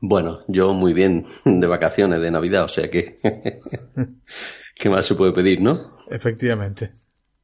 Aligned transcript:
Bueno, 0.00 0.40
yo 0.48 0.72
muy 0.72 0.92
bien, 0.92 1.26
de 1.44 1.66
vacaciones, 1.66 2.20
de 2.20 2.30
Navidad, 2.30 2.64
o 2.64 2.68
sea 2.68 2.90
que... 2.90 3.18
¿Qué 4.78 4.90
más 4.90 5.06
se 5.06 5.14
puede 5.14 5.32
pedir, 5.32 5.62
no? 5.62 5.96
Efectivamente. 6.10 6.92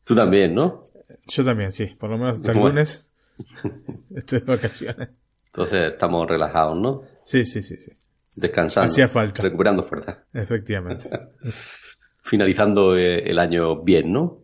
Tú 0.04 0.14
también, 0.14 0.54
¿no? 0.54 0.84
Yo 1.26 1.44
también, 1.44 1.72
sí. 1.72 1.86
Por 1.98 2.10
lo 2.10 2.18
menos 2.18 2.36
hasta 2.36 2.52
el 2.52 2.58
lunes 2.58 3.08
estoy 4.14 4.40
de 4.40 4.44
vacaciones. 4.44 5.08
Entonces 5.46 5.92
estamos 5.92 6.28
relajados, 6.28 6.78
¿no? 6.78 7.02
Sí, 7.24 7.44
sí, 7.44 7.62
sí, 7.62 7.76
sí. 7.76 7.92
Descansando. 8.34 8.90
Hacía 8.90 9.08
falta. 9.08 9.42
Recuperando 9.42 9.84
fuerza. 9.84 10.24
Efectivamente. 10.32 11.08
Finalizando 12.22 12.96
eh, 12.96 13.30
el 13.30 13.38
año 13.38 13.82
bien, 13.82 14.12
¿no? 14.12 14.42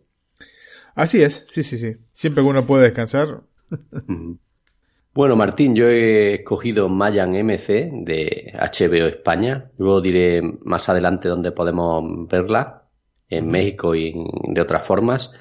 Así 0.95 1.21
es, 1.21 1.45
sí, 1.49 1.63
sí, 1.63 1.77
sí. 1.77 1.95
Siempre 2.11 2.43
que 2.43 2.49
uno 2.49 2.65
puede 2.65 2.85
descansar. 2.85 3.41
Bueno, 5.13 5.35
Martín, 5.35 5.75
yo 5.75 5.87
he 5.87 6.35
escogido 6.35 6.87
Mayan 6.87 7.31
MC 7.31 7.89
de 8.05 8.53
HBO 8.53 9.07
España. 9.07 9.71
Luego 9.77 10.01
diré 10.01 10.41
más 10.63 10.87
adelante 10.87 11.27
dónde 11.27 11.51
podemos 11.51 12.27
verla, 12.27 12.83
en 13.27 13.47
México 13.47 13.95
y 13.95 14.13
de 14.47 14.61
otras 14.61 14.85
formas. 14.85 15.31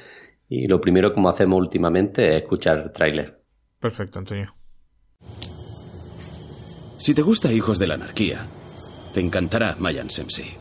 Y 0.48 0.66
lo 0.66 0.80
primero, 0.80 1.12
como 1.12 1.28
hacemos 1.28 1.58
últimamente, 1.58 2.28
es 2.28 2.42
escuchar 2.42 2.78
el 2.78 2.92
tráiler. 2.92 3.42
Perfecto, 3.78 4.18
Antonio. 4.18 4.54
Si 6.96 7.14
te 7.14 7.22
gusta 7.22 7.52
Hijos 7.52 7.78
de 7.78 7.86
la 7.86 7.94
Anarquía, 7.94 8.46
te 9.12 9.20
encantará 9.20 9.76
Mayan 9.78 10.10
Sensei. 10.10 10.54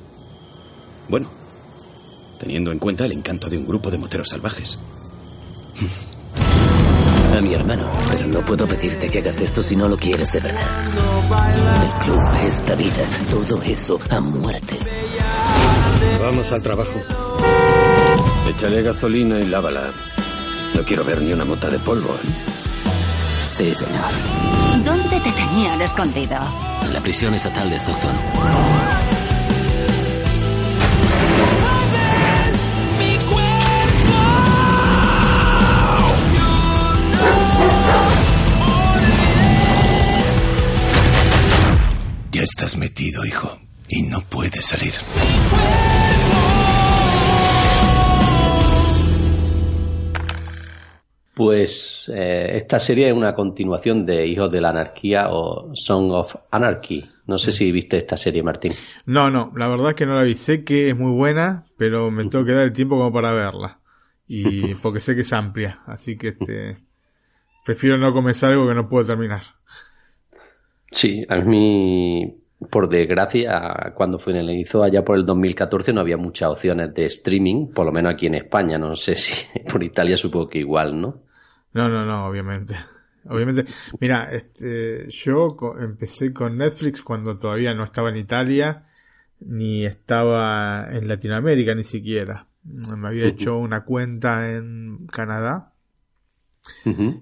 Bueno, 1.09 1.29
teniendo 2.39 2.71
en 2.71 2.79
cuenta 2.79 3.05
el 3.05 3.13
encanto 3.13 3.49
de 3.49 3.57
un 3.57 3.65
grupo 3.65 3.89
de 3.89 3.97
moteros 3.97 4.29
salvajes. 4.29 4.79
A 7.37 7.41
mi 7.41 7.53
hermano, 7.53 7.87
pero 8.09 8.25
no 8.25 8.39
puedo 8.39 8.65
pedirte 8.65 9.11
que 9.11 9.19
hagas 9.19 9.39
esto 9.41 9.61
si 9.61 9.75
no 9.75 9.87
lo 9.87 9.95
quieres 9.95 10.31
de 10.31 10.39
verdad. 10.39 10.59
El 11.83 12.03
club, 12.03 12.19
esta 12.43 12.73
vida, 12.73 13.05
todo 13.29 13.61
eso 13.61 13.99
a 14.09 14.19
muerte. 14.19 14.75
Vamos 16.19 16.51
al 16.51 16.63
trabajo. 16.63 16.99
Échale 18.49 18.81
gasolina 18.81 19.39
y 19.39 19.43
lávala. 19.43 19.93
No 20.75 20.83
quiero 20.83 21.03
ver 21.03 21.21
ni 21.21 21.31
una 21.31 21.45
mota 21.45 21.69
de 21.69 21.77
polvo. 21.77 22.09
Sí, 23.49 23.71
señor. 23.75 24.09
¿Dónde 24.83 25.19
te 25.19 25.31
tenían 25.31 25.79
escondido? 25.79 26.37
En 26.85 26.93
la 26.93 27.01
prisión 27.01 27.35
estatal 27.35 27.69
de 27.69 27.75
Stockton. 27.75 28.76
Estás 42.47 42.77
metido, 42.77 43.25
hijo, 43.25 43.59
y 43.89 44.03
no 44.03 44.19
puedes 44.21 44.63
salir. 44.63 44.93
Pues 51.35 52.09
eh, 52.15 52.55
esta 52.55 52.79
serie 52.79 53.09
es 53.09 53.13
una 53.13 53.35
continuación 53.35 54.05
de 54.05 54.25
Hijos 54.25 54.49
de 54.49 54.61
la 54.61 54.69
Anarquía 54.69 55.27
o 55.29 55.75
Song 55.75 56.11
of 56.11 56.35
Anarchy. 56.49 57.05
No 57.25 57.37
sé 57.37 57.51
si 57.51 57.69
viste 57.71 57.97
esta 57.97 58.15
serie, 58.15 58.41
Martín. 58.41 58.71
No, 59.05 59.29
no, 59.29 59.51
la 59.55 59.67
verdad 59.67 59.89
es 59.89 59.95
que 59.95 60.05
no 60.05 60.15
la 60.15 60.23
vi. 60.23 60.35
Sé 60.35 60.63
que 60.63 60.89
es 60.89 60.97
muy 60.97 61.11
buena, 61.11 61.65
pero 61.77 62.09
me 62.11 62.23
tengo 62.23 62.45
que 62.45 62.53
dar 62.53 62.63
el 62.63 62.71
tiempo 62.71 62.95
como 62.95 63.11
para 63.11 63.33
verla. 63.33 63.79
Y 64.25 64.73
porque 64.81 65.01
sé 65.01 65.15
que 65.15 65.21
es 65.21 65.33
amplia, 65.33 65.81
así 65.85 66.17
que 66.17 66.29
este 66.29 66.77
prefiero 67.65 67.97
no 67.97 68.13
comenzar 68.13 68.53
algo 68.53 68.67
que 68.69 68.73
no 68.73 68.87
puedo 68.87 69.05
terminar. 69.05 69.56
Sí, 70.91 71.25
a 71.27 71.37
mí, 71.37 72.37
por 72.71 72.89
desgracia, 72.89 73.93
cuando 73.95 74.19
finalizó 74.19 74.83
allá 74.83 75.03
por 75.03 75.17
el 75.17 75.25
2014 75.25 75.93
no 75.93 76.01
había 76.01 76.17
muchas 76.17 76.49
opciones 76.49 76.93
de 76.93 77.05
streaming, 77.05 77.67
por 77.67 77.85
lo 77.85 77.91
menos 77.91 78.13
aquí 78.13 78.27
en 78.27 78.35
España. 78.35 78.77
No 78.77 78.95
sé 78.95 79.15
si 79.15 79.59
por 79.71 79.83
Italia 79.83 80.17
supongo 80.17 80.49
que 80.49 80.59
igual, 80.59 80.99
¿no? 80.99 81.21
No, 81.73 81.89
no, 81.89 82.05
no, 82.05 82.27
obviamente. 82.27 82.75
Obviamente, 83.29 83.65
mira, 83.99 84.29
este, 84.31 85.09
yo 85.09 85.57
empecé 85.77 86.31
con 86.31 86.55
Netflix 86.55 87.01
cuando 87.01 87.35
todavía 87.35 87.73
no 87.73 87.83
estaba 87.83 88.07
en 88.07 88.15
Italia, 88.15 88.85
ni 89.41 89.85
estaba 89.85 90.87
en 90.89 91.09
Latinoamérica 91.09 91.75
ni 91.75 91.83
siquiera. 91.83 92.47
Me 92.63 93.07
había 93.07 93.27
hecho 93.27 93.57
una 93.57 93.83
cuenta 93.83 94.49
en 94.49 95.07
Canadá 95.07 95.73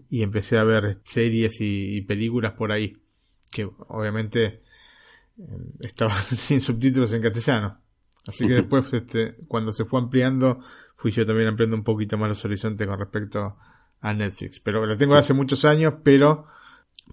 y 0.09 0.22
empecé 0.22 0.59
a 0.59 0.64
ver 0.64 1.00
series 1.04 1.59
y, 1.62 1.98
y, 1.98 2.02
películas 2.02 2.54
por 2.54 2.72
ahí, 2.72 2.98
que 3.51 3.69
obviamente 3.88 4.61
estaban 5.81 6.23
sin 6.35 6.61
subtítulos 6.61 7.11
en 7.13 7.22
castellano. 7.22 7.79
Así 8.28 8.47
que 8.47 8.53
después, 8.56 8.91
este, 8.94 9.35
cuando 9.47 9.72
se 9.72 9.85
fue 9.85 10.00
ampliando, 10.00 10.59
fui 10.95 11.11
yo 11.11 11.25
también 11.25 11.47
ampliando 11.50 11.75
un 11.75 11.83
poquito 11.83 12.17
más 12.17 12.29
los 12.29 12.45
horizontes 12.45 12.88
con 12.88 13.00
respecto 13.00 13.57
a 14.01 14.13
Netflix. 14.13 14.59
Pero 14.59 14.85
la 14.85 14.97
tengo 14.97 15.16
hace 15.16 15.33
muchos 15.33 15.66
años, 15.66 15.95
pero 16.03 16.47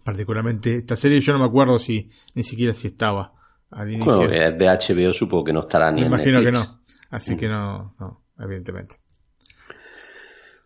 particularmente 0.05 0.77
esta 0.77 0.97
serie 0.97 1.21
yo 1.21 1.33
no 1.33 1.39
me 1.39 1.47
acuerdo 1.47 1.79
si 1.79 2.11
ni 2.35 2.43
siquiera 2.43 2.73
si 2.73 2.89
estaba 2.89 3.33
al 3.71 3.91
inicio. 3.93 4.17
Bueno, 4.17 4.31
de 4.31 4.67
HBO 4.67 5.13
supongo 5.13 5.45
que 5.45 5.53
no 5.53 5.61
estará 5.61 5.91
ni 5.91 6.01
me 6.01 6.07
en 6.07 6.13
imagino 6.13 6.41
Netflix. 6.41 6.61
que 6.61 6.73
no. 6.73 6.83
Así 7.11 7.37
que 7.37 7.49
no, 7.49 7.95
no, 7.99 8.23
evidentemente. 8.39 9.02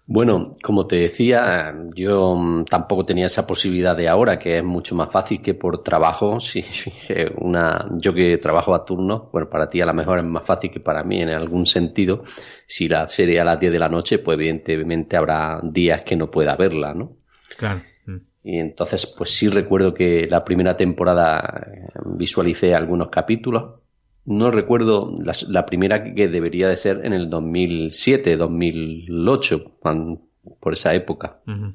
Bueno, 0.09 0.57
como 0.63 0.87
te 0.87 0.97
decía, 0.97 1.75
yo 1.95 2.37
mm, 2.37 2.67
tampoco 2.67 3.05
tenía 3.05 3.27
esa 3.27 3.45
posibilidad 3.45 3.97
de 3.97 4.09
ahora, 4.09 4.39
que 4.39 4.59
es 4.59 4.65
mucho 4.65 4.95
más 4.95 5.11
fácil 5.11 5.43
que 5.43 5.55
por 5.55 5.83
trabajo. 5.83 6.39
Si 6.47 6.65
una, 7.39 7.89
yo 7.99 8.15
que 8.15 8.39
trabajo 8.39 8.75
a 8.75 8.85
turno, 8.85 9.29
bueno, 9.33 9.51
para 9.51 9.69
ti 9.69 9.81
a 9.81 9.87
lo 9.87 9.95
mejor 9.95 10.19
es 10.19 10.25
más 10.25 10.45
fácil 10.45 10.71
que 10.71 10.81
para 10.81 11.03
mí 11.03 11.21
en 11.21 11.33
algún 11.33 11.67
sentido. 11.67 12.25
Si 12.67 12.89
la 12.89 13.09
serie 13.09 13.41
a 13.41 13.45
las 13.45 13.59
10 13.59 13.73
de 13.73 13.79
la 13.79 13.89
noche, 13.89 14.19
pues 14.19 14.37
evidentemente 14.37 15.17
habrá 15.17 15.61
días 15.63 16.03
que 16.05 16.17
no 16.17 16.31
pueda 16.31 16.55
verla, 16.57 16.95
¿no? 16.95 17.17
Claro. 17.57 17.83
Y 18.49 18.61
entonces, 18.61 19.07
pues 19.07 19.31
sí 19.31 19.49
recuerdo 19.49 19.93
que 19.93 20.29
la 20.31 20.45
primera 20.45 20.77
temporada 20.77 21.67
eh, 21.67 21.89
visualicé 22.05 22.77
algunos 22.77 23.09
capítulos. 23.09 23.81
No 24.27 24.51
recuerdo 24.51 25.15
la, 25.23 25.33
la 25.49 25.67
primera 25.67 26.03
que 26.15 26.29
debería 26.29 26.69
de 26.69 26.77
ser 26.77 27.07
en 27.07 27.13
el 27.13 27.31
2007, 27.31 28.37
2008, 28.37 29.77
cuando, 29.79 30.21
por 30.61 30.73
esa 30.73 30.95
época. 30.95 31.41
Uh 31.47 31.51
-huh. 31.51 31.75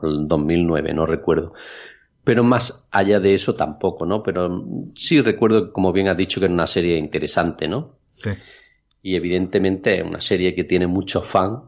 O 0.00 0.06
el 0.06 0.28
2009, 0.28 0.92
no 0.92 1.06
recuerdo. 1.06 1.54
Pero 2.22 2.44
más 2.44 2.86
allá 2.90 3.18
de 3.20 3.34
eso 3.34 3.54
tampoco, 3.54 4.04
¿no? 4.04 4.22
Pero 4.22 4.62
sí 4.94 5.20
recuerdo, 5.22 5.72
como 5.72 5.92
bien 5.92 6.08
has 6.08 6.16
dicho, 6.16 6.38
que 6.40 6.44
era 6.44 6.54
una 6.54 6.66
serie 6.66 6.98
interesante, 6.98 7.66
¿no? 7.66 7.96
Sí. 8.12 8.30
Y 9.02 9.16
evidentemente 9.16 9.98
es 9.98 10.04
una 10.04 10.20
serie 10.20 10.54
que 10.54 10.64
tiene 10.64 10.86
muchos 10.86 11.26
fans 11.26 11.60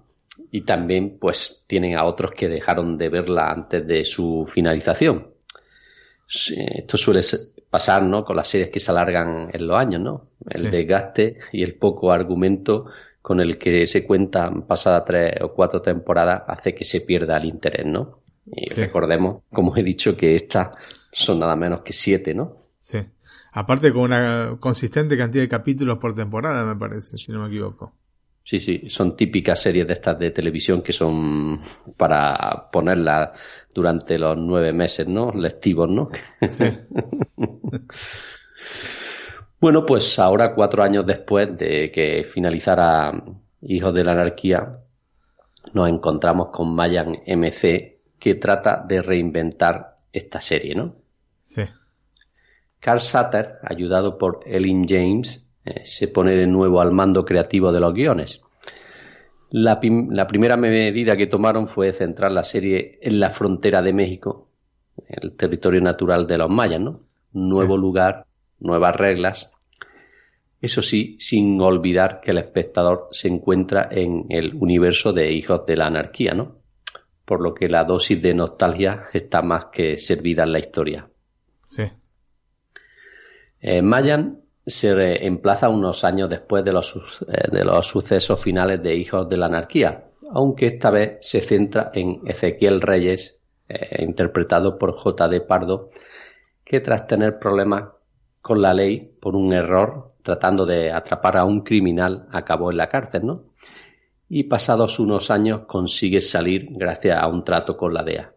y 0.50 0.62
también 0.62 1.18
pues 1.18 1.64
tienen 1.66 1.96
a 1.96 2.04
otros 2.04 2.32
que 2.32 2.48
dejaron 2.48 2.98
de 2.98 3.08
verla 3.08 3.50
antes 3.50 3.86
de 3.86 4.04
su 4.04 4.46
finalización. 4.52 5.28
Esto 6.28 6.96
suele 6.96 7.22
pasar, 7.70 8.02
¿no? 8.02 8.24
Con 8.24 8.36
las 8.36 8.48
series 8.48 8.70
que 8.70 8.80
se 8.80 8.90
alargan 8.90 9.48
en 9.52 9.66
los 9.66 9.78
años, 9.78 10.00
¿no? 10.00 10.26
El 10.48 10.62
Sí. 10.62 10.68
desgaste 10.70 11.38
y 11.52 11.62
el 11.62 11.74
poco 11.76 12.12
argumento 12.12 12.86
con 13.22 13.40
el 13.40 13.58
que 13.58 13.86
se 13.86 14.04
cuentan 14.06 14.62
pasadas 14.66 15.04
tres 15.06 15.34
o 15.42 15.52
cuatro 15.52 15.80
temporadas 15.80 16.42
hace 16.48 16.74
que 16.74 16.84
se 16.84 17.02
pierda 17.02 17.36
el 17.36 17.44
interés, 17.44 17.86
¿no? 17.86 18.20
Y 18.46 18.72
recordemos, 18.74 19.42
como 19.52 19.76
he 19.76 19.82
dicho, 19.82 20.16
que 20.16 20.34
estas 20.34 20.70
son 21.12 21.38
nada 21.38 21.54
menos 21.54 21.82
que 21.82 21.92
siete, 21.92 22.34
¿no? 22.34 22.56
Sí. 22.80 22.98
Aparte 23.52 23.92
con 23.92 24.02
una 24.02 24.56
consistente 24.58 25.16
cantidad 25.16 25.44
de 25.44 25.48
capítulos 25.48 25.98
por 25.98 26.14
temporada, 26.14 26.64
me 26.64 26.76
parece, 26.76 27.16
si 27.18 27.30
no 27.30 27.40
me 27.42 27.48
equivoco. 27.48 27.92
Sí, 28.50 28.58
sí, 28.58 28.90
son 28.90 29.14
típicas 29.14 29.62
series 29.62 29.86
de 29.86 29.92
estas 29.92 30.18
de 30.18 30.32
televisión 30.32 30.82
que 30.82 30.92
son 30.92 31.60
para 31.96 32.68
ponerlas 32.72 33.30
durante 33.72 34.18
los 34.18 34.36
nueve 34.36 34.72
meses, 34.72 35.06
¿no? 35.06 35.30
Lectivos, 35.30 35.88
¿no? 35.88 36.10
Sí. 36.48 36.64
bueno, 39.60 39.86
pues 39.86 40.18
ahora, 40.18 40.52
cuatro 40.52 40.82
años 40.82 41.06
después 41.06 41.56
de 41.56 41.92
que 41.92 42.24
finalizara 42.24 43.22
Hijos 43.62 43.94
de 43.94 44.02
la 44.02 44.12
Anarquía, 44.14 44.78
nos 45.72 45.88
encontramos 45.88 46.48
con 46.50 46.74
Mayan 46.74 47.18
MC, 47.24 48.00
que 48.18 48.34
trata 48.34 48.84
de 48.84 49.00
reinventar 49.00 49.94
esta 50.12 50.40
serie, 50.40 50.74
¿no? 50.74 50.96
Sí. 51.44 51.62
Carl 52.80 52.98
Sutter, 52.98 53.58
ayudado 53.62 54.18
por 54.18 54.40
Ellen 54.44 54.88
James, 54.88 55.48
eh, 55.70 55.82
se 55.84 56.08
pone 56.08 56.34
de 56.34 56.46
nuevo 56.46 56.80
al 56.80 56.90
mando 56.90 57.24
creativo 57.24 57.70
de 57.72 57.80
los 57.80 57.94
guiones. 57.94 58.42
La, 59.50 59.80
primera 59.80 60.56
medida 60.56 61.16
que 61.16 61.26
tomaron 61.26 61.68
fue 61.68 61.92
centrar 61.92 62.30
la 62.30 62.44
serie 62.44 62.98
en 63.02 63.18
la 63.18 63.30
frontera 63.30 63.82
de 63.82 63.92
México, 63.92 64.48
el 65.08 65.36
territorio 65.36 65.80
natural 65.80 66.26
de 66.26 66.38
los 66.38 66.50
mayas, 66.50 66.80
¿no? 66.80 67.00
Nuevo 67.32 67.76
lugar, 67.76 68.26
nuevas 68.60 68.94
reglas. 68.94 69.52
Eso 70.60 70.82
sí, 70.82 71.16
sin 71.18 71.60
olvidar 71.60 72.20
que 72.20 72.30
el 72.30 72.38
espectador 72.38 73.08
se 73.10 73.28
encuentra 73.28 73.88
en 73.90 74.26
el 74.28 74.54
universo 74.54 75.12
de 75.12 75.32
Hijos 75.32 75.66
de 75.66 75.76
la 75.76 75.86
Anarquía, 75.86 76.32
¿no? 76.32 76.58
Por 77.24 77.40
lo 77.40 77.54
que 77.54 77.68
la 77.68 77.84
dosis 77.84 78.20
de 78.22 78.34
nostalgia 78.34 79.04
está 79.12 79.42
más 79.42 79.66
que 79.72 79.96
servida 79.98 80.44
en 80.44 80.52
la 80.52 80.58
historia. 80.60 81.08
Sí. 81.64 81.84
Eh, 83.60 83.82
Mayan 83.82 84.40
se 84.66 85.26
emplaza 85.26 85.68
unos 85.68 86.04
años 86.04 86.28
después 86.28 86.64
de 86.64 86.72
los, 86.72 86.94
eh, 87.28 87.50
de 87.50 87.64
los 87.64 87.86
sucesos 87.86 88.40
finales 88.40 88.82
de 88.82 88.94
Hijos 88.94 89.28
de 89.28 89.36
la 89.36 89.46
Anarquía, 89.46 90.04
aunque 90.32 90.66
esta 90.66 90.90
vez 90.90 91.18
se 91.20 91.40
centra 91.40 91.90
en 91.94 92.20
Ezequiel 92.26 92.80
Reyes, 92.80 93.38
eh, 93.68 94.02
interpretado 94.02 94.78
por 94.78 94.96
J. 94.96 95.28
D. 95.28 95.40
Pardo, 95.40 95.90
que 96.64 96.80
tras 96.80 97.06
tener 97.06 97.38
problemas 97.38 97.90
con 98.40 98.62
la 98.62 98.72
ley 98.72 99.12
por 99.20 99.36
un 99.36 99.52
error 99.52 100.12
tratando 100.22 100.66
de 100.66 100.92
atrapar 100.92 101.36
a 101.36 101.44
un 101.44 101.62
criminal 101.62 102.26
acabó 102.30 102.70
en 102.70 102.76
la 102.76 102.88
cárcel, 102.88 103.26
¿no? 103.26 103.44
Y 104.28 104.44
pasados 104.44 105.00
unos 105.00 105.30
años 105.30 105.62
consigue 105.66 106.20
salir 106.20 106.68
gracias 106.70 107.18
a 107.18 107.26
un 107.26 107.42
trato 107.44 107.76
con 107.76 107.92
la 107.92 108.04
DEA. 108.04 108.32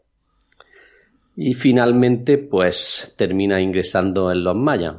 Y 1.35 1.53
finalmente, 1.53 2.37
pues 2.37 3.13
termina 3.17 3.61
ingresando 3.61 4.31
en 4.31 4.43
los 4.43 4.55
mayas, 4.55 4.95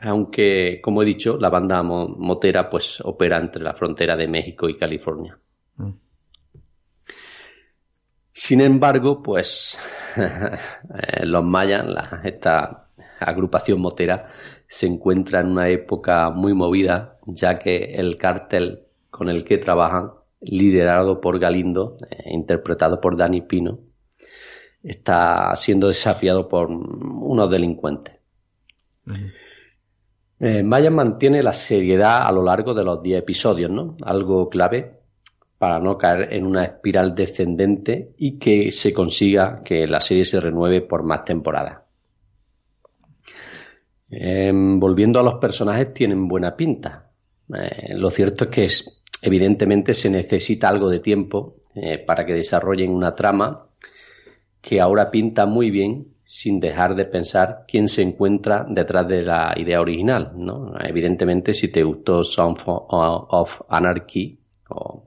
aunque, 0.00 0.80
como 0.82 1.02
he 1.02 1.06
dicho, 1.06 1.38
la 1.38 1.48
banda 1.48 1.82
motera 1.82 2.68
pues 2.68 3.00
opera 3.00 3.38
entre 3.38 3.62
la 3.62 3.74
frontera 3.74 4.16
de 4.16 4.28
México 4.28 4.68
y 4.68 4.76
California. 4.76 5.38
Mm. 5.76 5.90
Sin 8.32 8.60
embargo, 8.60 9.22
pues 9.22 9.78
eh, 10.16 11.24
los 11.24 11.44
mayas, 11.44 11.86
esta 12.24 12.86
agrupación 13.18 13.80
motera, 13.80 14.28
se 14.68 14.86
encuentra 14.86 15.40
en 15.40 15.48
una 15.48 15.68
época 15.68 16.30
muy 16.30 16.52
movida, 16.52 17.16
ya 17.26 17.58
que 17.58 17.94
el 17.94 18.18
cártel 18.18 18.82
con 19.10 19.30
el 19.30 19.44
que 19.44 19.58
trabajan, 19.58 20.10
liderado 20.40 21.20
por 21.20 21.38
Galindo, 21.38 21.96
eh, 22.10 22.24
interpretado 22.26 23.00
por 23.00 23.16
Dani 23.16 23.40
Pino, 23.40 23.78
está 24.82 25.56
siendo 25.56 25.88
desafiado 25.88 26.48
por 26.48 26.70
unos 26.70 27.50
delincuentes. 27.50 28.16
Mm. 29.06 29.45
Eh, 30.38 30.62
Maya 30.62 30.90
mantiene 30.90 31.42
la 31.42 31.54
seriedad 31.54 32.26
a 32.26 32.32
lo 32.32 32.42
largo 32.42 32.74
de 32.74 32.84
los 32.84 33.02
10 33.02 33.20
episodios, 33.20 33.70
¿no? 33.70 33.96
Algo 34.02 34.48
clave 34.48 35.00
para 35.58 35.78
no 35.78 35.96
caer 35.96 36.34
en 36.34 36.44
una 36.44 36.64
espiral 36.64 37.14
descendente 37.14 38.12
y 38.18 38.38
que 38.38 38.70
se 38.70 38.92
consiga 38.92 39.62
que 39.64 39.86
la 39.86 40.00
serie 40.00 40.24
se 40.26 40.40
renueve 40.40 40.82
por 40.82 41.02
más 41.02 41.24
temporadas. 41.24 41.78
Em, 44.10 44.78
volviendo 44.78 45.18
a 45.18 45.22
los 45.22 45.34
personajes, 45.34 45.94
tienen 45.94 46.28
buena 46.28 46.54
pinta. 46.54 47.10
Eh, 47.54 47.94
lo 47.94 48.10
cierto 48.10 48.44
es 48.44 48.50
que 48.50 48.68
evidentemente 49.26 49.94
se 49.94 50.10
necesita 50.10 50.68
algo 50.68 50.90
de 50.90 51.00
tiempo 51.00 51.56
eh, 51.74 51.98
para 51.98 52.26
que 52.26 52.34
desarrollen 52.34 52.90
una 52.90 53.14
trama 53.14 53.68
que 54.60 54.80
ahora 54.80 55.10
pinta 55.10 55.46
muy 55.46 55.70
bien 55.70 56.15
sin 56.26 56.58
dejar 56.58 56.96
de 56.96 57.04
pensar 57.04 57.64
quién 57.68 57.86
se 57.86 58.02
encuentra 58.02 58.66
detrás 58.68 59.06
de 59.06 59.22
la 59.22 59.54
idea 59.56 59.80
original, 59.80 60.32
¿no? 60.34 60.74
Evidentemente, 60.80 61.54
si 61.54 61.70
te 61.70 61.84
gustó 61.84 62.24
Song 62.24 62.58
of 62.66 63.62
Anarchy, 63.68 64.36
o 64.68 65.04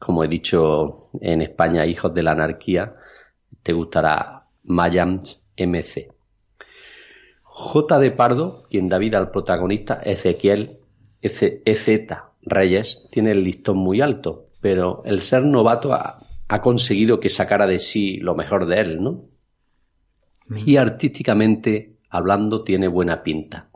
como 0.00 0.24
he 0.24 0.28
dicho 0.28 1.10
en 1.20 1.42
España, 1.42 1.86
Hijos 1.86 2.12
de 2.12 2.24
la 2.24 2.32
Anarquía, 2.32 2.96
te 3.62 3.72
gustará 3.72 4.46
Mayans 4.64 5.40
MC. 5.56 6.10
J. 7.44 7.98
de 8.00 8.10
Pardo, 8.10 8.64
quien 8.68 8.88
da 8.88 8.98
vida 8.98 9.18
al 9.18 9.30
protagonista 9.30 10.00
Ezequiel 10.02 10.78
EZ 11.20 12.08
Reyes, 12.42 13.06
tiene 13.12 13.30
el 13.30 13.44
listón 13.44 13.76
muy 13.76 14.00
alto, 14.00 14.48
pero 14.60 15.02
el 15.04 15.20
ser 15.20 15.44
novato 15.44 15.92
ha, 15.92 16.18
ha 16.48 16.60
conseguido 16.62 17.20
que 17.20 17.28
sacara 17.28 17.68
de 17.68 17.78
sí 17.78 18.16
lo 18.16 18.34
mejor 18.34 18.66
de 18.66 18.80
él, 18.80 19.00
¿no? 19.00 19.31
Y 20.50 20.76
artísticamente 20.76 21.96
hablando 22.10 22.62
tiene 22.62 22.88
buena 22.88 23.22
pinta. 23.22 23.68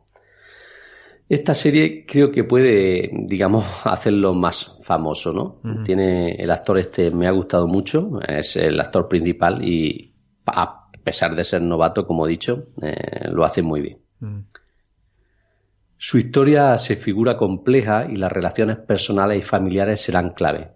Esta 1.28 1.54
serie 1.54 2.06
creo 2.06 2.30
que 2.30 2.44
puede, 2.44 3.10
digamos, 3.12 3.64
hacerlo 3.84 4.34
más 4.34 4.78
famoso, 4.82 5.32
¿no? 5.32 5.60
Tiene 5.84 6.36
el 6.36 6.50
actor 6.50 6.78
este, 6.78 7.10
me 7.10 7.26
ha 7.26 7.32
gustado 7.32 7.66
mucho, 7.66 8.20
es 8.26 8.56
el 8.56 8.78
actor 8.80 9.08
principal 9.08 9.64
y 9.64 10.12
a 10.46 10.90
pesar 11.02 11.34
de 11.34 11.44
ser 11.44 11.62
novato, 11.62 12.06
como 12.06 12.26
he 12.26 12.30
dicho, 12.30 12.68
eh, 12.82 13.28
lo 13.30 13.44
hace 13.44 13.62
muy 13.62 13.80
bien. 13.80 13.98
Su 15.98 16.18
historia 16.18 16.76
se 16.78 16.96
figura 16.96 17.36
compleja 17.36 18.06
y 18.08 18.16
las 18.16 18.30
relaciones 18.30 18.76
personales 18.78 19.40
y 19.40 19.42
familiares 19.42 20.00
serán 20.00 20.30
clave. 20.30 20.75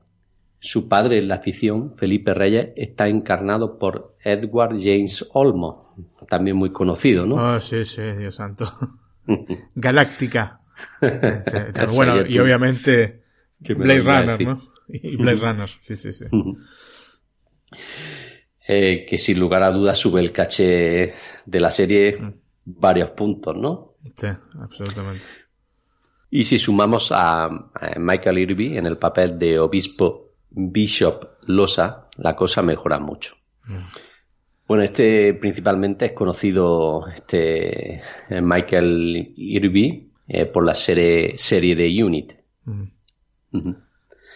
Su 0.63 0.89
padre 0.89 1.19
en 1.19 1.29
la 1.29 1.37
afición, 1.37 1.97
Felipe 1.97 2.35
Reyes, 2.35 2.69
está 2.77 3.09
encarnado 3.09 3.79
por 3.79 4.15
Edward 4.23 4.77
James 4.79 5.27
Olmo, 5.33 5.95
también 6.29 6.57
muy 6.57 6.71
conocido, 6.71 7.25
¿no? 7.25 7.39
Ah, 7.39 7.61
sí, 7.61 7.83
sí, 7.87 8.03
Dios 8.03 8.35
santo. 8.35 8.71
Galáctica. 9.75 10.61
Este, 11.01 11.59
este, 11.69 11.87
bueno, 11.97 12.27
y 12.27 12.39
obviamente 12.39 13.23
Blade 13.61 14.01
Runner, 14.01 14.47
¿no? 14.47 14.63
Y 14.89 15.17
Blade 15.17 15.39
Runner, 15.41 15.69
sí, 15.69 15.97
sí, 15.97 16.13
sí. 16.13 16.27
Eh, 18.69 19.07
que 19.09 19.17
sin 19.17 19.41
lugar 19.41 19.63
a 19.63 19.71
dudas 19.71 19.99
sube 19.99 20.21
el 20.21 20.31
caché 20.31 21.15
de 21.47 21.61
la 21.61 21.71
serie 21.71 22.19
mm. 22.21 22.33
varios 22.67 23.11
puntos, 23.11 23.57
¿no? 23.57 23.95
Sí, 24.15 24.29
absolutamente. 24.61 25.25
Y 26.31 26.45
si 26.45 26.59
sumamos 26.59 27.11
a 27.13 27.49
Michael 27.97 28.39
Irby 28.39 28.77
en 28.77 28.87
el 28.87 28.99
papel 28.99 29.39
de 29.39 29.59
obispo 29.59 30.30
Bishop 30.51 31.39
Losa, 31.47 32.09
la 32.17 32.37
cosa 32.37 32.63
mejora 32.63 32.99
mucho. 32.99 33.37
Mm. 33.67 33.77
Bueno, 34.67 34.85
este 34.85 35.35
principalmente 35.35 36.07
es 36.07 36.13
conocido 36.13 37.09
este 37.09 38.03
Michael 38.41 39.33
Irby 39.37 40.13
eh, 40.29 40.47
por 40.47 40.65
la 40.65 40.75
serie, 40.75 41.37
serie 41.39 41.75
de 41.75 42.05
Unit. 42.05 42.35
Mm. 42.65 42.85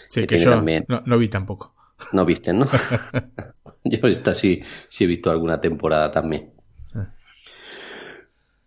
Sí, 0.09 0.27
que, 0.27 0.39
yo 0.39 0.51
no, 0.51 1.19
vi 1.19 1.29
tampoco. 1.29 1.75
No 2.13 2.25
viste, 2.25 2.53
¿no? 2.53 2.67
yo 3.85 4.09
esta 4.09 4.35
sí, 4.35 4.61
sí 4.89 5.05
he 5.05 5.07
visto 5.07 5.31
alguna 5.31 5.61
temporada 5.61 6.11
también. 6.11 6.53
Ah. 6.95 7.15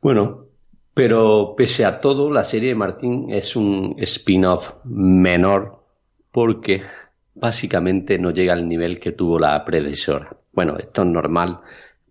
Bueno, 0.01 0.46
pero 0.94 1.54
pese 1.56 1.86
a 1.86 2.00
todo, 2.00 2.32
la 2.32 2.44
serie 2.44 2.70
de 2.70 2.75
Martín 2.75 3.27
es 3.30 3.56
un 3.56 3.96
spin-off 4.00 4.75
menor 4.86 5.84
porque 6.32 6.82
básicamente 7.39 8.17
no 8.17 8.32
llega 8.32 8.53
al 8.53 8.67
nivel 8.67 9.00
que 9.00 9.12
tuvo 9.12 9.39
la 9.39 9.63
predecesora. 9.63 10.36
Bueno, 10.51 10.77
esto 10.77 11.03
es 11.03 11.08
normal, 11.08 11.60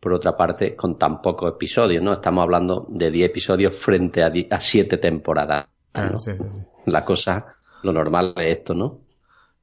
por 0.00 0.12
otra 0.12 0.36
parte, 0.36 0.76
con 0.76 0.98
tan 0.98 1.20
pocos 1.20 1.52
episodios, 1.54 2.02
¿no? 2.02 2.12
Estamos 2.12 2.42
hablando 2.42 2.86
de 2.88 3.10
10 3.10 3.30
episodios 3.30 3.76
frente 3.76 4.22
a, 4.22 4.60
7 4.60 4.98
temporadas. 4.98 5.66
La 6.86 7.04
cosa, 7.04 7.56
lo 7.82 7.92
normal 7.92 8.34
es 8.36 8.58
esto, 8.58 8.74
¿no? 8.74 9.00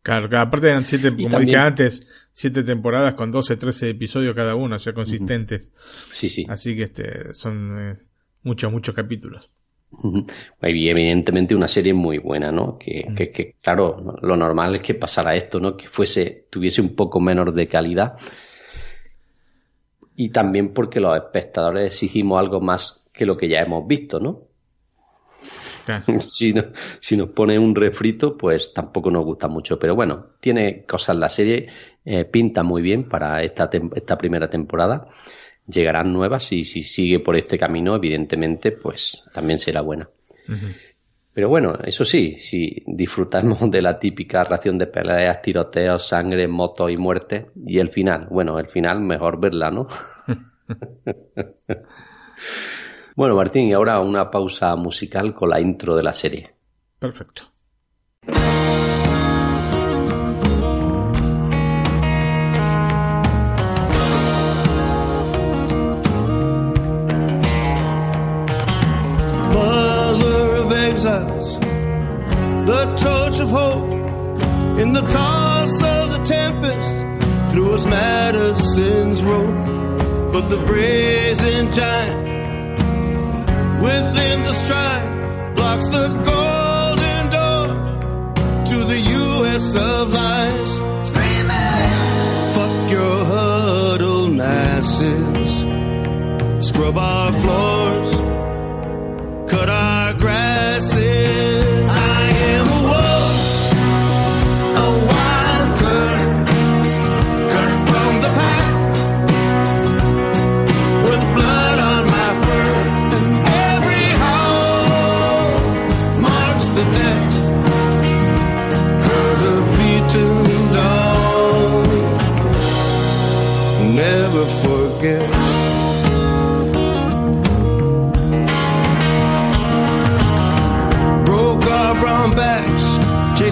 Claro, 0.02 0.28
que 0.28 0.36
aparte 0.36 0.68
eran 0.68 0.84
7, 0.84 1.16
como 1.16 1.40
dije 1.40 1.56
antes, 1.56 2.06
7 2.32 2.64
temporadas 2.64 3.14
con 3.14 3.32
12, 3.32 3.56
13 3.56 3.90
episodios 3.92 4.36
cada 4.36 4.56
una, 4.56 4.76
o 4.76 4.80
sea, 4.80 4.94
consistentes. 4.94 5.72
Sí, 6.10 6.28
sí. 6.28 6.46
Así 6.50 6.76
que 6.76 6.84
este, 6.84 7.34
son 7.34 7.80
eh, 7.80 7.98
muchos, 8.42 8.70
muchos 8.70 8.94
capítulos. 8.94 9.50
Y 10.62 10.90
evidentemente 10.90 11.56
una 11.56 11.68
serie 11.68 11.94
muy 11.94 12.18
buena, 12.18 12.52
¿no? 12.52 12.78
Que, 12.78 13.08
que, 13.16 13.32
que, 13.32 13.56
claro, 13.62 14.18
lo 14.22 14.36
normal 14.36 14.76
es 14.76 14.82
que 14.82 14.94
pasara 14.94 15.36
esto, 15.36 15.60
¿no? 15.60 15.78
Que 15.78 15.88
fuese, 15.88 16.48
tuviese 16.50 16.82
un 16.82 16.96
poco 16.96 17.20
menos 17.20 17.54
de 17.54 17.68
calidad. 17.68 18.18
Y 20.16 20.30
también 20.30 20.74
porque 20.74 21.00
los 21.00 21.16
espectadores 21.16 21.86
exigimos 21.86 22.40
algo 22.40 22.62
más 22.62 23.04
que 23.14 23.26
lo 23.26 23.38
que 23.38 23.48
ya 23.48 23.58
hemos 23.58 23.88
visto, 23.88 24.20
¿no? 24.20 24.42
Si, 26.30 26.54
no, 26.54 26.64
si 27.00 27.18
nos 27.18 27.30
pone 27.30 27.60
un 27.60 27.76
refrito, 27.76 28.38
pues 28.38 28.74
tampoco 28.74 29.12
nos 29.12 29.26
gusta 29.26 29.48
mucho. 29.48 29.78
Pero 29.80 29.96
bueno, 29.96 30.28
tiene 30.40 30.86
cosas 30.86 31.18
la 31.18 31.30
serie, 31.30 31.68
eh, 32.06 32.26
pinta 32.26 32.64
muy 32.64 32.82
bien 32.82 33.10
para 33.10 33.44
esta, 33.44 33.70
esta 33.96 34.18
primera 34.18 34.50
temporada. 34.50 35.08
Llegarán 35.68 36.12
nuevas 36.12 36.52
y 36.52 36.64
si 36.64 36.84
sigue 36.84 37.20
por 37.20 37.36
este 37.36 37.58
camino, 37.58 37.96
evidentemente, 37.96 38.72
pues 38.72 39.24
también 39.34 39.60
será 39.60 39.82
buena. 39.82 40.10
Pero 41.34 41.50
bueno, 41.50 41.78
eso 41.84 42.06
sí, 42.06 42.38
si 42.38 42.84
disfrutamos 42.86 43.72
de 43.72 43.82
la 43.82 43.98
típica 43.98 44.44
ración 44.44 44.78
de 44.78 44.88
peleas, 44.88 45.42
tiroteos, 45.42 46.08
sangre, 46.08 46.48
motos 46.48 46.92
y 46.92 46.98
muerte, 46.98 47.48
y 47.66 47.80
el 47.80 47.90
final, 47.90 48.28
bueno, 48.30 48.60
el 48.60 48.68
final 48.68 49.02
mejor 49.02 49.40
verla, 49.40 49.72
¿no? 49.72 49.88
Bueno, 53.16 53.36
Martín, 53.36 53.70
y 53.70 53.74
ahora 53.74 54.00
una 54.00 54.32
pausa 54.32 54.76
musical 54.76 55.36
con 55.36 55.50
la 55.50 55.60
intro 55.60 55.96
de 55.96 56.02
la 56.04 56.14
serie. 56.14 56.52
Perfecto. 56.98 57.44
Of 73.44 73.50
hope 73.50 73.92
in 74.80 74.94
the 74.94 75.02
toss 75.02 75.74
of 75.84 76.12
the 76.12 76.24
tempest 76.24 77.52
through 77.52 77.74
us 77.74 77.86
Madison's 77.86 79.22
rope, 79.22 80.32
but 80.32 80.48
the 80.48 80.58
brazen 80.66 81.72
giant 81.74 82.24
with 83.84 84.06
limbs 84.16 84.48
astride, 84.48 85.56
blocks 85.58 85.88
the 85.90 86.08
golden 86.32 87.24
door 87.38 87.68
to 88.70 88.78
the 88.92 89.00
U.S. 89.22 89.76
of 89.76 90.14
lies. 90.14 90.70
Screaming! 91.10 91.94
Fuck 92.56 92.92
your 92.92 93.18
huddle 93.34 94.28
masses, 94.30 95.50
scrub 96.66 96.98
our 96.98 97.32
floors, 97.42 98.12
cut 99.52 99.70
our 99.70 100.03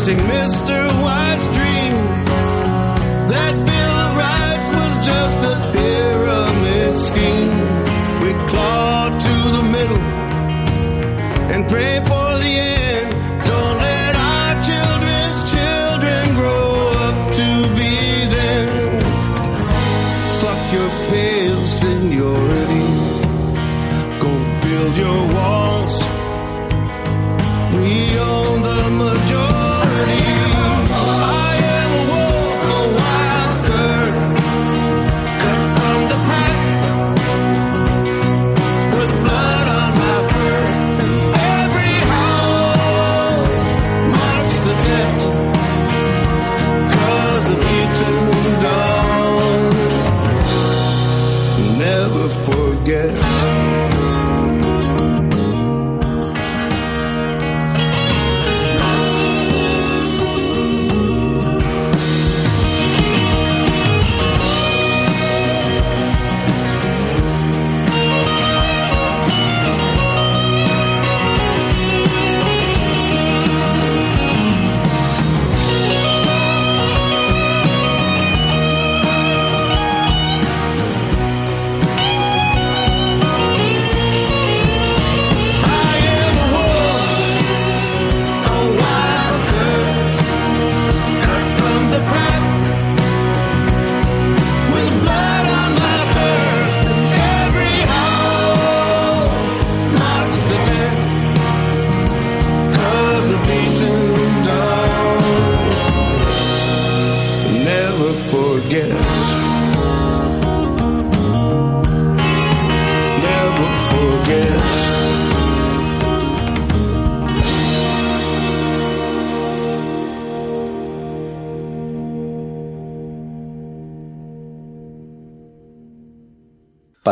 chasing 0.02 0.28
miss 0.28 0.61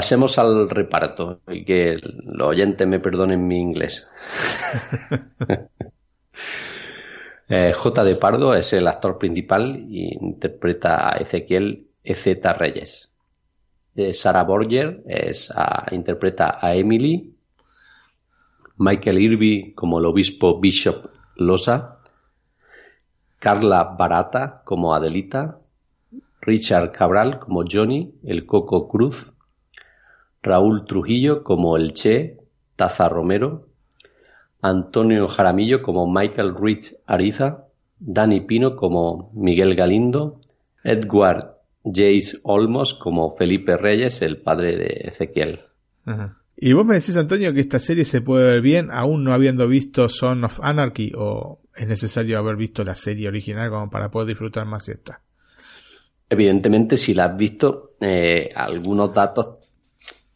Pasemos 0.10 0.40
al 0.40 0.68
reparto 0.72 1.42
y 1.48 1.64
que 1.64 2.00
los 2.02 2.48
oyentes 2.48 2.88
me 2.88 3.00
perdonen 3.00 3.48
mi 3.48 3.60
inglés. 3.60 4.08
Eh, 7.52 7.74
J. 7.74 8.04
de 8.04 8.16
Pardo 8.16 8.54
es 8.54 8.74
el 8.74 8.88
actor 8.88 9.18
principal 9.18 9.86
y 9.90 10.14
interpreta 10.24 11.08
a 11.08 11.18
Ezequiel 11.18 11.88
EZ 12.04 12.28
Reyes. 12.58 13.12
Eh, 13.96 14.14
Sara 14.14 14.44
Borger 14.44 15.02
es, 15.08 15.50
a- 15.50 15.88
interpreta 15.92 16.60
a 16.62 16.76
Emily. 16.76 17.34
Michael 18.78 19.18
Irby 19.20 19.74
como 19.74 19.98
el 19.98 20.06
obispo 20.06 20.60
Bishop 20.60 21.08
Losa. 21.38 21.98
Carla 23.40 23.84
Barata 23.98 24.62
como 24.64 24.94
Adelita. 24.94 25.58
Richard 26.42 26.92
Cabral 26.92 27.40
como 27.40 27.64
Johnny, 27.68 28.14
el 28.24 28.46
Coco 28.46 28.88
Cruz. 28.88 29.29
Raúl 30.42 30.86
Trujillo 30.86 31.44
como 31.44 31.78
el 31.78 31.94
Che, 31.94 32.38
Taza 32.76 33.10
Romero. 33.10 33.68
Antonio 34.62 35.28
Jaramillo 35.28 35.82
como 35.82 36.12
Michael 36.12 36.54
Rich 36.60 36.96
Ariza, 37.06 37.66
Dani 37.98 38.42
Pino 38.42 38.76
como 38.76 39.32
Miguel 39.34 39.76
Galindo, 39.76 40.40
Edward 40.84 41.56
Jace 41.86 42.38
Olmos 42.44 42.94
como 42.94 43.36
Felipe 43.38 43.78
Reyes, 43.78 44.22
el 44.22 44.38
padre 44.38 44.76
de 44.76 45.02
Ezequiel. 45.06 45.62
Ajá. 46.06 46.40
Y 46.62 46.74
vos 46.74 46.86
me 46.86 46.96
decís, 46.96 47.16
Antonio, 47.16 47.54
que 47.54 47.62
esta 47.62 47.80
serie 47.80 48.04
se 48.04 48.22
puede 48.22 48.52
ver 48.52 48.62
bien 48.62 48.90
aún 48.92 49.24
no 49.24 49.34
habiendo 49.34 49.66
visto 49.66 50.10
Son 50.10 50.44
of 50.44 50.60
Anarchy 50.62 51.14
o 51.16 51.62
es 51.74 51.88
necesario 51.88 52.38
haber 52.38 52.58
visto 52.58 52.84
la 52.84 52.96
serie 52.96 53.30
original 53.30 53.70
como 53.70 53.90
para 53.90 54.12
poder 54.12 54.28
disfrutar 54.28 54.66
más 54.66 54.90
esta. 54.90 55.22
Evidentemente, 56.30 56.98
si 56.98 57.14
la 57.14 57.26
has 57.26 57.38
visto, 57.38 57.94
eh, 58.02 58.52
algunos 58.54 59.14
datos 59.14 59.59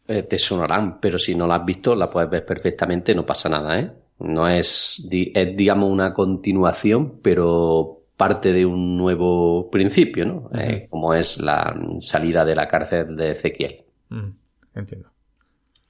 eh, 0.06 0.22
te 0.22 0.38
sonarán, 0.38 1.00
pero 1.00 1.18
si 1.18 1.34
no 1.34 1.46
la 1.46 1.56
has 1.56 1.64
visto, 1.64 1.94
la 1.94 2.10
puedes 2.10 2.28
ver 2.28 2.44
perfectamente, 2.44 3.14
no 3.14 3.24
pasa 3.24 3.48
nada, 3.48 3.78
¿eh? 3.80 3.92
No 4.20 4.48
es, 4.48 5.02
es 5.10 5.56
digamos, 5.56 5.90
una 5.90 6.14
continuación, 6.14 7.20
pero 7.22 8.02
parte 8.16 8.52
de 8.52 8.64
un 8.64 8.96
nuevo 8.96 9.70
principio, 9.70 10.24
¿no? 10.24 10.50
Eh, 10.54 10.86
como 10.88 11.14
es 11.14 11.38
la 11.40 11.74
salida 11.98 12.44
de 12.44 12.54
la 12.54 12.68
cárcel 12.68 13.16
de 13.16 13.32
Ezequiel. 13.32 13.84
Mm, 14.10 14.30
entiendo. 14.74 15.08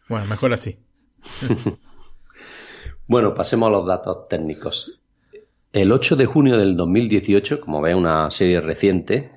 Bueno, 0.09 0.27
mejor 0.27 0.53
así. 0.53 0.79
bueno, 3.07 3.35
pasemos 3.35 3.69
a 3.69 3.73
los 3.73 3.87
datos 3.87 4.29
técnicos. 4.29 5.01
El 5.73 5.91
8 5.91 6.17
de 6.17 6.27
junio 6.27 6.57
del 6.57 6.77
2018, 6.77 7.61
como 7.61 7.81
ve 7.81 7.95
una 7.95 8.31
serie 8.31 8.61
reciente, 8.61 9.33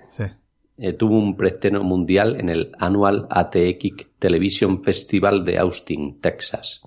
eh, 0.77 0.93
tuvo 0.93 1.17
un 1.17 1.35
preestreno 1.35 1.83
mundial 1.83 2.39
en 2.39 2.49
el 2.49 2.71
Annual 2.77 3.27
ATX 3.29 4.07
Television 4.19 4.83
Festival 4.83 5.43
de 5.43 5.57
Austin, 5.57 6.19
Texas. 6.21 6.81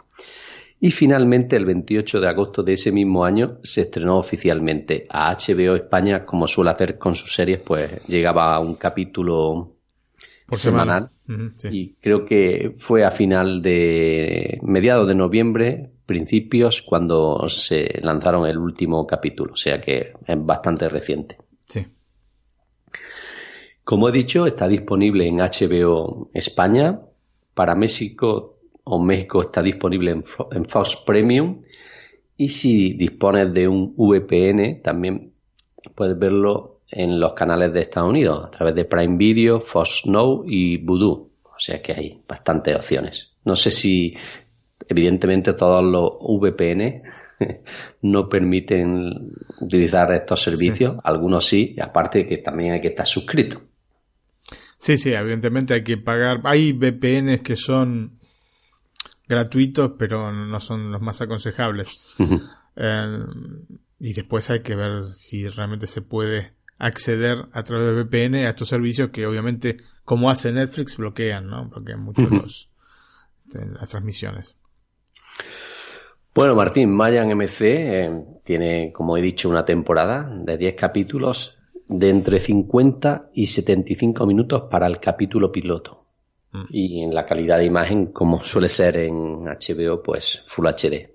Y 0.83 0.93
finalmente, 0.93 1.57
el 1.57 1.67
28 1.67 2.21
de 2.21 2.29
agosto 2.29 2.63
de 2.63 2.73
ese 2.73 2.91
mismo 2.91 3.25
año, 3.25 3.59
se 3.63 3.83
estrenó 3.83 4.19
oficialmente 4.19 5.07
a 5.11 5.37
HBO 5.37 5.75
España, 5.75 6.25
como 6.25 6.47
suele 6.47 6.71
hacer 6.71 6.97
con 6.97 7.15
sus 7.15 7.35
series, 7.35 7.61
pues 7.61 8.03
llegaba 8.07 8.55
a 8.55 8.61
un 8.61 8.77
capítulo 8.77 9.75
semanal. 10.51 11.11
Y 11.71 11.95
creo 12.01 12.25
que 12.25 12.75
fue 12.79 13.05
a 13.05 13.11
final 13.11 13.61
de 13.61 14.59
mediados 14.63 15.07
de 15.07 15.15
noviembre, 15.15 15.91
principios, 16.07 16.83
cuando 16.83 17.49
se 17.49 18.01
lanzaron 18.03 18.47
el 18.47 18.57
último 18.57 19.07
capítulo. 19.07 19.53
O 19.53 19.57
sea 19.57 19.81
que 19.81 20.15
es 20.27 20.37
bastante 20.47 20.89
reciente. 20.89 21.37
Sí. 21.67 21.87
Como 23.91 24.09
he 24.09 24.13
dicho, 24.13 24.47
está 24.47 24.69
disponible 24.69 25.27
en 25.27 25.39
HBO 25.39 26.31
España. 26.33 27.01
Para 27.55 27.75
México 27.75 28.61
o 28.85 29.03
México 29.03 29.43
está 29.43 29.63
disponible 29.63 30.13
en, 30.13 30.65
Fox 30.65 31.03
Premium. 31.05 31.61
Y 32.37 32.51
si 32.51 32.93
dispones 32.93 33.53
de 33.53 33.67
un 33.67 33.93
VPN, 33.97 34.81
también 34.81 35.33
puedes 35.97 36.17
verlo 36.17 36.83
en 36.89 37.19
los 37.19 37.33
canales 37.33 37.73
de 37.73 37.81
Estados 37.81 38.11
Unidos, 38.11 38.45
a 38.47 38.51
través 38.53 38.77
de 38.77 38.85
Prime 38.85 39.17
Video, 39.17 39.61
Fox 39.61 40.03
Now 40.07 40.45
y 40.47 40.77
Voodoo. 40.77 41.29
O 41.43 41.59
sea 41.59 41.83
que 41.83 41.93
hay 41.93 42.23
bastantes 42.29 42.77
opciones. 42.77 43.39
No 43.45 43.57
sé 43.57 43.73
si, 43.73 44.15
evidentemente, 44.89 45.55
todos 45.55 45.83
los 45.83 46.13
VPN 46.21 47.03
no 48.03 48.29
permiten 48.29 49.33
utilizar 49.61 50.13
estos 50.13 50.41
servicios. 50.41 50.97
Algunos 51.03 51.45
sí, 51.45 51.75
y 51.77 51.81
aparte 51.81 52.25
que 52.25 52.39
también 52.39 52.75
hay 52.75 52.81
que 52.81 52.89
estar 52.91 53.05
suscrito. 53.05 53.63
Sí, 54.81 54.97
sí, 54.97 55.13
evidentemente 55.13 55.75
hay 55.75 55.85
que 55.85 55.99
pagar. 55.99 56.41
Hay 56.45 56.73
VPNs 56.73 57.43
que 57.43 57.55
son 57.55 58.19
gratuitos, 59.29 59.93
pero 59.99 60.33
no 60.33 60.59
son 60.59 60.91
los 60.91 61.03
más 61.03 61.21
aconsejables. 61.21 62.17
Eh, 62.77 63.19
y 63.99 64.15
después 64.15 64.49
hay 64.49 64.63
que 64.63 64.75
ver 64.75 65.11
si 65.13 65.47
realmente 65.49 65.87
se 65.87 66.01
puede 66.01 66.55
acceder 66.79 67.45
a 67.53 67.63
través 67.63 67.89
de 67.89 68.03
VPN 68.03 68.37
a 68.37 68.49
estos 68.49 68.69
servicios 68.69 69.11
que 69.11 69.27
obviamente, 69.27 69.77
como 70.03 70.31
hace 70.31 70.51
Netflix, 70.51 70.97
bloquean, 70.97 71.47
¿no? 71.47 71.69
Bloquean 71.69 72.01
mucho 72.01 72.23
los, 72.23 72.71
este, 73.45 73.67
las 73.67 73.91
transmisiones. 73.91 74.57
Bueno, 76.35 76.55
Martín, 76.55 76.91
Mayan 76.95 77.29
MC 77.37 77.61
eh, 77.61 78.25
tiene, 78.45 78.93
como 78.95 79.19
he 79.19 79.21
dicho, 79.21 79.51
una 79.51 79.67
temporada 79.67 80.27
de 80.33 80.57
10 80.57 80.75
capítulos 80.75 81.60
de 81.91 82.09
entre 82.09 82.39
50 82.39 83.31
y 83.35 83.47
75 83.47 84.25
minutos 84.25 84.63
para 84.71 84.87
el 84.87 85.01
capítulo 85.01 85.51
piloto. 85.51 86.07
Mm. 86.53 86.65
Y 86.71 87.03
en 87.03 87.15
la 87.15 87.27
calidad 87.27 87.59
de 87.59 87.65
imagen, 87.65 88.07
como 88.13 88.43
suele 88.43 88.69
ser 88.69 88.97
en 88.97 89.45
HBO, 89.45 90.03
pues 90.03 90.45
Full 90.49 90.67
HD. 90.67 91.11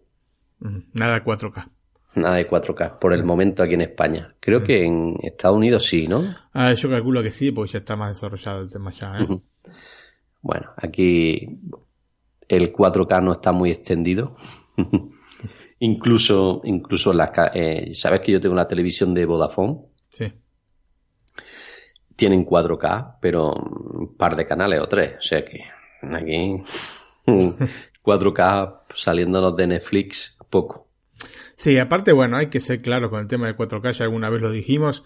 Mm. 0.60 0.80
Nada 0.94 1.14
de 1.16 1.24
4K. 1.24 1.70
Nada 2.16 2.36
de 2.36 2.50
4K, 2.50 3.00
por 3.00 3.14
el 3.14 3.24
mm. 3.24 3.28
momento 3.28 3.64
aquí 3.64 3.76
en 3.76 3.82
España. 3.82 4.36
Creo 4.40 4.64
que 4.64 4.86
en 4.86 5.16
Estados 5.24 5.58
Unidos 5.58 5.86
sí, 5.86 6.08
¿no? 6.08 6.24
Ah, 6.54 6.74
yo 6.74 6.90
calculo 6.90 7.24
que 7.24 7.32
sí, 7.32 7.52
porque 7.52 7.72
ya 7.72 7.80
está 7.80 7.96
más 7.96 8.10
desarrollado 8.10 8.62
el 8.62 8.70
tema 8.70 8.92
ya. 8.92 9.18
¿eh? 9.20 9.28
Bueno, 10.42 10.72
aquí 10.76 11.58
el 12.48 12.74
4K 12.74 13.24
no 13.24 13.32
está 13.32 13.54
muy 13.54 13.72
extendido. 13.72 14.36
incluso, 15.80 16.62
incluso 16.66 17.14
la, 17.14 17.32
eh, 17.54 17.94
sabes 17.94 18.20
que 18.22 18.34
yo 18.34 18.42
tengo 18.42 18.54
una 18.54 18.68
televisión 18.68 19.14
de 19.14 19.26
Vodafone. 19.26 19.80
Sí 20.10 20.34
tienen 22.16 22.46
4K, 22.46 23.18
pero 23.20 23.54
un 23.54 24.16
par 24.16 24.36
de 24.36 24.46
canales 24.46 24.80
o 24.80 24.88
tres. 24.88 25.16
O 25.20 25.22
sea 25.22 25.44
que 25.46 25.62
aquí 26.02 26.64
4K 28.04 28.80
saliéndonos 28.94 29.56
de 29.56 29.68
Netflix, 29.68 30.38
poco. 30.50 30.88
Sí, 31.56 31.78
aparte, 31.78 32.12
bueno, 32.12 32.38
hay 32.38 32.48
que 32.48 32.60
ser 32.60 32.82
claro 32.82 33.10
con 33.10 33.22
el 33.22 33.28
tema 33.28 33.48
de 33.48 33.56
4K, 33.56 33.94
ya 33.94 34.06
alguna 34.06 34.30
vez 34.30 34.42
lo 34.42 34.52
dijimos. 34.52 35.04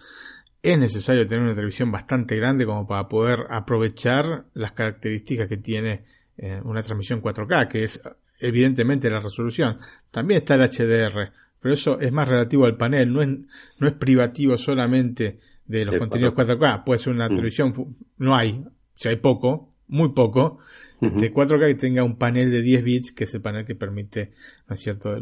Es 0.62 0.78
necesario 0.78 1.26
tener 1.26 1.44
una 1.44 1.54
televisión 1.54 1.92
bastante 1.92 2.36
grande 2.36 2.66
como 2.66 2.86
para 2.86 3.08
poder 3.08 3.46
aprovechar 3.50 4.46
las 4.54 4.74
características 4.74 5.48
que 5.48 5.58
tiene 5.58 6.04
eh, 6.38 6.60
una 6.64 6.82
transmisión 6.82 7.22
4K, 7.22 7.68
que 7.68 7.84
es 7.86 8.02
evidentemente 8.40 9.10
la 9.10 9.20
resolución. 9.20 9.78
También 10.12 10.40
está 10.40 10.56
el 10.56 10.70
HDR, 10.70 11.32
pero 11.62 11.74
eso 11.74 12.00
es 12.00 12.12
más 12.12 12.28
relativo 12.28 12.66
al 12.66 12.78
panel, 12.78 13.14
no 13.14 13.22
es, 13.22 13.30
no 13.78 13.88
es 13.88 13.94
privativo 13.94 14.58
solamente 14.58 15.40
de 15.70 15.86
los 15.86 15.98
contenidos 15.98 16.34
4K. 16.34 16.84
Puede 16.84 17.00
ser 17.00 17.14
una 17.14 17.30
mm. 17.30 17.36
televisión, 17.36 17.96
no 18.18 18.36
hay, 18.36 18.64
si 18.96 19.08
hay 19.08 19.16
poco, 19.16 19.76
muy 19.88 20.10
poco, 20.10 20.60
de 21.00 21.34
4K 21.34 21.68
que 21.68 21.76
tenga 21.76 22.04
un 22.04 22.18
panel 22.18 22.52
de 22.52 22.62
10 22.62 22.84
bits, 22.84 23.12
que 23.12 23.24
es 23.24 23.34
el 23.34 23.42
panel 23.42 23.66
que 23.66 23.76
permite, 23.76 24.34
¿no 24.68 24.76
es 24.76 24.82
cierto?, 24.82 25.16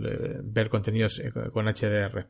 ver 0.43 0.69
contenidos 0.69 1.19
eh, 1.19 1.31
con 1.51 1.65
HDR. 1.65 2.27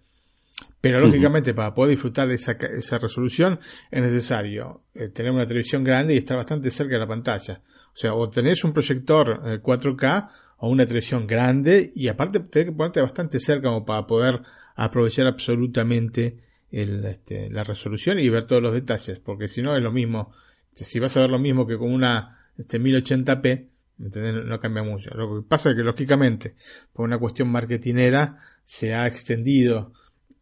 Pero 0.82 1.00
lógicamente 1.00 1.54
para 1.54 1.74
poder 1.74 1.92
disfrutar 1.92 2.28
de 2.28 2.36
esa, 2.36 2.54
esa 2.54 2.98
resolución 2.98 3.60
es 3.92 4.02
necesario 4.02 4.84
eh, 4.94 5.10
tener 5.10 5.32
una 5.32 5.46
televisión 5.46 5.84
grande 5.84 6.14
y 6.14 6.18
estar 6.18 6.38
bastante 6.38 6.70
cerca 6.72 6.94
de 6.94 7.00
la 7.00 7.08
pantalla. 7.08 7.62
O 7.94 7.96
sea, 7.96 8.14
o 8.14 8.30
tenés 8.30 8.64
un 8.64 8.74
proyector 8.74 9.62
4K 9.62 10.24
eh, 10.24 10.32
o 10.58 10.70
una 10.70 10.86
televisión 10.86 11.28
grande 11.28 11.92
y 11.96 12.08
aparte 12.08 12.40
tenés 12.40 12.70
que 12.70 12.76
ponerte 12.76 13.02
bastante 13.02 13.40
cerca 13.40 13.70
como 13.70 13.86
para 13.86 14.06
poder 14.06 14.42
aprovechar 14.76 15.28
absolutamente 15.28 16.47
el, 16.72 17.06
este, 17.06 17.50
la 17.50 17.64
resolución 17.64 18.20
y 18.20 18.30
ver 18.30 18.46
todos 18.46 18.62
los 18.62 18.74
detalles, 18.74 19.20
porque 19.20 19.48
si 19.48 19.62
no 19.62 19.76
es 19.76 19.84
lo 19.84 19.92
mismo, 19.92 20.34
si 20.74 21.00
vas 21.00 21.16
a 21.18 21.22
ver 21.22 21.30
lo 21.30 21.40
mismo 21.40 21.66
que 21.66 21.78
con 21.78 21.92
una 21.92 22.50
este, 22.58 22.80
1080p, 22.80 23.68
no 23.98 24.60
cambia 24.60 24.84
mucho. 24.84 25.10
Lo 25.16 25.42
que 25.42 25.48
pasa 25.48 25.72
es 25.72 25.76
que 25.76 25.84
lógicamente, 25.84 26.56
por 26.94 27.06
una 27.06 27.18
cuestión 27.18 27.50
marketinera, 27.50 28.40
se 28.64 28.94
ha 28.94 29.08
extendido 29.08 29.94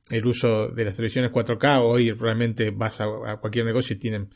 el 0.09 0.25
uso 0.25 0.69
de 0.69 0.85
las 0.85 0.97
televisiones 0.97 1.31
4K. 1.31 1.81
Hoy 1.81 2.11
realmente 2.11 2.71
vas 2.71 2.99
a, 3.01 3.37
cualquier 3.37 3.65
negocio 3.65 3.95
y 3.95 3.99
tienen 3.99 4.29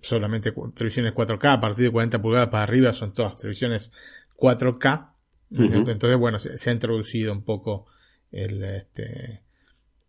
solamente 0.00 0.52
televisiones 0.74 1.14
4K, 1.14 1.54
a 1.54 1.60
partir 1.60 1.86
de 1.86 1.90
40 1.90 2.20
pulgadas 2.20 2.48
para 2.48 2.62
arriba 2.62 2.92
son 2.92 3.12
todas 3.12 3.36
televisiones 3.36 3.90
4K. 4.36 5.10
Entonces, 5.50 6.18
bueno, 6.18 6.38
se, 6.38 6.70
ha 6.70 6.72
introducido 6.72 7.32
un 7.32 7.44
poco 7.44 7.86
el, 8.30 8.62
este, 8.64 9.42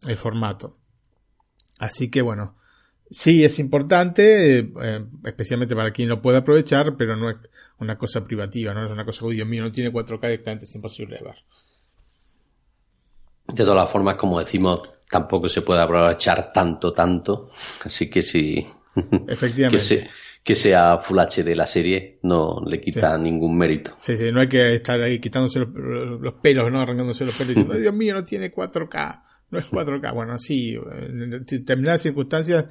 el 0.07 0.17
formato. 0.17 0.77
Así 1.79 2.09
que 2.09 2.21
bueno, 2.21 2.55
sí 3.09 3.43
es 3.43 3.59
importante, 3.59 4.59
eh, 4.59 5.05
especialmente 5.25 5.75
para 5.75 5.91
quien 5.91 6.09
lo 6.09 6.21
puede 6.21 6.37
aprovechar, 6.37 6.95
pero 6.97 7.15
no 7.15 7.29
es 7.29 7.37
una 7.79 7.97
cosa 7.97 8.23
privativa, 8.23 8.73
no 8.73 8.85
es 8.85 8.91
una 8.91 9.03
cosa, 9.03 9.25
uy 9.25 9.35
Dios 9.35 9.47
mío, 9.47 9.63
no 9.63 9.71
tiene 9.71 9.91
4K 9.91 10.21
directamente, 10.21 10.65
es 10.65 10.75
imposible 10.75 11.19
ver. 11.23 11.35
De 13.47 13.63
todas 13.63 13.91
formas, 13.91 14.15
como 14.15 14.39
decimos, 14.39 14.81
tampoco 15.09 15.47
se 15.47 15.61
puede 15.61 15.81
aprovechar 15.81 16.51
tanto, 16.51 16.93
tanto, 16.93 17.51
así 17.83 18.09
que 18.09 18.21
sí. 18.21 18.65
Efectivamente. 19.27 20.09
que, 20.43 20.55
sea 20.55 20.99
Full 20.99 21.19
HD 21.19 21.55
la 21.55 21.67
serie 21.67 22.19
no 22.23 22.61
le 22.65 22.79
quita 22.79 23.17
ningún 23.17 23.57
mérito. 23.57 23.93
Sí, 23.97 24.15
sí, 24.15 24.31
no 24.31 24.41
hay 24.41 24.47
que 24.47 24.75
estar 24.75 24.99
ahí 25.01 25.19
quitándose 25.19 25.59
los, 25.59 26.33
pelos, 26.35 26.71
¿no? 26.71 26.79
Arrancándose 26.79 27.25
los 27.25 27.35
pelos 27.35 27.51
y 27.51 27.55
diciendo, 27.55 27.79
Dios 27.79 27.93
mío, 27.93 28.13
no 28.15 28.23
tiene 28.23 28.53
4K 28.53 29.21
no 29.55 29.59
es 29.59 29.71
4K. 29.71 30.13
Bueno, 30.13 30.37
sí, 30.37 30.73
en 30.73 31.29
determinadas 31.45 32.01
circunstancias, 32.01 32.65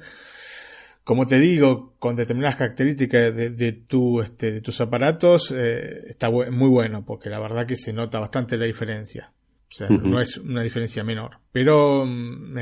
como 1.03 1.25
te 1.25 1.39
digo, 1.39 1.95
con 1.99 2.15
determinadas 2.15 2.55
características 2.55 3.35
de, 3.35 3.71
tu, 3.87 4.21
este, 4.21 4.51
de 4.51 4.61
tus 4.61 4.79
aparatos, 4.81 5.51
eh, 5.55 6.03
está 6.07 6.29
muy 6.29 6.69
bueno, 6.69 7.03
porque 7.05 7.29
la 7.29 7.39
verdad 7.39 7.65
que 7.65 7.75
se 7.75 7.93
nota 7.93 8.19
bastante 8.19 8.57
la 8.57 8.65
diferencia. 8.65 9.31
O 9.67 9.71
sea, 9.71 9.89
no 9.89 10.21
es 10.21 10.37
una 10.37 10.61
diferencia 10.61 11.03
menor. 11.03 11.39
Pero 11.51 12.05
mm, 12.05 12.57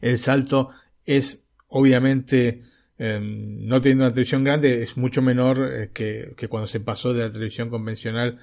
el 0.00 0.18
salto 0.18 0.70
es 1.04 1.44
obviamente 1.68 2.62
eh, 2.98 3.20
no 3.20 3.80
teniendo 3.80 4.04
una 4.04 4.12
televisión 4.12 4.42
grande 4.42 4.82
es 4.82 4.96
mucho 4.96 5.22
menor 5.22 5.72
eh, 5.72 5.90
que, 5.92 6.32
que, 6.36 6.48
cuando 6.48 6.66
se 6.66 6.80
pasó 6.80 7.12
de 7.12 7.22
la 7.22 7.30
televisión 7.30 7.70
convencional 7.70 8.40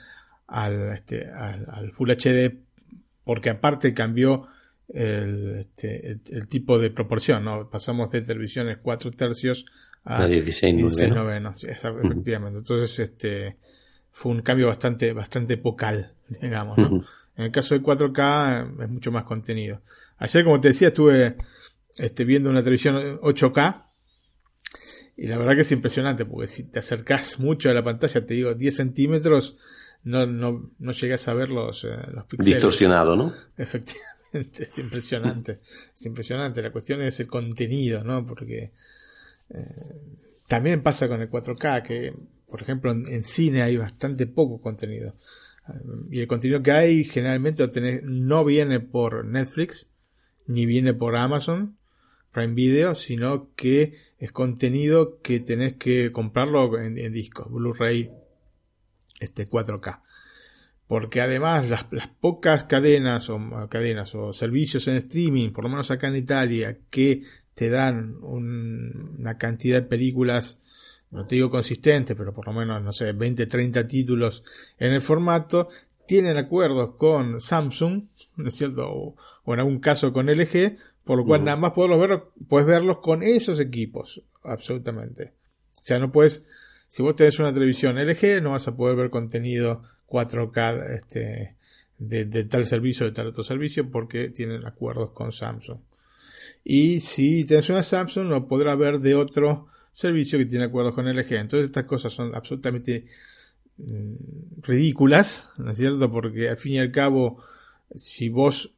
al, 0.48 0.94
este, 0.94 1.28
al, 1.30 1.66
al 1.70 1.92
Full 1.92 2.12
HD, 2.12 2.58
porque 3.26 3.50
aparte 3.50 3.94
cambió 3.94 4.48
el, 4.88 5.58
este, 5.60 6.12
el, 6.12 6.22
el, 6.32 6.48
tipo 6.48 6.80
de 6.80 6.92
proporción, 6.92 7.44
¿no? 7.44 7.70
Pasamos 7.70 8.10
de 8.12 8.22
televisiones 8.22 8.78
4 8.82 9.12
tercios 9.12 9.66
a, 10.06 10.24
a 10.24 10.28
16, 10.28 10.78
16 10.78 11.10
novenos, 11.10 11.60
sí, 11.60 11.68
efectivamente. 11.68 12.60
Entonces, 12.60 13.00
este, 13.00 13.58
fue 14.12 14.32
un 14.32 14.42
cambio 14.42 14.68
bastante, 14.68 15.12
bastante 15.12 15.58
pocal, 15.58 16.14
digamos, 16.42 16.78
¿no? 16.78 17.04
En 17.36 17.46
el 17.46 17.52
caso 17.52 17.76
de 17.76 17.82
4K 17.82 18.84
es 18.84 18.90
mucho 18.90 19.12
más 19.12 19.26
contenido. 19.26 19.82
Ayer, 20.18 20.46
como 20.46 20.60
te 20.62 20.70
decía, 20.70 20.88
estuve 20.90 21.36
este, 21.98 22.24
viendo 22.24 22.50
una 22.50 22.62
televisión 22.62 23.20
8K 23.20 23.84
y 25.18 25.28
la 25.28 25.38
verdad 25.38 25.56
que 25.56 25.62
es 25.62 25.72
impresionante 25.72 26.26
porque 26.26 26.48
si 26.48 26.64
te 26.64 26.80
acercas 26.80 27.40
mucho 27.40 27.70
a 27.70 27.74
la 27.74 27.84
pantalla, 27.84 28.26
te 28.26 28.34
digo 28.34 28.54
10 28.54 28.76
centímetros, 28.76 29.58
no, 30.06 30.26
no, 30.28 30.72
no 30.78 30.92
llegas 30.92 31.28
a 31.28 31.34
ver 31.34 31.50
los, 31.50 31.84
eh, 31.84 31.90
los 32.14 32.26
píxeles. 32.26 32.56
Distorsionado, 32.56 33.16
¿no? 33.16 33.34
Efectivamente, 33.58 34.64
es 34.64 34.78
impresionante. 34.78 35.60
es 35.94 36.06
impresionante. 36.06 36.62
La 36.62 36.72
cuestión 36.72 37.02
es 37.02 37.20
el 37.20 37.28
contenido, 37.28 38.04
¿no? 38.04 38.26
Porque 38.26 38.72
eh, 39.50 39.60
también 40.48 40.84
pasa 40.84 41.08
con 41.08 41.22
el 41.22 41.30
4K, 41.30 41.84
que 41.84 42.14
por 42.48 42.62
ejemplo 42.62 42.92
en, 42.92 43.08
en 43.08 43.24
cine 43.24 43.64
hay 43.64 43.78
bastante 43.78 44.28
poco 44.28 44.62
contenido. 44.62 45.16
Y 46.12 46.20
el 46.20 46.28
contenido 46.28 46.62
que 46.62 46.72
hay 46.72 47.04
generalmente 47.04 47.64
lo 47.64 47.72
tenés, 47.72 48.04
no 48.04 48.46
viene 48.46 48.80
por 48.80 49.26
Netflix, 49.26 49.90
ni 50.46 50.68
viene 50.68 50.94
por 50.94 51.16
Amazon 51.16 51.78
Prime 52.32 52.54
Video, 52.54 52.94
sino 52.94 53.50
que 53.56 53.94
es 54.20 54.32
contenido 54.32 55.20
que 55.24 55.40
tenés 55.40 55.78
que 55.78 56.12
comprarlo 56.12 56.78
en, 56.78 57.00
en 57.00 57.12
disco, 57.12 57.50
Blu-ray 57.50 58.12
este 59.20 59.50
4K. 59.50 60.02
Porque 60.88 61.22
además 61.22 61.68
las, 61.68 61.88
las, 61.92 62.08
pocas 62.08 62.64
cadenas 62.66 63.30
o 63.30 63.40
cadenas 63.70 64.14
o 64.14 64.34
servicios 64.34 64.88
en 64.88 64.98
streaming, 64.98 65.52
por 65.52 65.64
lo 65.64 65.70
menos 65.70 65.90
acá 65.90 66.08
en 66.08 66.18
Italia, 66.18 66.78
que 66.90 67.24
te 67.56 67.70
dan 67.70 68.18
un, 68.22 69.16
una 69.18 69.38
cantidad 69.38 69.82
de 69.82 69.88
películas 69.88 70.60
no 71.12 71.26
te 71.26 71.36
digo 71.36 71.50
consistente, 71.50 72.16
pero 72.16 72.34
por 72.34 72.48
lo 72.48 72.54
menos, 72.54 72.82
no 72.84 72.92
sé, 72.92 73.14
20, 73.14 73.48
30 73.48 73.88
títulos 73.88 74.44
en 74.78 74.92
el 74.92 75.02
formato, 75.02 75.70
tienen 76.06 76.38
acuerdos 76.38 76.96
con 76.96 77.42
Samsung, 77.42 78.04
¿no 78.36 78.48
es 78.48 78.56
cierto? 78.56 78.88
O, 78.92 79.16
o 79.44 79.54
en 79.54 79.60
algún 79.60 79.80
caso 79.80 80.12
con 80.12 80.28
LG, 80.28 80.78
por 81.04 81.18
lo 81.18 81.26
cual 81.26 81.42
uh 81.42 81.46
nada 81.46 81.58
más 81.58 81.72
puedes 81.74 81.98
verlos, 81.98 82.24
puedes 82.48 82.68
verlos 82.68 83.00
con 83.00 83.24
esos 83.24 83.60
equipos, 83.60 84.22
absolutamente. 84.44 85.34
O 85.80 85.84
sea, 85.84 86.00
no 86.00 86.12
puedes, 86.12 86.46
si 86.88 87.04
vos 87.04 87.16
tenés 87.16 87.40
una 87.40 87.54
televisión 87.54 87.98
LG, 87.98 88.42
no 88.42 88.52
vas 88.52 88.68
a 88.68 88.76
poder 88.76 88.96
ver 88.96 89.10
contenido 89.10 89.84
4K 90.08 90.96
este, 90.96 91.56
de, 91.98 92.44
tal 92.46 92.66
servicio, 92.66 93.06
de 93.06 93.12
tal 93.12 93.28
otro 93.28 93.44
servicio, 93.44 93.90
porque 93.90 94.30
tienen 94.30 94.66
acuerdos 94.66 95.12
con 95.12 95.32
Samsung. 95.32 95.80
Y 96.64 97.00
si 97.00 97.46
tenés 97.46 97.70
una 97.70 97.84
Samsung, 97.84 98.28
no 98.28 98.48
podrá 98.48 98.76
ver 98.76 99.00
de 99.00 99.16
otro 99.16 99.68
servicio 99.92 100.38
que 100.38 100.46
tiene 100.46 100.66
acuerdos 100.66 100.94
con 100.94 101.08
LG. 101.08 101.34
Entonces 101.34 101.68
estas 101.68 101.86
cosas 101.86 102.14
son 102.14 102.36
absolutamente 102.36 103.06
mmm, 103.78 104.16
ridículas, 104.62 105.50
¿no 105.58 105.72
es 105.72 105.78
cierto? 105.78 106.12
Porque 106.12 106.50
al 106.50 106.58
fin 106.58 106.74
y 106.74 106.80
al 106.80 106.92
cabo, 106.92 107.44
si 107.96 108.30
vos 108.30 108.72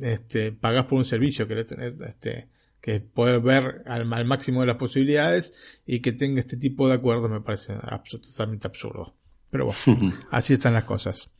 este, 0.00 0.52
pagás 0.52 0.86
por 0.86 0.98
un 0.98 1.04
servicio, 1.04 1.48
querés 1.48 1.66
tener 1.66 1.96
este, 2.06 2.48
que 2.80 3.00
poder 3.00 3.40
ver 3.40 3.82
al, 3.86 4.12
al, 4.12 4.24
máximo 4.24 4.60
de 4.60 4.68
las 4.68 4.76
posibilidades 4.76 5.82
y 5.86 6.00
que 6.00 6.12
tenga 6.12 6.40
este 6.40 6.56
tipo 6.56 6.88
de 6.88 6.94
acuerdos 6.94 7.30
me 7.30 7.40
parece 7.40 7.74
absolutamente 7.80 8.66
absurdo. 8.66 9.14
Pero 9.50 9.66
bueno, 9.66 10.12
así 10.30 10.54
están 10.54 10.74
las 10.74 10.84
cosas. 10.84 11.30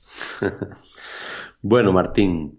bueno, 1.62 1.92
Martín, 1.92 2.57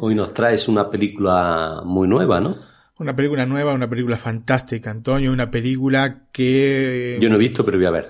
hoy 0.00 0.14
nos 0.14 0.34
traes 0.34 0.68
una 0.68 0.90
película 0.90 1.82
muy 1.84 2.08
nueva, 2.08 2.40
¿no? 2.40 2.56
Una 2.98 3.14
película 3.14 3.46
nueva, 3.46 3.72
una 3.72 3.88
película 3.88 4.16
fantástica, 4.16 4.90
Antonio, 4.90 5.32
una 5.32 5.50
película 5.50 6.26
que... 6.32 7.16
Yo 7.20 7.28
no 7.28 7.36
he 7.36 7.38
visto, 7.38 7.64
pero 7.64 7.78
voy 7.78 7.86
a 7.86 7.92
ver. 7.92 8.08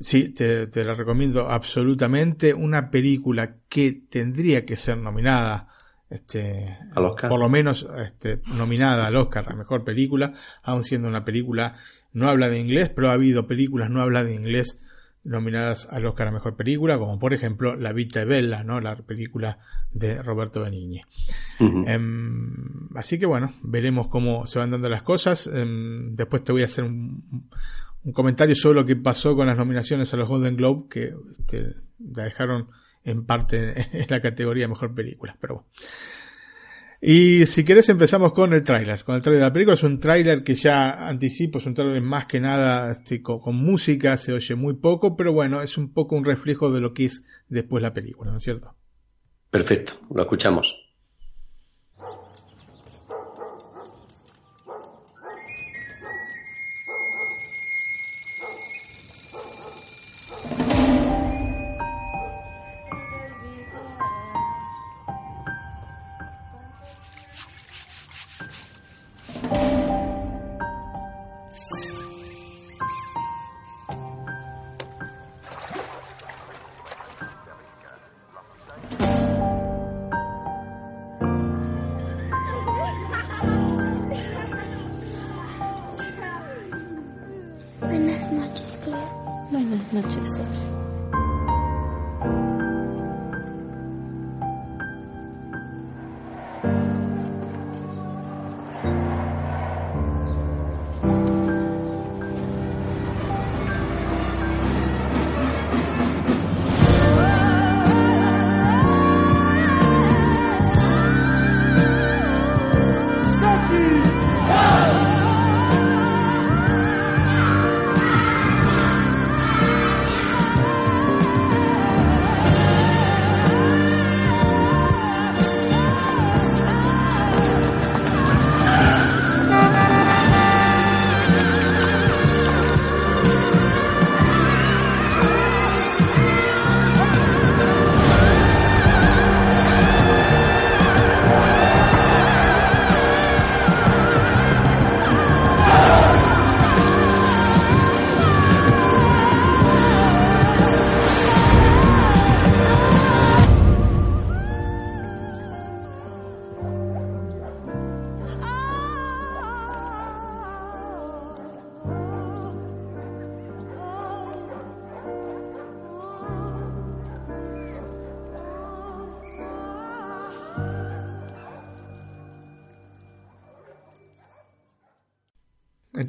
Sí, 0.00 0.28
te, 0.28 0.68
te, 0.68 0.84
la 0.84 0.94
recomiendo 0.94 1.48
absolutamente. 1.48 2.54
Una 2.54 2.88
película 2.88 3.56
que 3.68 4.04
tendría 4.08 4.64
que 4.64 4.76
ser 4.76 4.96
nominada, 4.96 5.68
este, 6.12 6.78
al 6.94 7.04
Oscar. 7.06 7.30
por 7.30 7.40
lo 7.40 7.48
menos 7.48 7.86
este, 8.04 8.40
nominada 8.56 9.06
al 9.06 9.16
Oscar, 9.16 9.46
la 9.48 9.56
mejor 9.56 9.84
película, 9.84 10.32
aun 10.62 10.84
siendo 10.84 11.08
una 11.08 11.24
película 11.24 11.76
no 12.12 12.28
habla 12.28 12.48
de 12.48 12.58
inglés, 12.58 12.90
pero 12.90 13.10
ha 13.10 13.14
habido 13.14 13.46
películas 13.46 13.90
no 13.90 14.02
habla 14.02 14.22
de 14.24 14.34
inglés 14.34 14.78
nominadas 15.24 15.88
al 15.90 16.04
Oscar 16.06 16.28
a 16.28 16.32
Mejor 16.32 16.56
Película, 16.56 16.98
como 16.98 17.18
por 17.18 17.32
ejemplo 17.32 17.76
La 17.76 17.92
Vita 17.92 18.24
Bella, 18.24 18.64
¿no? 18.64 18.80
la 18.80 18.96
película 18.96 19.58
de 19.92 20.20
Roberto 20.20 20.62
Benigni. 20.62 21.00
Uh 21.60 21.64
-huh. 21.64 21.96
um, 21.96 22.96
así 22.96 23.18
que 23.18 23.26
bueno, 23.26 23.54
veremos 23.62 24.08
cómo 24.08 24.46
se 24.46 24.58
van 24.58 24.72
dando 24.72 24.88
las 24.88 25.02
cosas. 25.02 25.46
Um, 25.46 26.16
después 26.16 26.42
te 26.42 26.52
voy 26.52 26.62
a 26.62 26.66
hacer 26.66 26.84
un, 26.84 27.48
un, 28.02 28.12
comentario 28.12 28.54
sobre 28.54 28.80
lo 28.80 28.86
que 28.86 28.96
pasó 28.96 29.36
con 29.36 29.46
las 29.46 29.56
nominaciones 29.56 30.12
a 30.12 30.16
los 30.16 30.28
Golden 30.28 30.56
Globe, 30.56 30.86
que 30.90 31.14
este, 31.30 31.76
la 32.14 32.24
dejaron 32.24 32.68
en 33.04 33.24
parte 33.24 33.72
en 33.92 34.06
la 34.08 34.20
categoría 34.20 34.68
Mejor 34.68 34.94
Película, 34.94 35.36
pero 35.40 35.54
bueno. 35.54 35.68
Y 37.04 37.46
si 37.46 37.64
querés 37.64 37.88
empezamos 37.88 38.32
con 38.32 38.52
el 38.52 38.62
tráiler. 38.62 39.02
Con 39.02 39.16
el 39.16 39.22
tráiler 39.22 39.40
de 39.40 39.48
la 39.48 39.52
película 39.52 39.74
es 39.74 39.82
un 39.82 39.98
tráiler 39.98 40.44
que 40.44 40.54
ya 40.54 41.08
anticipo, 41.08 41.58
es 41.58 41.66
un 41.66 41.74
tráiler 41.74 42.00
más 42.00 42.26
que 42.26 42.38
nada 42.38 42.92
este, 42.92 43.20
con, 43.20 43.40
con, 43.40 43.56
música, 43.56 44.16
se 44.16 44.32
oye 44.32 44.54
muy 44.54 44.74
poco, 44.74 45.16
pero 45.16 45.32
bueno, 45.32 45.62
es 45.62 45.76
un 45.76 45.92
poco 45.92 46.14
un 46.14 46.24
reflejo 46.24 46.70
de 46.70 46.80
lo 46.80 46.94
que 46.94 47.06
es 47.06 47.24
después 47.48 47.82
la 47.82 47.92
película, 47.92 48.30
¿no 48.30 48.38
es 48.38 48.44
cierto? 48.44 48.76
Perfecto, 49.50 49.94
lo 50.14 50.22
escuchamos. 50.22 50.81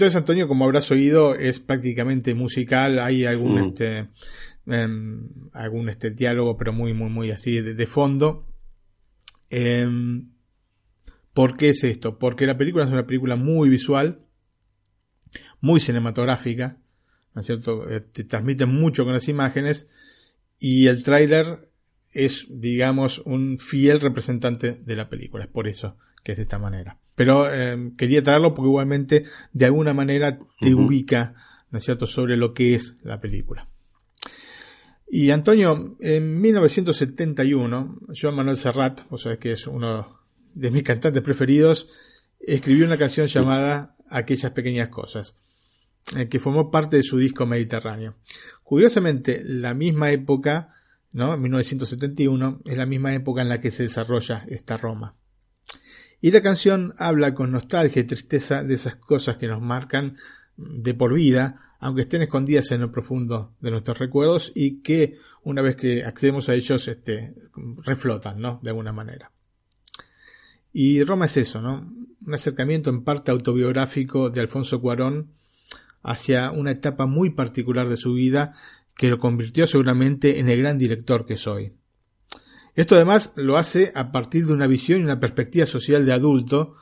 Entonces, 0.04 0.18
Antonio, 0.18 0.48
como 0.50 0.66
habrás 0.66 0.92
oído, 0.92 1.34
es 1.36 1.60
prácticamente 1.60 2.34
musical. 2.34 3.00
Hay 3.00 3.26
algún 3.26 3.56
Mm. 3.56 3.64
este 3.64 4.10
em, 4.66 5.30
algún 5.54 5.90
este 5.90 6.12
diálogo, 6.12 6.56
pero 6.58 6.72
muy, 6.74 6.94
muy, 6.94 7.10
muy 7.10 7.32
así 7.32 7.60
de, 7.62 7.74
de 7.74 7.86
fondo. 7.88 8.48
Em, 9.50 10.32
¿Por 11.34 11.56
qué 11.58 11.70
es 11.70 11.84
esto? 11.84 12.18
Porque 12.20 12.46
la 12.46 12.58
película 12.58 12.86
es 12.86 12.92
una 12.92 13.06
película 13.06 13.36
muy 13.36 13.70
visual, 13.70 14.20
muy 15.62 15.80
cinematográfica, 15.80 16.78
¿no 17.34 17.42
es 17.42 17.48
cierto? 17.48 17.90
Eh, 17.90 18.02
Te 18.02 18.24
transmite 18.26 18.66
mucho 18.66 19.04
con 19.04 19.14
las 19.14 19.28
imágenes 19.28 19.88
y 20.60 20.88
el 20.88 21.02
tráiler 21.04 21.70
es, 22.12 22.48
digamos, 22.50 23.20
un 23.20 23.58
fiel 23.60 24.00
representante 24.00 24.74
de 24.76 24.96
la 24.96 25.10
película. 25.10 25.46
Es 25.46 25.50
por 25.50 25.68
eso 25.68 25.98
que 26.24 26.34
es 26.34 26.38
de 26.38 26.44
esta 26.44 26.60
manera. 26.60 27.00
Pero 27.16 27.52
eh, 27.52 27.92
quería 27.98 28.22
traerlo 28.22 28.54
porque 28.54 28.70
igualmente 28.70 29.26
de 29.52 29.66
alguna 29.66 29.94
manera 29.94 30.40
te 30.60 30.74
ubica, 30.74 31.36
¿no 31.70 31.78
es 31.78 31.84
cierto?, 31.84 32.08
sobre 32.08 32.38
lo 32.38 32.54
que 32.54 32.76
es 32.76 32.96
la 33.04 33.20
película. 33.20 33.68
Y 35.16 35.30
Antonio, 35.30 35.96
en 36.00 36.42
1971, 36.42 38.00
Joan 38.20 38.36
Manuel 38.36 38.58
Serrat, 38.58 39.02
o 39.12 39.18
sea 39.20 39.38
que 39.38 39.52
es 39.52 39.68
uno 39.68 40.22
de 40.56 40.72
mis 40.72 40.82
cantantes 40.82 41.22
preferidos, 41.22 41.88
escribió 42.40 42.86
una 42.86 42.98
canción 42.98 43.28
llamada 43.28 43.96
Aquellas 44.10 44.52
pequeñas 44.52 44.90
cosas, 44.90 45.38
eh, 46.16 46.28
que 46.30 46.40
formó 46.40 46.70
parte 46.70 46.98
de 46.98 47.04
su 47.04 47.18
disco 47.18 47.46
Mediterráneo. 47.46 48.16
Curiosamente, 48.64 49.42
la 49.44 49.74
misma 49.74 50.12
época, 50.12 50.74
¿no? 51.14 51.36
1971, 51.38 52.62
es 52.66 52.78
la 52.78 52.86
misma 52.86 53.14
época 53.14 53.42
en 53.42 53.50
la 53.50 53.62
que 53.62 53.72
se 53.72 53.84
desarrolla 53.84 54.46
esta 54.48 54.78
Roma. 54.78 55.16
Y 56.24 56.32
la 56.32 56.42
canción 56.42 56.96
habla 56.98 57.34
con 57.34 57.52
nostalgia 57.52 58.02
y 58.02 58.06
tristeza 58.06 58.64
de 58.64 58.76
esas 58.76 58.96
cosas 58.96 59.36
que 59.36 59.50
nos 59.50 59.62
marcan 59.62 60.16
de 60.56 60.94
por 60.94 61.14
vida, 61.14 61.76
aunque 61.82 62.04
estén 62.04 62.22
escondidas 62.22 62.72
en 62.72 62.80
lo 62.80 62.94
profundo 62.94 63.52
de 63.60 63.72
nuestros 63.72 64.00
recuerdos 64.00 64.50
y 64.56 64.80
que 64.80 65.18
una 65.44 65.62
vez 65.62 65.76
que 65.76 66.06
accedemos 66.06 66.48
a 66.48 66.54
ellos, 66.54 66.88
este, 66.88 67.36
reflotan, 67.84 68.40
¿no? 68.40 68.62
De 68.64 68.70
alguna 68.70 68.94
manera. 68.94 69.32
Y 70.72 71.04
Roma 71.04 71.26
es 71.26 71.36
eso, 71.36 71.62
¿no? 71.62 71.92
Un 72.26 72.34
acercamiento 72.34 72.90
en 72.90 73.04
parte 73.04 73.30
autobiográfico 73.30 74.30
de 74.30 74.40
Alfonso 74.40 74.80
Cuarón 74.80 75.34
hacia 76.04 76.52
una 76.52 76.72
etapa 76.72 77.06
muy 77.06 77.32
particular 77.32 77.90
de 77.90 77.98
su 77.98 78.14
vida 78.14 78.54
que 78.96 79.10
lo 79.10 79.20
convirtió 79.20 79.68
seguramente 79.68 80.40
en 80.40 80.48
el 80.48 80.60
gran 80.60 80.78
director 80.78 81.26
que 81.26 81.34
es 81.34 81.46
hoy. 81.48 81.74
Esto 82.76 82.96
además 82.96 83.34
lo 83.36 83.58
hace 83.58 83.92
a 83.96 84.12
partir 84.12 84.48
de 84.48 84.54
una 84.54 84.68
visión 84.68 85.00
y 85.00 85.04
una 85.04 85.20
perspectiva 85.20 85.66
social 85.66 86.06
de 86.06 86.14
adulto, 86.14 86.76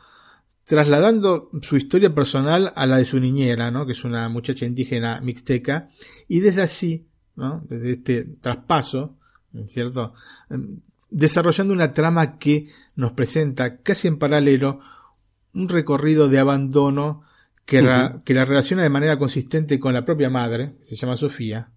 trasladando 0.63 1.49
su 1.61 1.75
historia 1.75 2.13
personal 2.15 2.71
a 2.75 2.85
la 2.85 2.97
de 2.97 3.05
su 3.05 3.19
niñera, 3.19 3.71
¿no? 3.71 3.85
que 3.85 3.91
es 3.91 4.03
una 4.03 4.29
muchacha 4.29 4.65
indígena 4.65 5.19
mixteca, 5.21 5.89
y 6.27 6.39
desde 6.39 6.61
así, 6.61 7.07
¿no? 7.35 7.61
desde 7.67 7.93
este 7.93 8.23
traspaso, 8.39 9.17
¿cierto? 9.67 10.13
Em, 10.49 10.79
desarrollando 11.09 11.73
una 11.73 11.93
trama 11.93 12.37
que 12.37 12.69
nos 12.95 13.11
presenta 13.11 13.81
casi 13.81 14.07
en 14.07 14.17
paralelo 14.17 14.79
un 15.53 15.67
recorrido 15.67 16.29
de 16.29 16.39
abandono 16.39 17.23
que, 17.65 17.81
Ujú. 17.81 18.23
que 18.23 18.33
la 18.33 18.45
relaciona 18.45 18.83
de 18.83 18.89
manera 18.89 19.19
consistente 19.19 19.79
con 19.79 19.93
la 19.93 20.05
propia 20.05 20.29
madre, 20.29 20.75
que 20.79 20.85
se 20.85 20.95
llama 20.95 21.17
Sofía, 21.17 21.71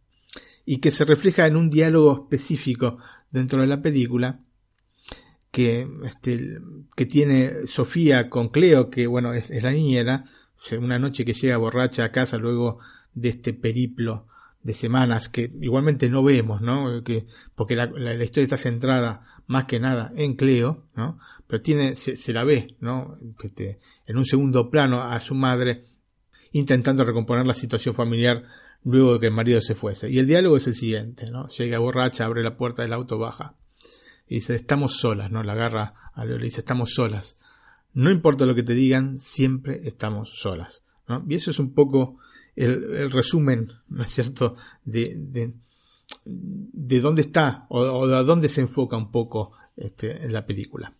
y 0.64 0.78
que 0.78 0.90
se 0.90 1.04
refleja 1.04 1.46
en 1.46 1.56
un 1.56 1.68
diálogo 1.68 2.12
específico 2.22 2.98
dentro 3.34 3.60
de 3.60 3.66
la 3.66 3.82
película 3.82 4.40
que, 5.50 5.88
este, 6.04 6.58
que 6.96 7.06
tiene 7.06 7.66
Sofía 7.66 8.30
con 8.30 8.48
Cleo, 8.48 8.90
que 8.90 9.06
bueno, 9.06 9.34
es, 9.34 9.50
la 9.50 9.72
niñera, 9.72 10.24
una 10.80 10.98
noche 10.98 11.24
que 11.24 11.34
llega 11.34 11.56
borracha 11.56 12.04
a 12.04 12.12
casa 12.12 12.38
luego 12.38 12.78
de 13.12 13.28
este 13.30 13.52
periplo 13.52 14.26
de 14.62 14.72
semanas 14.74 15.28
que 15.28 15.52
igualmente 15.60 16.08
no 16.08 16.22
vemos, 16.22 16.60
¿no? 16.62 17.02
Que, 17.04 17.26
porque 17.54 17.76
la, 17.76 17.86
la- 17.86 18.24
historia 18.24 18.44
está 18.44 18.56
centrada 18.56 19.26
más 19.46 19.64
que 19.66 19.78
nada 19.78 20.10
en 20.16 20.34
Cleo, 20.36 20.86
¿no? 20.96 21.18
Pero 21.46 21.60
tiene, 21.60 21.96
se, 21.96 22.16
se 22.16 22.32
la 22.32 22.44
ve, 22.44 22.76
¿no? 22.80 23.16
Este, 23.42 23.78
en 24.06 24.16
un 24.16 24.24
segundo 24.24 24.70
plano 24.70 25.02
a 25.02 25.20
su 25.20 25.34
madre 25.34 25.84
intentando 26.52 27.04
recomponer 27.04 27.46
la 27.46 27.54
situación 27.54 27.94
familiar 27.94 28.44
luego 28.84 29.14
de 29.14 29.20
que 29.20 29.26
el 29.26 29.32
marido 29.32 29.60
se 29.60 29.74
fuese. 29.74 30.10
Y 30.10 30.18
el 30.18 30.26
diálogo 30.26 30.56
es 30.56 30.66
el 30.66 30.74
siguiente, 30.74 31.30
¿no? 31.30 31.48
Llega 31.48 31.78
borracha, 31.78 32.24
abre 32.24 32.42
la 32.42 32.56
puerta 32.56 32.82
del 32.82 32.92
auto, 32.92 33.18
baja. 33.18 33.54
Y 34.28 34.36
dice, 34.36 34.54
estamos 34.54 34.94
solas, 34.94 35.30
¿no? 35.30 35.42
La 35.42 35.52
agarra 35.52 35.94
a 36.14 36.24
Leo 36.24 36.36
y 36.36 36.40
le 36.40 36.44
dice, 36.46 36.60
estamos 36.60 36.94
solas. 36.94 37.36
No 37.92 38.10
importa 38.10 38.46
lo 38.46 38.54
que 38.54 38.62
te 38.62 38.74
digan, 38.74 39.18
siempre 39.18 39.80
estamos 39.84 40.30
solas, 40.36 40.82
¿no? 41.08 41.24
Y 41.28 41.34
eso 41.34 41.50
es 41.50 41.58
un 41.58 41.72
poco 41.74 42.18
el, 42.56 42.94
el 42.94 43.10
resumen, 43.10 43.72
¿no 43.88 44.02
es 44.02 44.10
cierto?, 44.10 44.56
de, 44.84 45.14
de, 45.16 45.54
de 46.24 47.00
dónde 47.00 47.22
está 47.22 47.66
o, 47.68 47.80
o 47.80 48.06
de 48.06 48.16
a 48.16 48.22
dónde 48.22 48.48
se 48.48 48.60
enfoca 48.60 48.96
un 48.96 49.10
poco 49.10 49.52
este, 49.76 50.24
en 50.24 50.32
la 50.32 50.46
película. 50.46 50.94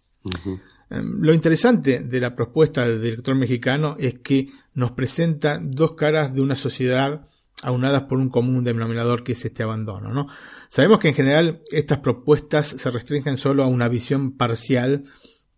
Em, 0.91 1.21
Lo 1.21 1.35
interesante 1.35 2.01
de 2.01 2.21
la 2.21 2.35
propuesta 2.35 2.87
del 2.87 3.03
director 3.03 3.35
mexicano 3.37 3.97
es 3.99 4.21
que 4.21 4.49
nos 4.75 4.93
presenta 4.93 5.59
dos 5.63 5.93
caras 5.93 6.35
de 6.35 6.41
una 6.41 6.57
sociedad 6.57 7.29
aunadas 7.63 8.03
por 8.03 8.19
un 8.19 8.29
común 8.29 8.65
denominador 8.65 9.25
que 9.25 9.33
es 9.33 9.45
este 9.45 9.63
abandono. 9.63 10.11
¿no? 10.11 10.27
Sabemos 10.69 10.99
que 10.99 11.09
en 11.09 11.15
general 11.15 11.63
estas 11.71 11.99
propuestas 11.99 12.69
se 12.69 12.91
restringen 12.91 13.37
solo 13.37 13.63
a 13.63 13.67
una 13.69 13.89
visión 13.89 14.37
parcial 14.37 15.05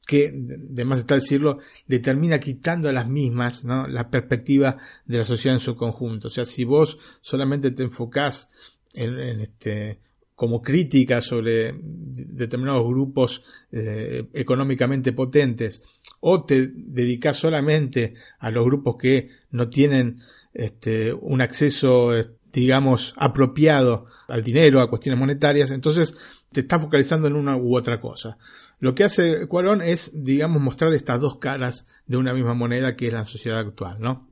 que, 0.07 0.33
de 0.33 0.85
más 0.85 1.01
está 1.01 1.17
decirlo, 1.17 1.59
le 1.87 1.99
termina 1.99 2.39
quitando 2.39 2.89
a 2.89 2.93
las 2.93 3.09
mismas 3.09 3.65
¿no? 3.65 3.89
la 3.89 4.09
perspectiva 4.09 4.77
de 5.05 5.19
la 5.19 5.25
sociedad 5.25 5.57
en 5.57 5.61
su 5.61 5.75
conjunto. 5.75 6.29
O 6.29 6.31
sea, 6.31 6.45
si 6.45 6.65
vos 6.65 6.99
solamente 7.21 7.73
te 7.73 7.83
enfocás 7.83 8.49
en, 8.95 9.19
en 9.19 9.41
este 9.41 10.01
como 10.37 10.61
crítica 10.61 11.23
sobre 11.23 11.75
determinados 11.81 12.87
grupos 12.87 13.43
eh, 13.73 14.25
económicamente 14.35 15.13
potentes 15.13 15.83
o 16.21 16.45
te 16.45 16.69
dedicas 16.75 17.39
solamente 17.39 18.13
a 18.39 18.51
los 18.51 18.67
grupos 18.67 18.97
que 18.99 19.31
no 19.51 19.71
tienen 19.71 20.21
este, 20.57 21.13
un 21.13 21.43
acceso 21.43 22.17
eh, 22.17 22.31
digamos 22.53 23.15
apropiado 23.19 24.07
al 24.27 24.43
dinero 24.43 24.81
a 24.81 24.89
cuestiones 24.89 25.19
monetarias 25.19 25.71
entonces 25.71 26.17
te 26.51 26.61
estás 26.61 26.83
focalizando 26.83 27.29
en 27.29 27.37
una 27.37 27.57
u 27.57 27.77
otra 27.77 28.01
cosa 28.01 28.39
lo 28.79 28.95
que 28.95 29.05
hace 29.05 29.47
Cuarón 29.47 29.83
es 29.83 30.11
digamos 30.15 30.63
mostrar 30.63 30.93
estas 30.95 31.21
dos 31.21 31.39
caras 31.39 31.87
de 32.07 32.17
una 32.17 32.33
misma 32.33 32.55
moneda 32.55 32.97
que 32.97 33.09
es 33.09 33.13
la 33.13 33.25
sociedad 33.25 33.59
actual 33.59 33.99
no. 34.01 34.31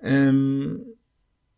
Em, 0.00 0.78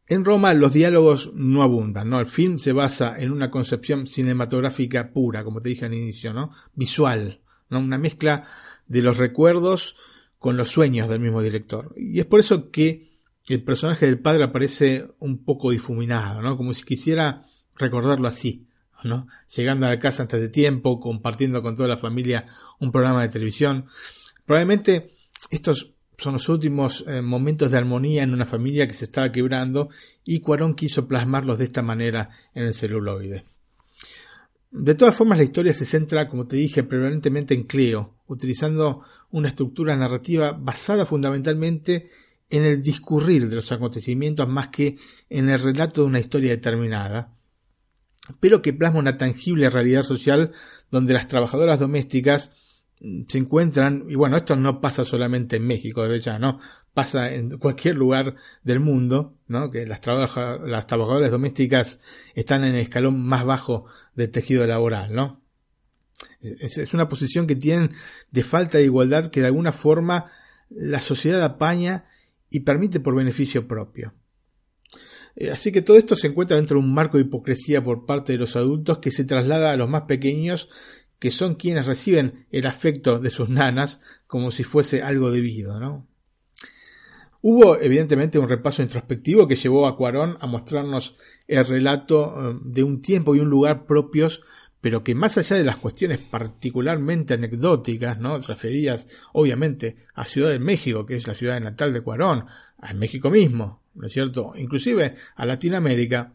en 0.08 0.24
Roma 0.24 0.54
los 0.54 0.72
diálogos 0.72 1.32
no 1.34 1.62
abundan, 1.62 2.08
¿no? 2.08 2.18
El 2.18 2.26
film 2.26 2.58
se 2.58 2.72
basa 2.72 3.16
en 3.18 3.30
una 3.30 3.50
concepción 3.50 4.06
cinematográfica 4.06 5.12
pura, 5.12 5.44
como 5.44 5.60
te 5.60 5.68
dije 5.68 5.84
al 5.84 5.94
inicio, 5.94 6.32
¿no? 6.32 6.50
Visual, 6.74 7.40
¿no? 7.68 7.78
Una 7.78 7.98
mezcla 7.98 8.44
de 8.86 9.02
los 9.02 9.18
recuerdos 9.18 9.96
con 10.38 10.56
los 10.56 10.70
sueños 10.70 11.08
del 11.08 11.20
mismo 11.20 11.42
director. 11.42 11.92
Y 11.96 12.20
es 12.20 12.26
por 12.26 12.40
eso 12.40 12.70
que 12.70 13.07
el 13.54 13.62
personaje 13.62 14.06
del 14.06 14.20
padre 14.20 14.44
aparece 14.44 15.08
un 15.18 15.44
poco 15.44 15.70
difuminado, 15.70 16.42
¿no? 16.42 16.56
Como 16.56 16.72
si 16.72 16.82
quisiera 16.82 17.42
recordarlo 17.76 18.28
así, 18.28 18.66
¿no? 19.04 19.26
Llegando 19.54 19.86
a 19.86 19.90
la 19.90 19.98
casa 19.98 20.22
antes 20.22 20.40
de 20.40 20.48
tiempo, 20.48 21.00
compartiendo 21.00 21.62
con 21.62 21.74
toda 21.74 21.88
la 21.88 21.96
familia 21.96 22.46
un 22.80 22.92
programa 22.92 23.22
de 23.22 23.28
televisión. 23.28 23.86
Probablemente 24.44 25.10
estos 25.50 25.94
son 26.18 26.34
los 26.34 26.48
últimos 26.48 27.04
eh, 27.06 27.22
momentos 27.22 27.70
de 27.70 27.78
armonía 27.78 28.22
en 28.22 28.34
una 28.34 28.44
familia 28.44 28.86
que 28.86 28.94
se 28.94 29.04
estaba 29.04 29.30
quebrando 29.30 29.88
y 30.24 30.40
Cuarón 30.40 30.74
quiso 30.74 31.06
plasmarlos 31.06 31.58
de 31.58 31.64
esta 31.64 31.80
manera 31.80 32.30
en 32.54 32.64
el 32.64 32.74
celuloide. 32.74 33.44
De 34.70 34.94
todas 34.94 35.16
formas, 35.16 35.38
la 35.38 35.44
historia 35.44 35.72
se 35.72 35.86
centra, 35.86 36.28
como 36.28 36.46
te 36.46 36.56
dije, 36.56 36.82
prevalentemente 36.82 37.54
en 37.54 37.64
Cleo, 37.64 38.16
utilizando 38.26 39.02
una 39.30 39.48
estructura 39.48 39.96
narrativa 39.96 40.52
basada 40.52 41.06
fundamentalmente 41.06 42.08
en 42.50 42.64
el 42.64 42.82
discurrir 42.82 43.48
de 43.48 43.56
los 43.56 43.72
acontecimientos 43.72 44.48
más 44.48 44.68
que 44.68 44.96
en 45.28 45.48
el 45.48 45.60
relato 45.60 46.02
de 46.02 46.06
una 46.06 46.20
historia 46.20 46.50
determinada, 46.50 47.34
pero 48.40 48.62
que 48.62 48.72
plasma 48.72 49.00
una 49.00 49.16
tangible 49.16 49.70
realidad 49.70 50.02
social 50.02 50.52
donde 50.90 51.12
las 51.12 51.28
trabajadoras 51.28 51.78
domésticas 51.78 52.52
se 53.28 53.38
encuentran, 53.38 54.06
y 54.08 54.16
bueno, 54.16 54.36
esto 54.36 54.56
no 54.56 54.80
pasa 54.80 55.04
solamente 55.04 55.56
en 55.56 55.66
México, 55.66 56.06
de 56.08 56.18
ya, 56.18 56.38
¿no? 56.38 56.58
Pasa 56.94 57.32
en 57.32 57.58
cualquier 57.58 57.94
lugar 57.94 58.34
del 58.64 58.80
mundo, 58.80 59.36
¿no? 59.46 59.70
Que 59.70 59.86
las, 59.86 60.00
las 60.04 60.86
trabajadoras 60.86 61.30
domésticas 61.30 62.00
están 62.34 62.64
en 62.64 62.74
el 62.74 62.80
escalón 62.80 63.22
más 63.22 63.44
bajo 63.44 63.84
del 64.16 64.30
tejido 64.30 64.66
laboral, 64.66 65.14
¿no? 65.14 65.40
Es 66.40 66.94
una 66.94 67.08
posición 67.08 67.46
que 67.46 67.54
tienen 67.54 67.92
de 68.32 68.42
falta 68.42 68.78
de 68.78 68.84
igualdad 68.84 69.30
que 69.30 69.40
de 69.40 69.46
alguna 69.46 69.70
forma 69.70 70.32
la 70.68 71.00
sociedad 71.00 71.42
apaña 71.42 72.06
y 72.50 72.60
permite 72.60 73.00
por 73.00 73.14
beneficio 73.14 73.66
propio. 73.66 74.14
Eh, 75.36 75.50
Así 75.50 75.72
que 75.72 75.82
todo 75.82 75.96
esto 75.96 76.16
se 76.16 76.28
encuentra 76.28 76.56
dentro 76.56 76.78
de 76.78 76.84
un 76.84 76.94
marco 76.94 77.16
de 77.16 77.24
hipocresía 77.24 77.82
por 77.82 78.06
parte 78.06 78.32
de 78.32 78.38
los 78.38 78.56
adultos 78.56 78.98
que 78.98 79.10
se 79.10 79.24
traslada 79.24 79.72
a 79.72 79.76
los 79.76 79.88
más 79.88 80.02
pequeños 80.02 80.68
que 81.18 81.30
son 81.30 81.56
quienes 81.56 81.86
reciben 81.86 82.46
el 82.50 82.66
afecto 82.66 83.18
de 83.18 83.30
sus 83.30 83.48
nanas 83.48 84.00
como 84.26 84.50
si 84.50 84.64
fuese 84.64 85.02
algo 85.02 85.30
debido, 85.30 85.80
¿no? 85.80 86.06
Hubo 87.40 87.80
evidentemente 87.80 88.38
un 88.38 88.48
repaso 88.48 88.82
introspectivo 88.82 89.46
que 89.46 89.54
llevó 89.54 89.86
a 89.86 89.96
Cuarón 89.96 90.36
a 90.40 90.46
mostrarnos 90.46 91.16
el 91.46 91.64
relato 91.64 92.50
eh, 92.50 92.58
de 92.64 92.82
un 92.82 93.00
tiempo 93.00 93.34
y 93.34 93.40
un 93.40 93.48
lugar 93.48 93.86
propios, 93.86 94.42
pero 94.80 95.02
que 95.02 95.14
más 95.14 95.36
allá 95.38 95.56
de 95.56 95.64
las 95.64 95.76
cuestiones 95.76 96.18
particularmente 96.18 97.34
anecdóticas, 97.34 98.18
¿no? 98.18 98.38
referidas 98.38 99.08
obviamente 99.32 99.96
a 100.14 100.24
Ciudad 100.24 100.50
de 100.50 100.58
México, 100.58 101.04
que 101.04 101.16
es 101.16 101.26
la 101.26 101.34
ciudad 101.34 101.60
natal 101.60 101.92
de 101.92 102.00
Cuarón, 102.00 102.46
a 102.78 102.94
México 102.94 103.30
mismo, 103.30 103.82
¿no 103.94 104.06
es 104.06 104.12
cierto? 104.12 104.52
Inclusive 104.56 105.14
a 105.34 105.46
Latinoamérica, 105.46 106.32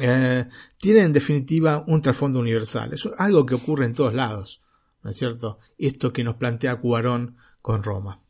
eh, 0.00 0.46
tiene 0.78 1.00
en 1.00 1.12
definitiva 1.12 1.84
un 1.86 2.00
trasfondo 2.00 2.38
universal. 2.38 2.92
Es 2.92 3.08
algo 3.18 3.44
que 3.44 3.56
ocurre 3.56 3.86
en 3.86 3.94
todos 3.94 4.14
lados, 4.14 4.62
¿no 5.02 5.10
es 5.10 5.16
cierto? 5.16 5.58
Esto 5.78 6.12
que 6.12 6.22
nos 6.22 6.36
plantea 6.36 6.76
Cuarón 6.76 7.36
con 7.60 7.82
Roma. 7.82 8.20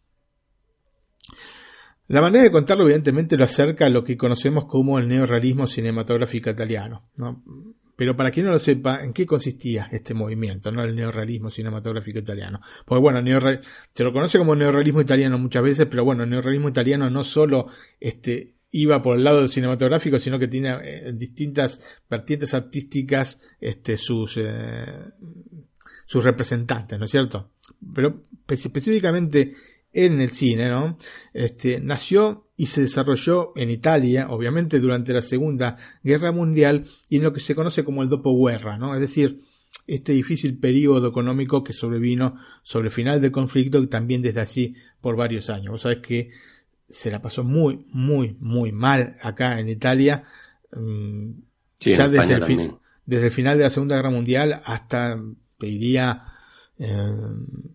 La 2.08 2.20
manera 2.20 2.42
de 2.42 2.50
contarlo 2.50 2.84
evidentemente 2.84 3.36
lo 3.36 3.44
acerca 3.44 3.86
a 3.86 3.88
lo 3.88 4.02
que 4.02 4.16
conocemos 4.16 4.64
como 4.64 4.98
el 4.98 5.06
neorrealismo 5.06 5.68
cinematográfico 5.68 6.50
italiano. 6.50 7.08
¿no? 7.14 7.44
Pero 8.00 8.16
para 8.16 8.30
quien 8.30 8.46
no 8.46 8.52
lo 8.52 8.58
sepa, 8.58 9.04
¿en 9.04 9.12
qué 9.12 9.26
consistía 9.26 9.86
este 9.92 10.14
movimiento, 10.14 10.72
no 10.72 10.82
el 10.82 10.96
neorrealismo 10.96 11.50
cinematográfico 11.50 12.18
italiano? 12.18 12.58
Porque 12.86 13.02
bueno, 13.02 13.20
se 13.92 14.04
lo 14.04 14.10
conoce 14.10 14.38
como 14.38 14.56
neorrealismo 14.56 15.02
italiano 15.02 15.36
muchas 15.36 15.62
veces, 15.62 15.84
pero 15.84 16.02
bueno, 16.02 16.22
el 16.22 16.30
neorrealismo 16.30 16.70
italiano 16.70 17.10
no 17.10 17.22
solo 17.24 17.66
este, 18.00 18.54
iba 18.70 19.02
por 19.02 19.18
el 19.18 19.24
lado 19.24 19.40
del 19.40 19.50
cinematográfico, 19.50 20.18
sino 20.18 20.38
que 20.38 20.48
tiene 20.48 20.78
eh, 20.82 21.12
distintas 21.12 22.00
vertientes 22.08 22.54
artísticas 22.54 23.38
este, 23.60 23.98
sus, 23.98 24.38
eh, 24.38 24.86
sus 26.06 26.24
representantes, 26.24 26.98
¿no 26.98 27.04
es 27.04 27.10
cierto? 27.10 27.50
Pero 27.94 28.28
específicamente 28.48 29.52
en 29.92 30.22
el 30.22 30.32
cine, 30.32 30.70
¿no? 30.70 30.96
Este, 31.34 31.80
nació 31.80 32.49
y 32.60 32.66
se 32.66 32.82
desarrolló 32.82 33.54
en 33.56 33.70
Italia, 33.70 34.26
obviamente 34.28 34.80
durante 34.80 35.14
la 35.14 35.22
Segunda 35.22 35.76
Guerra 36.04 36.30
Mundial 36.30 36.84
y 37.08 37.16
en 37.16 37.22
lo 37.22 37.32
que 37.32 37.40
se 37.40 37.54
conoce 37.54 37.84
como 37.84 38.02
el 38.02 38.10
dopoguerra, 38.10 38.76
¿no? 38.76 38.92
Es 38.92 39.00
decir, 39.00 39.40
este 39.86 40.12
difícil 40.12 40.58
periodo 40.58 41.08
económico 41.08 41.64
que 41.64 41.72
sobrevino 41.72 42.36
sobre 42.62 42.88
el 42.88 42.92
final 42.92 43.18
del 43.18 43.32
conflicto 43.32 43.78
y 43.78 43.86
también 43.86 44.20
desde 44.20 44.42
allí 44.42 44.74
por 45.00 45.16
varios 45.16 45.48
años. 45.48 45.70
Vos 45.70 45.80
sabés 45.80 46.00
que 46.00 46.32
se 46.86 47.10
la 47.10 47.22
pasó 47.22 47.44
muy, 47.44 47.86
muy, 47.92 48.36
muy 48.40 48.72
mal 48.72 49.16
acá 49.22 49.58
en 49.58 49.70
Italia. 49.70 50.22
Mm, 50.70 51.30
ya 51.78 52.08
desde 52.08 52.34
el, 52.34 52.74
desde 53.06 53.26
el, 53.28 53.32
final 53.32 53.56
de 53.56 53.64
la 53.64 53.70
Segunda 53.70 53.96
Guerra 53.96 54.10
Mundial 54.10 54.60
hasta, 54.66 55.18
te 55.56 55.66
diría, 55.66 56.24
eh, 56.78 57.16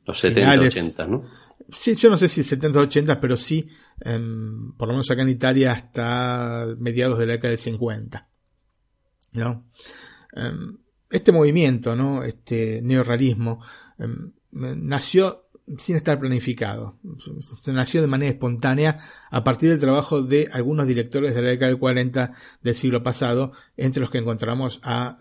los 0.06 0.20
70, 0.20 0.62
80, 0.62 1.08
¿no? 1.08 1.24
Sí, 1.70 1.96
yo 1.96 2.10
no 2.10 2.18
sé 2.18 2.28
si 2.28 2.44
70 2.44 2.80
80, 2.80 3.20
pero 3.20 3.38
sí, 3.38 3.68
em, 4.00 4.74
por 4.78 4.88
lo 4.88 4.94
menos 4.94 5.10
acá 5.10 5.22
en 5.24 5.30
Italia 5.30 5.72
hasta 5.72 6.66
mediados 6.78 7.18
de 7.18 7.26
la 7.26 7.34
década 7.34 7.50
del 7.50 7.60
50. 7.60 8.30
¿no? 9.34 9.66
Em, 10.34 10.78
este 11.10 11.32
movimiento, 11.32 11.96
¿no? 11.96 12.24
este 12.24 12.82
neorrealismo, 12.82 13.64
em, 13.98 14.32
nació 14.52 15.46
sin 15.78 15.96
estar 15.96 16.20
planificado. 16.20 17.00
Se 17.62 17.74
nació 17.74 18.02
de 18.02 18.08
manera 18.08 18.32
espontánea 18.32 19.00
a 19.32 19.44
partir 19.44 19.70
del 19.70 19.80
trabajo 19.80 20.22
de 20.22 20.48
algunos 20.52 20.86
directores 20.86 21.34
de 21.34 21.42
la 21.42 21.50
década 21.50 21.70
del 21.70 21.80
40 21.80 22.34
del 22.62 22.76
siglo 22.76 23.02
pasado, 23.02 23.52
entre 23.76 24.02
los 24.02 24.12
que 24.12 24.20
encontramos 24.20 24.80
a 24.84 25.18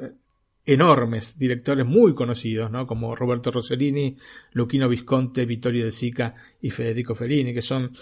enormes 0.67 1.39
directores 1.39 1.85
muy 1.85 2.15
conocidos, 2.15 2.71
¿no? 2.71 2.87
como 2.87 3.15
Roberto 3.15 3.51
Rossellini, 3.51 4.17
Luchino 4.53 4.89
Visconte, 4.89 5.45
Vittorio 5.45 5.85
De 5.85 5.93
Sica 5.93 6.35
y 6.61 6.71
Federico 6.71 7.15
Fellini, 7.15 7.53
que 7.53 7.63
son 7.63 7.93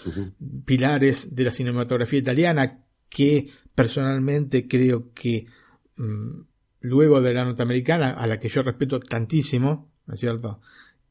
pilares 0.65 1.35
de 1.35 1.43
la 1.43 1.51
cinematografía 1.51 2.19
italiana 2.19 2.79
que 3.09 3.49
personalmente 3.75 4.67
creo 4.67 5.11
que 5.13 5.45
mm, 5.97 6.41
luego 6.81 7.21
de 7.21 7.33
la 7.33 7.45
norteamericana, 7.45 8.11
a 8.11 8.27
la 8.27 8.39
que 8.39 8.47
yo 8.47 8.63
respeto 8.63 8.99
tantísimo, 8.99 9.91
¿no 10.05 10.13
es 10.13 10.19
cierto? 10.19 10.61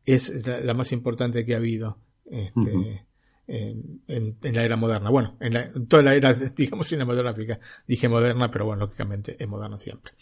Es 0.04 0.46
la, 0.46 0.74
más 0.74 0.90
importante 0.92 1.44
que 1.44 1.54
ha 1.54 1.58
habido 1.58 1.98
este, 2.26 3.06
en, 3.46 4.38
la 4.42 4.64
era 4.64 4.76
moderna. 4.76 5.10
Bueno, 5.10 5.36
en, 5.38 5.56
en 5.56 5.86
toda 5.86 6.02
la 6.02 6.14
era, 6.14 6.32
digamos, 6.56 6.88
cinematográfica. 6.88 7.60
Dije 7.86 8.08
moderna, 8.08 8.50
pero 8.50 8.64
bueno, 8.64 8.86
lógicamente 8.86 9.36
es 9.38 9.48
moderna 9.48 9.78
siempre. 9.78 10.14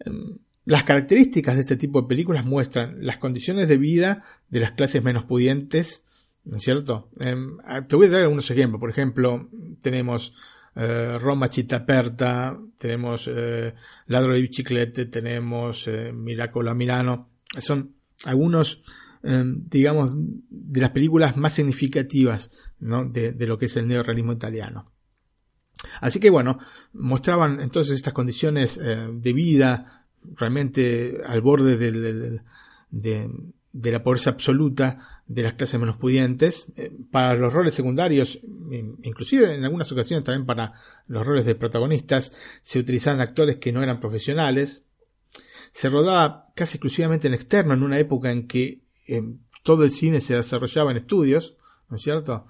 Em, 0.00 0.38
las 0.64 0.84
características 0.84 1.54
de 1.54 1.62
este 1.62 1.76
tipo 1.76 2.02
de 2.02 2.08
películas 2.08 2.44
muestran 2.44 2.98
las 3.00 3.16
condiciones 3.16 3.68
de 3.68 3.78
vida 3.78 4.22
de 4.50 4.60
las 4.60 4.72
clases 4.72 5.02
menos 5.02 5.24
pudientes, 5.24 6.04
¿no 6.44 6.58
es 6.58 6.62
cierto? 6.62 7.08
Em, 7.20 7.56
te 7.88 7.96
voy 7.96 8.06
a 8.06 8.10
dar 8.10 8.22
algunos 8.22 8.50
ejemplos. 8.50 8.80
Por 8.80 8.90
ejemplo, 8.90 9.48
tenemos 9.80 10.34
eh, 10.80 11.18
Roma 11.18 11.48
Città 11.48 11.84
tenemos 12.78 13.28
eh, 13.28 13.74
Ladro 14.06 14.34
de 14.34 14.42
Biciclete, 14.42 15.06
tenemos 15.06 15.88
eh, 15.88 16.12
Miracolo 16.12 16.70
a 16.70 16.74
Milano. 16.74 17.30
Son 17.58 17.96
algunos, 18.24 18.82
em, 19.24 19.68
digamos, 19.68 20.14
de 20.14 20.80
las 20.80 20.90
películas 20.90 21.36
más 21.36 21.54
significativas 21.54 22.72
de, 22.78 23.32
de, 23.32 23.46
lo 23.46 23.58
que 23.58 23.66
es 23.66 23.76
el 23.76 23.88
neorrealismo 23.88 24.32
italiano. 24.32 24.92
Así 26.00 26.20
que 26.20 26.30
bueno, 26.30 26.58
mostraban 26.92 27.60
entonces 27.60 27.96
estas 27.96 28.12
condiciones 28.12 28.78
eh, 28.82 29.08
de 29.12 29.32
vida 29.32 30.04
realmente 30.34 31.20
al 31.26 31.40
borde 31.40 31.76
de, 31.76 32.40
la 33.72 34.02
pobreza 34.02 34.30
absoluta 34.30 35.22
de 35.26 35.42
las 35.42 35.54
clases 35.54 35.78
menos 35.78 35.96
pudientes. 35.96 36.66
Eh, 36.76 36.92
para 37.10 37.34
los 37.34 37.52
roles 37.52 37.74
secundarios, 37.74 38.40
inclusive 39.02 39.54
en 39.54 39.64
algunas 39.64 39.90
ocasiones 39.92 40.24
también 40.24 40.46
para 40.46 40.74
los 41.06 41.26
roles 41.26 41.46
de 41.46 41.54
protagonistas, 41.54 42.32
se 42.62 42.78
utilizaban 42.78 43.20
actores 43.20 43.56
que 43.56 43.72
no 43.72 43.82
eran 43.82 44.00
profesionales. 44.00 44.82
Se 45.70 45.88
rodaba 45.88 46.48
casi 46.54 46.76
exclusivamente 46.76 47.28
en 47.28 47.34
externo 47.34 47.74
en 47.74 47.82
una 47.82 47.98
época 47.98 48.32
en 48.32 48.46
que 48.46 48.80
eh, 49.06 49.22
todo 49.62 49.84
el 49.84 49.90
cine 49.90 50.20
se 50.20 50.34
desarrollaba 50.34 50.90
en 50.90 50.98
estudios, 50.98 51.56
¿no 51.88 51.96
es 51.96 52.02
cierto? 52.02 52.46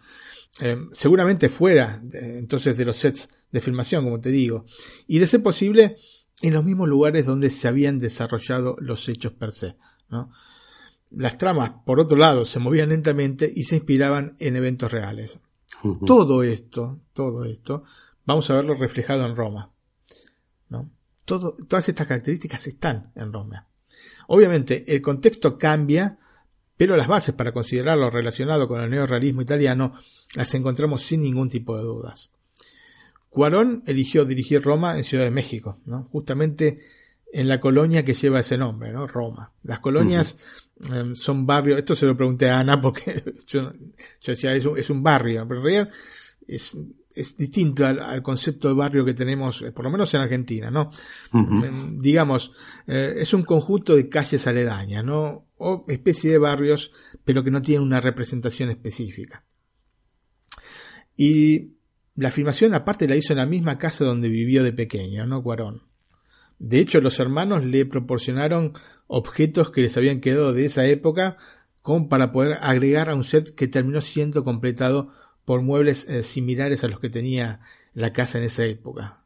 Eh, 0.60 0.76
seguramente 0.92 1.48
fuera 1.48 2.02
entonces 2.12 2.76
de 2.76 2.84
los 2.84 2.96
sets 2.96 3.28
de 3.52 3.60
filmación, 3.60 4.04
como 4.04 4.20
te 4.20 4.30
digo, 4.30 4.64
y 5.06 5.18
de 5.18 5.26
ser 5.26 5.42
posible 5.42 5.96
en 6.42 6.54
los 6.54 6.64
mismos 6.64 6.88
lugares 6.88 7.26
donde 7.26 7.50
se 7.50 7.68
habían 7.68 7.98
desarrollado 7.98 8.76
los 8.80 9.08
hechos 9.08 9.32
per 9.32 9.52
se. 9.52 9.76
Las 11.10 11.38
tramas, 11.38 11.70
por 11.86 12.00
otro 12.00 12.18
lado, 12.18 12.44
se 12.44 12.58
movían 12.58 12.90
lentamente 12.90 13.50
y 13.54 13.64
se 13.64 13.76
inspiraban 13.76 14.36
en 14.38 14.56
eventos 14.56 14.92
reales. 14.92 15.38
Todo 16.06 16.42
esto, 16.42 17.00
todo 17.12 17.44
esto, 17.44 17.84
vamos 18.24 18.50
a 18.50 18.54
verlo 18.54 18.74
reflejado 18.74 19.24
en 19.26 19.36
Roma. 19.36 19.70
¿no? 20.68 20.90
Todo, 21.24 21.56
todas 21.68 21.88
estas 21.88 22.06
características 22.06 22.66
están 22.66 23.12
en 23.14 23.32
Roma. 23.32 23.68
Obviamente, 24.26 24.84
el 24.94 25.00
contexto 25.00 25.56
cambia 25.56 26.18
pero 26.78 26.96
las 26.96 27.08
bases 27.08 27.34
para 27.34 27.52
considerar 27.52 27.98
lo 27.98 28.08
relacionado 28.08 28.66
con 28.66 28.80
el 28.80 28.88
neorrealismo 28.88 29.42
italiano 29.42 29.94
las 30.34 30.54
encontramos 30.54 31.02
sin 31.02 31.20
ningún 31.20 31.50
tipo 31.50 31.76
de 31.76 31.82
dudas. 31.82 32.30
Cuarón 33.28 33.82
eligió 33.84 34.24
dirigir 34.24 34.62
Roma 34.62 34.96
en 34.96 35.04
Ciudad 35.04 35.24
de 35.24 35.30
México, 35.30 35.80
¿no? 35.84 36.04
justamente 36.04 36.78
en 37.30 37.48
la 37.48 37.60
colonia 37.60 38.04
que 38.04 38.14
lleva 38.14 38.40
ese 38.40 38.56
nombre, 38.56 38.90
¿no? 38.90 39.06
Roma. 39.06 39.52
Las 39.62 39.80
colonias 39.80 40.38
em, 40.90 41.14
son 41.14 41.44
barrios, 41.46 41.78
esto 41.78 41.94
se 41.94 42.06
lo 42.06 42.16
pregunté 42.16 42.48
a 42.48 42.60
Ana 42.60 42.80
porque 42.80 43.22
yo, 43.46 43.72
decía, 44.24 44.54
es 44.54 44.64
un, 44.64 44.78
es 44.78 44.88
un, 44.88 45.02
barrio, 45.02 45.46
pero 45.46 45.60
en 45.60 45.66
realidad 45.66 45.94
es, 46.46 46.74
es 47.18 47.36
distinto 47.36 47.86
al, 47.86 48.22
concepto 48.22 48.68
de 48.68 48.74
barrio 48.74 49.04
que 49.04 49.14
tenemos, 49.14 49.62
eh, 49.62 49.72
por 49.72 49.84
lo 49.84 49.90
menos 49.90 50.12
en 50.14 50.20
Argentina, 50.20 50.70
¿no? 50.70 50.90
Digamos, 52.00 52.52
eh, 52.86 53.14
es 53.16 53.34
un 53.34 53.42
conjunto 53.42 53.96
de 53.96 54.08
calles 54.08 54.46
aledañas, 54.46 55.04
¿no? 55.04 55.46
O 55.56 55.84
especie 55.88 56.30
de 56.30 56.38
barrios, 56.38 56.92
pero 57.24 57.42
que 57.42 57.50
no 57.50 57.60
tienen 57.60 57.86
una 57.86 58.00
representación 58.00 58.70
específica. 58.70 59.44
Y 61.16 61.72
la 62.14 62.30
filmación 62.30 62.74
aparte 62.74 63.08
la 63.08 63.16
hizo 63.16 63.32
en 63.32 63.38
la 63.38 63.46
misma 63.46 63.78
casa 63.78 64.04
donde 64.04 64.28
vivió 64.28 64.62
de 64.62 64.72
pequeño, 64.72 65.26
¿no? 65.26 65.42
Cuarón. 65.42 65.82
De 66.58 66.78
hecho, 66.78 67.00
los 67.00 67.20
hermanos 67.20 67.64
le 67.64 67.86
proporcionaron 67.86 68.72
objetos 69.06 69.70
que 69.70 69.82
les 69.82 69.96
habían 69.96 70.20
quedado 70.20 70.52
de 70.52 70.66
esa 70.66 70.86
época 70.86 71.36
como 71.82 72.08
para 72.08 72.32
poder 72.32 72.58
agregar 72.60 73.08
a 73.10 73.14
un 73.14 73.24
set 73.24 73.54
que 73.54 73.68
terminó 73.68 74.00
siendo 74.00 74.44
completado 74.44 75.12
por 75.48 75.62
muebles 75.62 76.06
eh, 76.10 76.24
similares 76.24 76.84
a 76.84 76.88
los 76.88 77.00
que 77.00 77.08
tenía 77.08 77.60
la 77.94 78.12
casa 78.12 78.36
en 78.36 78.44
esa 78.44 78.66
época. 78.66 79.24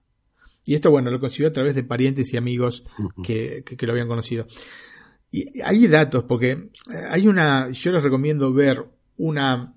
Y 0.64 0.76
esto, 0.76 0.88
bueno, 0.92 1.10
lo 1.10 1.18
consiguió 1.18 1.48
a 1.48 1.52
través 1.52 1.74
de 1.74 1.82
parientes 1.82 2.32
y 2.32 2.36
amigos 2.36 2.84
que, 3.24 3.64
que, 3.64 3.86
lo 3.88 3.92
habían 3.92 4.06
conocido. 4.06 4.46
Y 5.32 5.60
hay 5.62 5.84
datos, 5.88 6.22
porque 6.22 6.50
eh, 6.52 6.70
hay 7.10 7.26
una, 7.26 7.70
yo 7.70 7.90
les 7.90 8.04
recomiendo 8.04 8.52
ver 8.52 8.86
una 9.16 9.74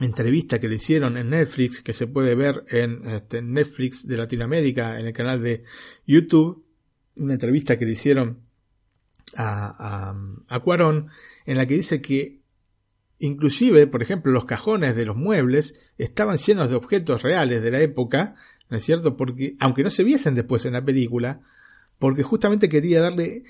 entrevista 0.00 0.58
que 0.58 0.70
le 0.70 0.76
hicieron 0.76 1.18
en 1.18 1.28
Netflix, 1.28 1.82
que 1.82 1.92
se 1.92 2.06
puede 2.06 2.34
ver 2.34 2.64
en 2.70 3.06
este, 3.06 3.42
Netflix 3.42 4.06
de 4.06 4.16
Latinoamérica, 4.16 4.98
en 4.98 5.08
el 5.08 5.12
canal 5.12 5.42
de 5.42 5.64
YouTube, 6.06 6.64
una 7.16 7.34
entrevista 7.34 7.78
que 7.78 7.84
le 7.84 7.92
hicieron 7.92 8.40
a, 9.36 10.14
a, 10.48 10.54
a 10.56 10.60
Cuarón, 10.60 11.08
en 11.44 11.58
la 11.58 11.66
que 11.66 11.74
dice 11.74 12.00
que 12.00 12.37
inclusive, 13.18 13.86
por 13.86 14.02
ejemplo, 14.02 14.32
los 14.32 14.44
cajones 14.44 14.96
de 14.96 15.06
los 15.06 15.16
muebles 15.16 15.90
estaban 15.98 16.38
llenos 16.38 16.70
de 16.70 16.76
objetos 16.76 17.22
reales 17.22 17.62
de 17.62 17.70
la 17.70 17.80
época, 17.80 18.34
¿no 18.68 18.76
es 18.76 18.84
cierto? 18.84 19.16
Porque, 19.16 19.56
aunque 19.60 19.82
no 19.82 19.90
se 19.90 20.04
viesen 20.04 20.34
después 20.34 20.64
en 20.64 20.74
la 20.74 20.84
película, 20.84 21.40
porque 21.98 22.22
justamente 22.22 22.68
quería 22.68 23.00
darle 23.00 23.44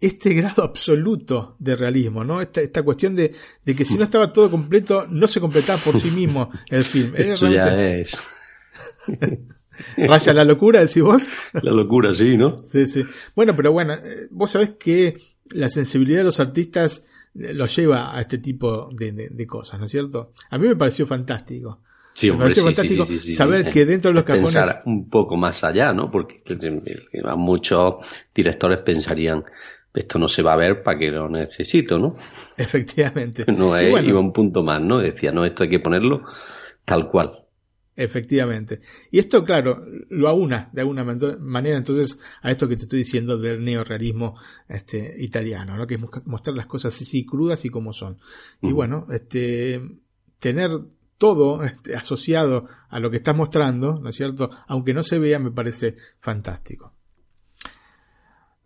este 0.00 0.34
grado 0.34 0.62
absoluto 0.62 1.56
de 1.58 1.76
realismo, 1.76 2.24
¿no? 2.24 2.40
Esta, 2.40 2.60
esta 2.60 2.82
cuestión 2.82 3.16
de, 3.16 3.34
de, 3.64 3.74
que 3.74 3.84
si 3.84 3.96
no 3.96 4.04
estaba 4.04 4.32
todo 4.32 4.50
completo, 4.50 5.06
no 5.08 5.26
se 5.26 5.40
completaba 5.40 5.80
por 5.80 5.98
sí 5.98 6.10
mismo 6.10 6.50
el 6.68 6.84
film. 6.84 7.14
Esto 7.16 7.48
ya 7.48 7.74
es. 7.82 8.18
Vaya 10.08 10.32
la 10.32 10.44
locura, 10.44 10.80
decís 10.80 11.02
vos. 11.02 11.28
La 11.52 11.72
locura, 11.72 12.14
sí, 12.14 12.36
¿no? 12.36 12.56
Sí, 12.64 12.86
sí. 12.86 13.04
Bueno, 13.34 13.56
pero 13.56 13.72
bueno, 13.72 13.94
eh, 13.94 14.28
vos 14.30 14.52
sabés 14.52 14.70
que 14.78 15.16
la 15.50 15.68
sensibilidad 15.68 16.18
de 16.18 16.24
los 16.24 16.38
artistas 16.38 17.04
eh, 17.38 17.52
los 17.54 17.74
lleva 17.74 18.16
a 18.16 18.20
este 18.20 18.38
tipo 18.38 18.88
de, 18.92 19.12
de, 19.12 19.28
de 19.30 19.46
cosas, 19.46 19.78
¿no 19.78 19.86
es 19.86 19.90
cierto? 19.90 20.32
A 20.50 20.58
mí 20.58 20.68
me 20.68 20.76
pareció 20.76 21.06
fantástico. 21.06 21.80
Sí, 22.14 22.30
hombre, 22.30 22.44
me 22.46 22.54
pareció 22.54 22.62
sí, 22.62 22.74
fantástico 22.74 23.04
sí, 23.06 23.18
sí, 23.18 23.26
sí, 23.26 23.32
saber 23.34 23.68
que 23.68 23.84
dentro 23.84 24.10
de 24.10 24.14
los 24.14 24.24
cajones... 24.24 24.54
Pensar 24.54 24.82
un 24.86 25.10
poco 25.10 25.36
más 25.36 25.64
allá, 25.64 25.92
¿no? 25.92 26.10
Porque 26.10 26.42
muchos 27.36 27.94
directores 28.32 28.78
pensarían, 28.78 29.44
esto 29.92 30.18
no 30.20 30.28
se 30.28 30.42
va 30.42 30.52
a 30.52 30.56
ver 30.56 30.82
para 30.84 30.96
que 30.96 31.10
lo 31.10 31.28
necesito, 31.28 31.98
¿no? 31.98 32.14
Efectivamente. 32.56 33.44
No 33.52 33.76
es, 33.76 33.90
bueno, 33.90 34.08
iba 34.08 34.20
un 34.20 34.32
punto 34.32 34.62
más, 34.62 34.80
¿no? 34.80 34.98
Decía, 34.98 35.32
no, 35.32 35.44
esto 35.44 35.64
hay 35.64 35.70
que 35.70 35.80
ponerlo 35.80 36.22
tal 36.84 37.08
cual. 37.08 37.43
Efectivamente. 37.96 38.80
Y 39.12 39.20
esto, 39.20 39.44
claro, 39.44 39.84
lo 40.08 40.28
aúna 40.28 40.68
de 40.72 40.80
alguna 40.80 41.04
man- 41.04 41.18
manera 41.40 41.76
entonces 41.76 42.18
a 42.42 42.50
esto 42.50 42.66
que 42.68 42.76
te 42.76 42.82
estoy 42.84 42.98
diciendo 43.00 43.38
del 43.38 43.62
neorealismo 43.64 44.36
este, 44.68 45.14
italiano, 45.22 45.76
¿no? 45.76 45.86
que 45.86 45.94
es 45.94 46.00
mo- 46.00 46.10
mostrar 46.24 46.56
las 46.56 46.66
cosas 46.66 47.00
así 47.00 47.24
crudas 47.24 47.64
y 47.64 47.70
como 47.70 47.92
son. 47.92 48.18
Y 48.60 48.72
bueno, 48.72 49.06
este, 49.12 49.80
tener 50.40 50.70
todo 51.18 51.62
este, 51.62 51.94
asociado 51.94 52.66
a 52.88 52.98
lo 52.98 53.10
que 53.10 53.18
estás 53.18 53.36
mostrando, 53.36 53.94
¿no 54.02 54.08
es 54.10 54.16
cierto? 54.16 54.50
Aunque 54.66 54.92
no 54.92 55.04
se 55.04 55.20
vea, 55.20 55.38
me 55.38 55.52
parece 55.52 55.94
fantástico. 56.18 56.92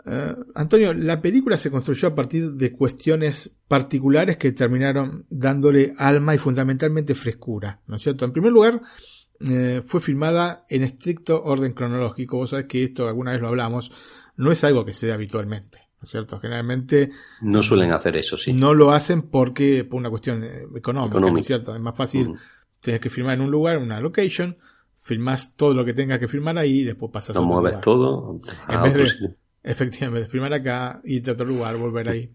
Eh, 0.06 0.34
Antonio, 0.54 0.94
la 0.94 1.20
película 1.20 1.58
se 1.58 1.70
construyó 1.70 2.08
a 2.08 2.14
partir 2.14 2.52
de 2.52 2.72
cuestiones 2.72 3.54
particulares 3.66 4.36
que 4.38 4.52
terminaron 4.52 5.26
dándole 5.28 5.94
alma 5.98 6.34
y 6.34 6.38
fundamentalmente 6.38 7.14
frescura, 7.14 7.80
¿no 7.86 7.96
es 7.96 8.02
cierto? 8.02 8.24
En 8.24 8.32
primer 8.32 8.52
lugar, 8.52 8.80
eh, 9.40 9.82
fue 9.84 10.00
filmada 10.00 10.64
en 10.68 10.82
estricto 10.82 11.42
orden 11.42 11.72
cronológico. 11.72 12.36
Vos 12.38 12.50
sabés 12.50 12.66
que 12.66 12.84
esto 12.84 13.08
alguna 13.08 13.32
vez 13.32 13.40
lo 13.40 13.48
hablamos, 13.48 13.90
no 14.36 14.50
es 14.52 14.64
algo 14.64 14.84
que 14.84 14.92
se 14.92 15.06
dé 15.06 15.12
habitualmente, 15.12 15.78
¿no 16.00 16.04
es 16.04 16.10
cierto? 16.10 16.40
Generalmente 16.40 17.10
No 17.40 17.62
suelen 17.62 17.92
hacer 17.92 18.16
eso, 18.16 18.36
sí. 18.38 18.52
no 18.52 18.74
lo 18.74 18.92
hacen 18.92 19.22
porque 19.22 19.84
por 19.84 19.98
una 20.00 20.10
cuestión 20.10 20.44
eh, 20.44 20.62
económica, 20.76 21.20
¿no 21.20 21.38
es 21.38 21.46
cierto? 21.46 21.74
Es 21.74 21.80
más 21.80 21.96
fácil 21.96 22.28
Ujú. 22.28 22.38
tener 22.80 23.00
que 23.00 23.10
filmar 23.10 23.34
en 23.34 23.42
un 23.42 23.50
lugar, 23.50 23.76
en 23.76 23.82
una 23.84 24.00
location, 24.00 24.56
filmás 24.98 25.54
todo 25.56 25.74
lo 25.74 25.84
que 25.84 25.94
tengas 25.94 26.18
que 26.20 26.28
filmar 26.28 26.58
ahí 26.58 26.80
y 26.80 26.84
después 26.84 27.10
pasas 27.12 27.36
a 27.36 27.40
Lo 27.40 27.46
otro 27.46 27.54
mueves 27.54 27.72
lugar. 27.72 27.84
todo. 27.84 28.40
En 28.68 28.74
a 28.74 28.82
vez 28.82 28.90
otro 28.92 29.02
de- 29.04 29.10
sitio. 29.10 29.34
Efectivamente, 29.62 30.28
filmar 30.28 30.54
acá, 30.54 31.00
irte 31.04 31.30
a 31.30 31.32
otro 31.34 31.46
lugar, 31.46 31.76
volver 31.76 32.08
ahí. 32.08 32.30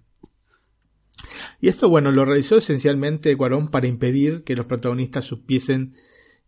Y 1.61 1.67
esto, 1.67 1.87
bueno, 1.89 2.11
lo 2.11 2.25
realizó 2.25 2.57
esencialmente 2.57 3.35
Cuarón 3.37 3.69
para 3.69 3.87
impedir 3.87 4.43
que 4.43 4.55
los 4.55 4.65
protagonistas 4.65 5.25
supiesen 5.25 5.93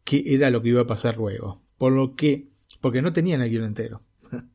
qué 0.05 0.23
era 0.25 0.49
lo 0.49 0.61
que 0.61 0.69
iba 0.69 0.81
a 0.81 0.87
pasar 0.87 1.17
luego. 1.17 1.61
Por 1.77 1.91
lo 1.91 2.15
que, 2.15 2.47
porque 2.79 3.01
no 3.01 3.11
tenían 3.11 3.41
el 3.41 3.49
guion 3.49 3.65
entero. 3.65 4.01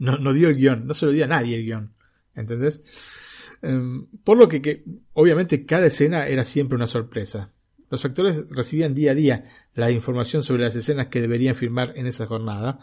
No, 0.00 0.16
no 0.16 0.32
dio 0.32 0.48
el 0.48 0.54
guion, 0.54 0.86
no 0.86 0.94
se 0.94 1.06
lo 1.06 1.12
dio 1.12 1.24
a 1.24 1.26
nadie 1.26 1.56
el 1.56 1.64
guion. 1.64 1.92
¿Entendés? 2.36 3.48
Em, 3.62 4.06
por 4.22 4.38
lo 4.38 4.48
que, 4.48 4.62
que, 4.62 4.84
obviamente, 5.14 5.66
cada 5.66 5.86
escena 5.86 6.28
era 6.28 6.44
siempre 6.44 6.76
una 6.76 6.86
sorpresa. 6.86 7.50
Los 7.90 8.04
actores 8.04 8.48
recibían 8.48 8.94
día 8.94 9.10
a 9.10 9.14
día 9.16 9.44
la 9.74 9.90
información 9.90 10.44
sobre 10.44 10.62
las 10.62 10.76
escenas 10.76 11.08
que 11.08 11.20
deberían 11.20 11.56
filmar 11.56 11.94
en 11.96 12.06
esa 12.06 12.26
jornada, 12.26 12.78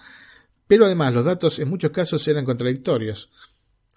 pero 0.68 0.86
además 0.86 1.14
los 1.14 1.24
datos 1.24 1.60
en 1.60 1.70
muchos 1.70 1.92
casos 1.92 2.28
eran 2.28 2.44
contradictorios. 2.44 3.32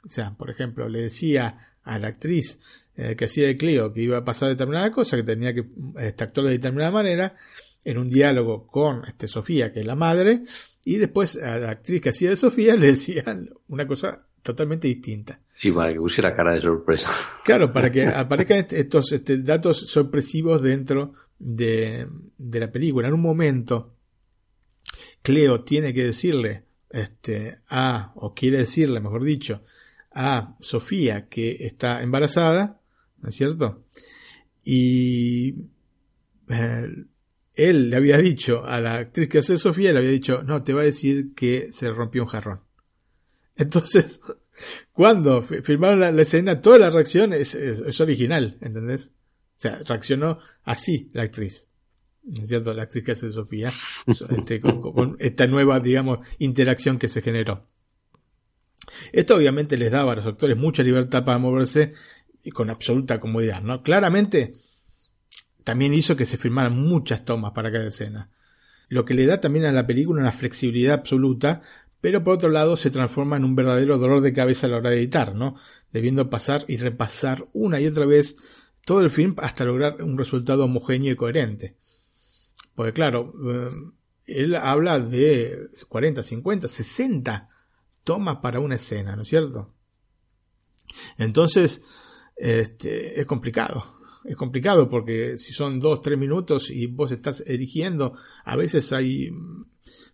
O 0.05 0.09
sea, 0.09 0.37
por 0.37 0.51
ejemplo, 0.51 0.89
le 0.89 1.03
decía 1.03 1.75
a 1.83 1.99
la 1.99 2.09
actriz 2.09 2.87
eh, 2.97 3.17
que 3.17 3.25
hacía 3.25 3.47
de 3.47 3.57
Cleo 3.57 3.93
que 3.93 4.03
iba 4.03 4.19
a 4.19 4.25
pasar 4.25 4.51
determinada 4.51 4.91
cosa, 4.93 5.17
que 5.17 5.23
tenía 5.23 5.55
que 5.55 5.67
este 5.99 6.25
actor 6.25 6.45
de 6.45 6.51
determinada 6.51 6.91
manera, 6.91 7.37
en 7.85 7.99
un 7.99 8.09
diálogo 8.09 8.67
con 8.67 9.05
este, 9.07 9.27
Sofía, 9.27 9.73
que 9.73 9.81
es 9.81 9.87
la 9.87 9.95
madre, 9.95 10.43
y 10.85 10.97
después 10.97 11.37
a 11.37 11.59
la 11.59 11.71
actriz 11.71 12.01
que 12.03 12.09
hacía 12.11 12.31
de 12.31 12.37
Sofía 12.37 12.77
le 12.77 12.89
decían 12.89 13.49
una 13.69 13.87
cosa 13.87 14.25
totalmente 14.43 14.89
distinta. 14.89 15.41
Sí, 15.53 15.71
para 15.73 15.93
que 15.93 15.99
pusiera 15.99 16.35
cara 16.35 16.55
de 16.55 16.61
sorpresa. 16.63 17.11
Claro, 17.45 17.73
para 17.73 17.91
que 17.91 18.07
aparezcan 18.07 18.59
est- 18.59 18.73
estos 18.73 19.13
este, 19.13 19.39
datos 19.43 19.79
sorpresivos 19.91 20.63
dentro 20.63 21.13
de, 21.39 22.07
de 22.39 22.61
la 22.61 22.71
película. 22.71 23.09
En 23.09 23.15
un 23.15 23.21
momento, 23.21 23.95
Cleo 25.23 25.63
tiene 25.65 25.93
que 25.93 26.05
decirle 26.05 26.65
este, 26.91 27.59
a, 27.69 28.13
o 28.17 28.35
quiere 28.35 28.59
decirle, 28.59 29.01
mejor 29.01 29.25
dicho, 29.25 29.63
a 30.13 30.57
Sofía 30.61 31.29
que 31.29 31.67
está 31.67 32.03
embarazada, 32.03 32.81
¿no 33.21 33.29
es 33.29 33.35
cierto? 33.35 33.85
Y 34.65 35.55
eh, 36.49 36.89
él 37.59 37.91
le 37.91 37.97
había 37.97 38.19
dicho 38.19 38.65
a 38.65 38.81
la 38.81 38.95
actriz 38.97 39.29
que 39.29 39.39
hace 39.39 39.59
Sofía, 39.59 39.93
le 39.93 39.99
había 39.99 40.11
dicho, 40.11 40.43
no, 40.43 40.63
te 40.63 40.73
va 40.73 40.83
a 40.83 40.85
decir 40.85 41.35
que 41.35 41.69
se 41.73 41.91
rompió 41.91 42.23
un 42.23 42.29
jarrón. 42.29 42.61
Entonces, 43.57 44.21
cuando 44.93 45.43
fi- 45.43 45.63
filmaron 45.63 46.01
la, 46.01 46.13
la 46.13 46.23
escena, 46.23 46.61
toda 46.61 46.79
la 46.79 46.91
reacción 46.91 47.33
es, 47.33 47.55
es- 47.55 47.81
es 47.81 48.01
original, 48.01 48.57
¿entendés? 48.61 49.13
O 49.57 49.61
sea, 49.61 49.81
reaccionó 49.87 50.39
así 50.65 51.11
la 51.13 51.23
actriz. 51.25 51.67
¿No 52.23 52.43
es 52.43 52.49
cierto? 52.49 52.75
La 52.75 52.83
actriz 52.85 53.05
que 53.05 53.13
hace 53.13 53.31
Sofía, 53.31 53.73
este, 54.07 54.61
con 54.61 55.17
esta 55.19 55.47
nueva, 55.47 55.81
digamos, 55.81 56.19
interacción 56.39 56.99
que 56.99 57.09
se 57.09 57.23
generó. 57.23 57.67
Esto 59.13 59.37
obviamente 59.37 59.77
les 59.77 59.91
daba 59.91 60.13
a 60.13 60.17
los 60.17 60.27
actores 60.27 60.57
mucha 60.57 60.83
libertad 60.83 61.25
para 61.25 61.39
moverse 61.39 61.93
y 62.43 62.51
con 62.51 62.71
absoluta 62.71 63.21
comodidad, 63.21 63.63
¿no? 63.63 63.83
Claramente, 63.83 64.53
también 65.69 65.93
hizo 65.93 66.17
que 66.17 66.25
se 66.25 66.39
filmaran 66.39 66.81
muchas 66.81 67.27
tomas 67.27 67.53
para 67.53 67.71
cada 67.71 67.89
escena. 67.89 68.31
Lo 68.89 69.05
que 69.05 69.13
le 69.13 69.27
da 69.27 69.39
también 69.39 69.67
a 69.67 69.71
la 69.71 69.87
película 69.87 70.23
una 70.23 70.33
flexibilidad 70.33 70.95
absoluta, 70.95 71.61
pero 72.01 72.25
por 72.25 72.33
otro 72.33 72.49
lado 72.49 72.75
se 72.75 72.91
transforma 72.91 73.37
en 73.37 73.45
un 73.45 73.55
verdadero 73.55 73.99
dolor 73.99 74.23
de 74.23 74.33
cabeza 74.33 74.67
a 74.67 74.71
la 74.71 74.79
hora 74.79 74.89
de 74.89 74.97
editar, 74.97 75.35
¿no? 75.35 75.57
Debiendo 75.93 76.31
pasar 76.31 76.65
y 76.69 76.79
repasar 76.79 77.49
una 77.53 77.79
y 77.81 77.87
otra 77.87 78.07
vez 78.07 78.39
todo 78.87 79.03
el 79.03 79.11
film 79.11 79.35
hasta 79.43 79.67
lograr 79.67 80.03
un 80.03 80.17
resultado 80.17 80.65
homogéneo 80.65 81.13
y 81.13 81.17
coherente. 81.17 81.77
Porque 82.75 82.95
claro, 82.95 83.35
eh, 83.47 83.69
él 84.25 84.55
habla 84.55 84.99
de 85.01 85.69
40, 85.87 86.23
50, 86.23 86.67
60 86.67 87.51
tomas 88.05 88.39
para 88.39 88.59
una 88.61 88.77
escena, 88.77 89.15
¿no 89.17 89.21
es 89.21 89.29
cierto? 89.29 89.75
Entonces, 91.19 91.85
este, 92.37 93.21
es 93.21 93.27
complicado. 93.27 93.98
Es 94.25 94.37
complicado 94.37 94.89
porque 94.89 95.39
si 95.39 95.53
son 95.53 95.79
dos, 95.79 96.03
tres 96.03 96.19
minutos 96.19 96.71
y 96.71 96.87
vos 96.87 97.11
estás 97.13 97.43
eligiendo, 97.47 98.15
a 98.45 98.57
veces 98.57 98.93
hay 98.93 99.31
mm, 99.31 99.65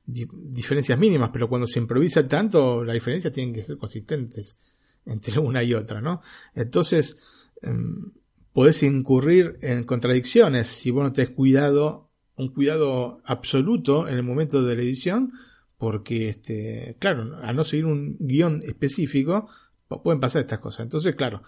di- 0.06 0.28
diferencias 0.32 0.98
mínimas, 0.98 1.30
pero 1.32 1.48
cuando 1.48 1.66
se 1.66 1.78
improvisa 1.78 2.26
tanto, 2.26 2.84
las 2.84 2.94
diferencias 2.94 3.32
tienen 3.32 3.54
que 3.54 3.62
ser 3.62 3.76
consistentes 3.78 4.56
entre 5.06 5.38
una 5.38 5.62
y 5.62 5.74
otra, 5.74 6.00
¿no? 6.00 6.20
Entonces, 6.54 7.16
em, 7.62 8.12
podés 8.52 8.82
incurrir 8.82 9.58
en 9.62 9.84
contradicciones 9.84 10.68
si 10.68 10.90
vos 10.90 11.02
no 11.04 11.12
tenés 11.12 11.30
cuidado, 11.30 12.10
un 12.36 12.48
cuidado 12.52 13.20
absoluto 13.24 14.08
en 14.08 14.14
el 14.16 14.22
momento 14.22 14.62
de 14.62 14.76
la 14.76 14.82
edición, 14.82 15.32
porque, 15.78 16.28
este, 16.28 16.96
claro, 16.98 17.36
a 17.42 17.52
no 17.52 17.64
seguir 17.64 17.86
un 17.86 18.16
guion 18.20 18.60
específico, 18.64 19.48
pu- 19.88 20.02
pueden 20.02 20.20
pasar 20.20 20.42
estas 20.42 20.60
cosas. 20.60 20.84
Entonces, 20.84 21.14
claro, 21.16 21.42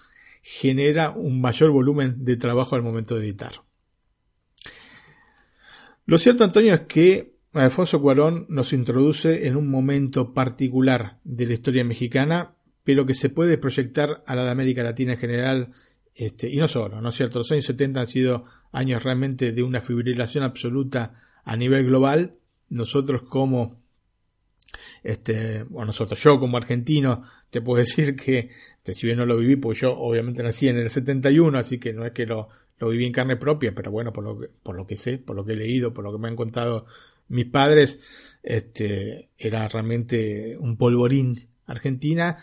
genera 0.49 1.11
un 1.11 1.41
mayor 1.41 1.73
volumen 1.73 2.25
de 2.25 2.37
trabajo 2.37 2.77
al 2.77 2.83
momento 2.85 3.17
de 3.17 3.25
editar. 3.25 3.65
Lo 6.05 6.19
cierto, 6.19 6.45
Antonio, 6.45 6.73
es 6.73 6.81
que 6.83 7.35
Alfonso 7.53 8.01
Cuarón 8.01 8.47
nos 8.49 8.73
introduce 8.73 9.49
en 9.49 9.57
un 9.57 9.69
momento 9.69 10.33
particular 10.35 11.19
de 11.25 11.47
la 11.47 11.55
historia 11.55 11.83
mexicana, 11.83 12.55
pero 12.85 13.05
que 13.05 13.15
se 13.15 13.29
puede 13.29 13.59
proyectar 13.59 14.23
a 14.25 14.37
la 14.37 14.49
América 14.49 14.85
Latina 14.85 15.15
en 15.15 15.19
general, 15.19 15.73
este, 16.15 16.49
y 16.49 16.59
no 16.59 16.69
solo, 16.69 17.01
¿no 17.01 17.09
es 17.09 17.17
cierto? 17.17 17.41
Los 17.41 17.51
años 17.51 17.65
70 17.65 17.99
han 17.99 18.07
sido 18.07 18.45
años 18.71 19.03
realmente 19.03 19.51
de 19.51 19.65
una 19.65 19.81
fibrilación 19.81 20.45
absoluta 20.45 21.25
a 21.45 21.57
nivel 21.57 21.87
global. 21.87 22.37
Nosotros 22.69 23.23
como 23.23 23.83
este, 25.03 25.65
bueno, 25.65 25.87
nosotros, 25.87 26.23
yo 26.23 26.39
como 26.39 26.57
argentino, 26.57 27.23
te 27.51 27.61
puedo 27.61 27.79
decir 27.79 28.17
que, 28.17 28.51
si 28.85 29.07
bien 29.07 29.19
no 29.19 29.27
lo 29.27 29.37
viví, 29.37 29.57
pues 29.57 29.81
yo 29.81 29.93
obviamente 29.93 30.43
nací 30.43 30.69
en 30.69 30.79
el 30.79 30.91
71, 30.91 31.59
así 31.59 31.79
que 31.79 31.93
no 31.93 32.05
es 32.05 32.13
que 32.13 32.27
lo, 32.27 32.49
lo 32.79 32.89
viví 32.89 33.07
en 33.07 33.13
carne 33.13 33.37
propia, 33.37 33.75
pero 33.75 33.91
bueno, 33.91 34.13
por 34.13 34.25
lo 34.25 34.39
que, 34.39 34.49
por 34.63 34.77
lo 34.77 34.87
que 34.87 34.97
sé, 34.97 35.19
por 35.19 35.37
lo 35.37 35.45
que 35.45 35.53
he 35.53 35.57
leído, 35.57 35.93
por 35.93 36.05
lo 36.05 36.13
que 36.13 36.19
me 36.19 36.29
han 36.29 36.37
contado 36.37 36.87
mis 37.29 37.47
padres, 37.47 38.01
este, 38.43 39.31
era 39.37 39.67
realmente 39.69 40.57
un 40.59 40.77
polvorín 40.77 41.49
Argentina. 41.67 42.37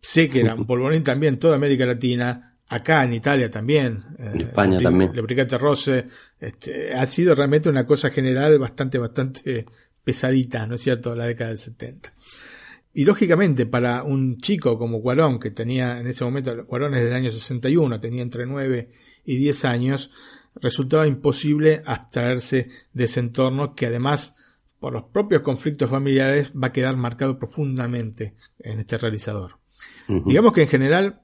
Sé 0.00 0.28
que 0.28 0.40
era 0.40 0.54
un 0.54 0.66
polvorín 0.66 1.02
también 1.02 1.38
toda 1.38 1.56
América 1.56 1.86
Latina, 1.86 2.56
acá 2.68 3.04
en 3.04 3.14
Italia 3.14 3.50
también. 3.50 4.04
En 4.18 4.42
España 4.42 4.78
también. 4.78 5.14
La 5.14 5.22
Brigata 5.22 5.58
Rosse 5.58 6.06
este, 6.38 6.92
ha 6.92 7.06
sido 7.06 7.34
realmente 7.34 7.68
una 7.68 7.86
cosa 7.86 8.10
general 8.10 8.58
bastante, 8.58 8.98
bastante 8.98 9.66
pesadita, 10.02 10.66
¿no 10.66 10.74
es 10.74 10.82
cierto?, 10.82 11.16
la 11.16 11.24
década 11.24 11.50
del 11.50 11.58
70. 11.58 12.12
Y 12.94 13.04
lógicamente, 13.04 13.66
para 13.66 14.04
un 14.04 14.38
chico 14.38 14.78
como 14.78 15.02
Cuarón, 15.02 15.40
que 15.40 15.50
tenía 15.50 15.98
en 15.98 16.06
ese 16.06 16.24
momento, 16.24 16.64
Cuarón 16.64 16.94
es 16.94 17.02
del 17.02 17.12
año 17.12 17.30
61, 17.30 17.98
tenía 17.98 18.22
entre 18.22 18.46
9 18.46 18.90
y 19.24 19.36
10 19.36 19.64
años, 19.64 20.10
resultaba 20.54 21.06
imposible 21.08 21.82
abstraerse 21.84 22.68
de 22.92 23.04
ese 23.04 23.18
entorno 23.18 23.74
que 23.74 23.86
además, 23.86 24.36
por 24.78 24.92
los 24.92 25.04
propios 25.04 25.42
conflictos 25.42 25.90
familiares, 25.90 26.52
va 26.52 26.68
a 26.68 26.72
quedar 26.72 26.96
marcado 26.96 27.36
profundamente 27.36 28.36
en 28.60 28.78
este 28.78 28.96
realizador. 28.96 29.58
Digamos 30.06 30.52
que 30.52 30.62
en 30.62 30.68
general, 30.68 31.22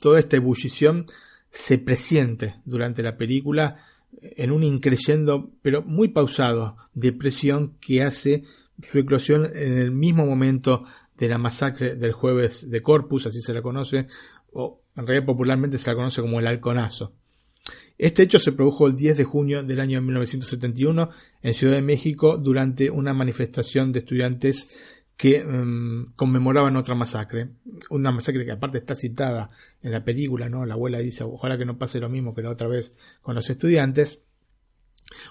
toda 0.00 0.18
esta 0.18 0.36
ebullición 0.36 1.04
se 1.50 1.76
presiente 1.76 2.56
durante 2.64 3.02
la 3.02 3.18
película 3.18 3.76
en 4.22 4.52
un 4.52 4.64
increyendo, 4.64 5.52
pero 5.60 5.82
muy 5.82 6.08
pausado, 6.08 6.76
de 6.94 7.12
presión 7.12 7.76
que 7.78 8.02
hace 8.02 8.44
su 8.82 8.98
eclosión 8.98 9.44
en 9.54 9.78
el 9.78 9.90
mismo 9.90 10.24
momento 10.24 10.84
de 11.20 11.28
la 11.28 11.38
masacre 11.38 11.94
del 11.94 12.12
jueves 12.12 12.68
de 12.68 12.82
Corpus, 12.82 13.26
así 13.26 13.42
se 13.42 13.52
la 13.52 13.60
conoce, 13.60 14.06
o 14.52 14.82
en 14.96 15.06
realidad 15.06 15.26
popularmente 15.26 15.78
se 15.78 15.90
la 15.90 15.96
conoce 15.96 16.22
como 16.22 16.40
el 16.40 16.46
halconazo. 16.46 17.12
Este 17.98 18.22
hecho 18.22 18.38
se 18.38 18.52
produjo 18.52 18.86
el 18.86 18.96
10 18.96 19.18
de 19.18 19.24
junio 19.24 19.62
del 19.62 19.80
año 19.80 20.00
1971 20.00 21.10
en 21.42 21.54
Ciudad 21.54 21.74
de 21.74 21.82
México 21.82 22.38
durante 22.38 22.90
una 22.90 23.12
manifestación 23.12 23.92
de 23.92 23.98
estudiantes 23.98 24.68
que 25.18 25.44
mm, 25.44 26.14
conmemoraban 26.16 26.76
otra 26.76 26.94
masacre, 26.94 27.50
una 27.90 28.10
masacre 28.10 28.46
que 28.46 28.52
aparte 28.52 28.78
está 28.78 28.94
citada 28.94 29.48
en 29.82 29.92
la 29.92 30.02
película, 30.02 30.48
¿no? 30.48 30.64
La 30.64 30.72
abuela 30.72 31.00
dice, 31.00 31.24
ojalá 31.24 31.58
que 31.58 31.66
no 31.66 31.76
pase 31.76 32.00
lo 32.00 32.08
mismo 32.08 32.34
que 32.34 32.40
la 32.40 32.48
otra 32.48 32.68
vez 32.68 32.94
con 33.20 33.34
los 33.34 33.50
estudiantes, 33.50 34.22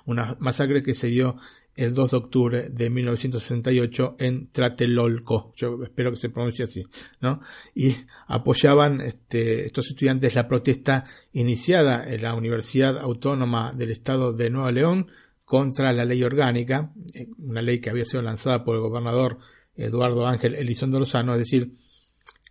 una 0.05 0.37
masacre 0.39 0.83
que 0.83 0.93
se 0.93 1.07
dio 1.07 1.37
el 1.79 1.93
2 1.93 2.11
de 2.11 2.17
octubre 2.17 2.69
de 2.69 2.89
1968 2.89 4.17
en 4.19 4.47
Tlatelolco, 4.47 5.53
yo 5.55 5.81
espero 5.81 6.11
que 6.11 6.17
se 6.17 6.29
pronuncie 6.29 6.65
así, 6.65 6.83
¿no? 7.21 7.39
Y 7.73 7.95
apoyaban 8.27 8.99
este, 8.99 9.65
estos 9.65 9.87
estudiantes 9.87 10.35
la 10.35 10.49
protesta 10.49 11.05
iniciada 11.31 12.03
en 12.05 12.23
la 12.23 12.35
Universidad 12.35 12.97
Autónoma 12.97 13.71
del 13.71 13.91
Estado 13.91 14.33
de 14.33 14.49
Nueva 14.49 14.73
León 14.73 15.07
contra 15.45 15.93
la 15.93 16.03
ley 16.03 16.21
orgánica, 16.21 16.91
eh, 17.13 17.27
una 17.37 17.61
ley 17.61 17.79
que 17.79 17.89
había 17.89 18.03
sido 18.03 18.21
lanzada 18.21 18.65
por 18.65 18.75
el 18.75 18.81
gobernador 18.81 19.37
Eduardo 19.73 20.27
Ángel 20.27 20.55
Elizondo 20.55 20.99
Lozano, 20.99 21.33
es 21.33 21.39
decir, 21.39 21.71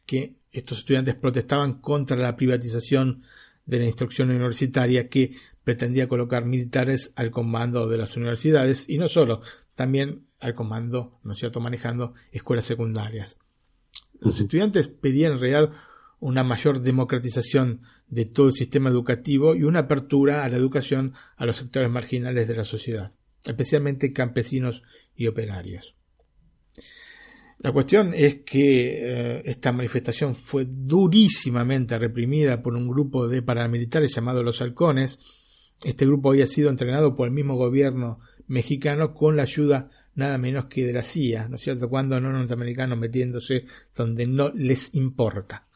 que 0.06 0.36
estos 0.50 0.78
estudiantes 0.78 1.14
protestaban 1.16 1.82
contra 1.82 2.16
la 2.16 2.34
privatización 2.34 3.24
de 3.68 3.78
la 3.78 3.84
instrucción 3.84 4.30
universitaria 4.30 5.08
que 5.08 5.32
pretendía 5.62 6.08
colocar 6.08 6.46
militares 6.46 7.12
al 7.16 7.30
comando 7.30 7.86
de 7.86 7.98
las 7.98 8.16
universidades 8.16 8.88
y 8.88 8.96
no 8.96 9.08
solo, 9.08 9.42
también 9.74 10.26
al 10.40 10.54
comando, 10.54 11.12
¿no 11.22 11.32
es 11.32 11.38
cierto?, 11.38 11.60
manejando 11.60 12.14
escuelas 12.32 12.64
secundarias. 12.64 13.38
Los 14.20 14.40
estudiantes 14.40 14.88
pedían 14.88 15.32
en 15.32 15.40
realidad 15.40 15.70
una 16.18 16.44
mayor 16.44 16.80
democratización 16.80 17.82
de 18.08 18.24
todo 18.24 18.46
el 18.46 18.54
sistema 18.54 18.88
educativo 18.88 19.54
y 19.54 19.64
una 19.64 19.80
apertura 19.80 20.44
a 20.44 20.48
la 20.48 20.56
educación 20.56 21.12
a 21.36 21.44
los 21.44 21.56
sectores 21.56 21.90
marginales 21.90 22.48
de 22.48 22.56
la 22.56 22.64
sociedad, 22.64 23.12
especialmente 23.44 24.14
campesinos 24.14 24.82
y 25.14 25.26
operarios. 25.26 25.94
La 27.61 27.72
cuestión 27.72 28.12
es 28.14 28.42
que 28.42 29.38
eh, 29.38 29.42
esta 29.44 29.72
manifestación 29.72 30.36
fue 30.36 30.66
durísimamente 30.68 31.98
reprimida 31.98 32.62
por 32.62 32.74
un 32.74 32.88
grupo 32.88 33.26
de 33.26 33.42
paramilitares 33.42 34.14
llamados 34.14 34.44
los 34.44 34.62
halcones. 34.62 35.18
Este 35.82 36.06
grupo 36.06 36.30
había 36.30 36.46
sido 36.46 36.70
entrenado 36.70 37.16
por 37.16 37.26
el 37.26 37.34
mismo 37.34 37.56
gobierno 37.56 38.20
mexicano 38.46 39.12
con 39.12 39.36
la 39.36 39.42
ayuda 39.42 39.90
nada 40.14 40.36
menos 40.36 40.66
que 40.66 40.84
de 40.84 40.92
la 40.92 41.02
CIA, 41.02 41.48
¿no 41.48 41.56
es 41.56 41.62
cierto? 41.62 41.88
Cuando 41.88 42.20
no 42.20 42.32
norteamericanos 42.32 42.98
metiéndose 42.98 43.66
donde 43.94 44.26
no 44.26 44.50
les 44.50 44.94
importa. 44.94 45.68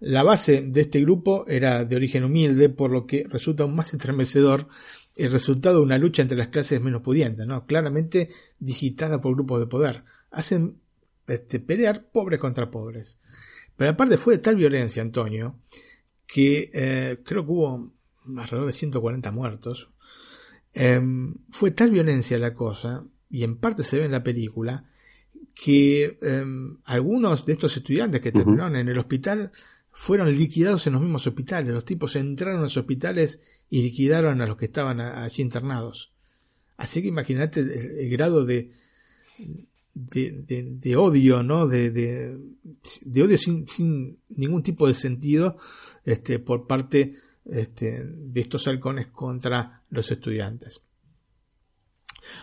La 0.00 0.24
base 0.24 0.62
de 0.62 0.82
este 0.82 1.00
grupo 1.00 1.46
era 1.46 1.84
de 1.84 1.96
origen 1.96 2.24
humilde, 2.24 2.68
por 2.68 2.90
lo 2.90 3.06
que 3.06 3.26
resulta 3.28 3.62
aún 3.62 3.76
más 3.76 3.92
estremecedor 3.94 4.68
el 5.14 5.32
resultado 5.32 5.76
de 5.76 5.82
una 5.82 5.98
lucha 5.98 6.22
entre 6.22 6.36
las 6.36 6.48
clases 6.48 6.80
menos 6.80 7.02
pudientes, 7.02 7.46
¿no? 7.46 7.64
claramente 7.64 8.28
digitada 8.58 9.20
por 9.20 9.34
grupos 9.34 9.60
de 9.60 9.66
poder. 9.66 10.04
Hacen 10.30 10.80
este, 11.26 11.60
pelear 11.60 12.10
pobres 12.10 12.40
contra 12.40 12.70
pobres. 12.70 13.18
Pero 13.76 13.90
aparte 13.90 14.16
fue 14.16 14.34
de 14.34 14.42
tal 14.42 14.56
violencia, 14.56 15.02
Antonio, 15.02 15.60
que 16.26 16.70
eh, 16.72 17.18
creo 17.24 17.44
que 17.44 17.52
hubo 17.52 17.92
alrededor 18.36 18.66
de 18.66 18.72
140 18.72 19.32
muertos. 19.32 19.90
Em, 20.72 21.34
fue 21.50 21.70
tal 21.70 21.90
violencia 21.90 22.38
la 22.38 22.54
cosa, 22.54 23.04
y 23.30 23.44
en 23.44 23.56
parte 23.56 23.82
se 23.82 23.98
ve 23.98 24.04
en 24.04 24.12
la 24.12 24.22
película, 24.22 24.84
que 25.54 26.18
em, 26.20 26.78
algunos 26.84 27.46
de 27.46 27.52
estos 27.52 27.76
estudiantes 27.76 28.20
que 28.20 28.32
terminaron 28.32 28.76
en 28.76 28.88
el 28.88 28.98
hospital 28.98 29.52
fueron 29.90 30.30
liquidados 30.36 30.86
en 30.86 30.92
los 30.92 31.02
mismos 31.02 31.26
hospitales. 31.26 31.72
Los 31.72 31.86
tipos 31.86 32.14
entraron 32.16 32.58
a 32.58 32.62
los 32.62 32.76
hospitales 32.76 33.40
y 33.70 33.82
liquidaron 33.82 34.42
a 34.42 34.46
los 34.46 34.58
que 34.58 34.66
estaban 34.66 35.00
allí 35.00 35.42
internados. 35.42 36.12
Así 36.76 37.00
que 37.00 37.08
imagínate 37.08 37.60
el 37.60 38.10
grado 38.10 38.44
de, 38.44 38.70
de, 39.96 40.96
odio, 40.96 41.42
¿no? 41.42 41.66
De, 41.66 42.36
odio 43.16 43.38
sin, 43.38 43.66
sin, 43.66 44.18
ningún 44.28 44.62
tipo 44.62 44.86
de 44.86 44.94
sentido 44.94 45.56
este, 46.04 46.38
por 46.38 46.66
parte 46.66 47.14
este, 47.46 48.04
de 48.04 48.40
estos 48.40 48.66
halcones 48.66 49.06
contra 49.08 49.82
los 49.88 50.10
estudiantes. 50.10 50.82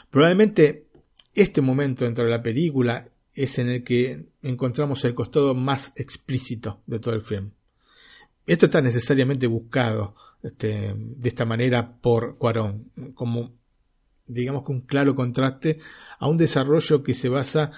Probablemente 0.09 0.87
este 1.35 1.61
momento 1.61 2.05
dentro 2.05 2.23
de 2.23 2.31
la 2.31 2.41
película 2.41 3.07
es 3.33 3.59
en 3.59 3.69
el 3.69 3.83
que 3.83 4.25
encontramos 4.41 5.03
el 5.05 5.13
costado 5.13 5.53
más 5.53 5.93
explícito 5.95 6.81
de 6.87 6.99
todo 6.99 7.13
el 7.13 7.21
film. 7.21 7.51
Esto 8.45 8.65
está 8.65 8.81
necesariamente 8.81 9.47
buscado 9.47 10.15
este, 10.41 10.93
de 10.95 11.29
esta 11.29 11.45
manera 11.45 11.97
por 11.97 12.37
Cuarón, 12.37 12.91
como 13.13 13.53
digamos 14.25 14.63
que 14.63 14.71
un 14.71 14.81
claro 14.81 15.15
contraste 15.15 15.79
a 16.19 16.27
un 16.27 16.37
desarrollo 16.37 17.03
que 17.03 17.13
se 17.13 17.29
basa 17.29 17.71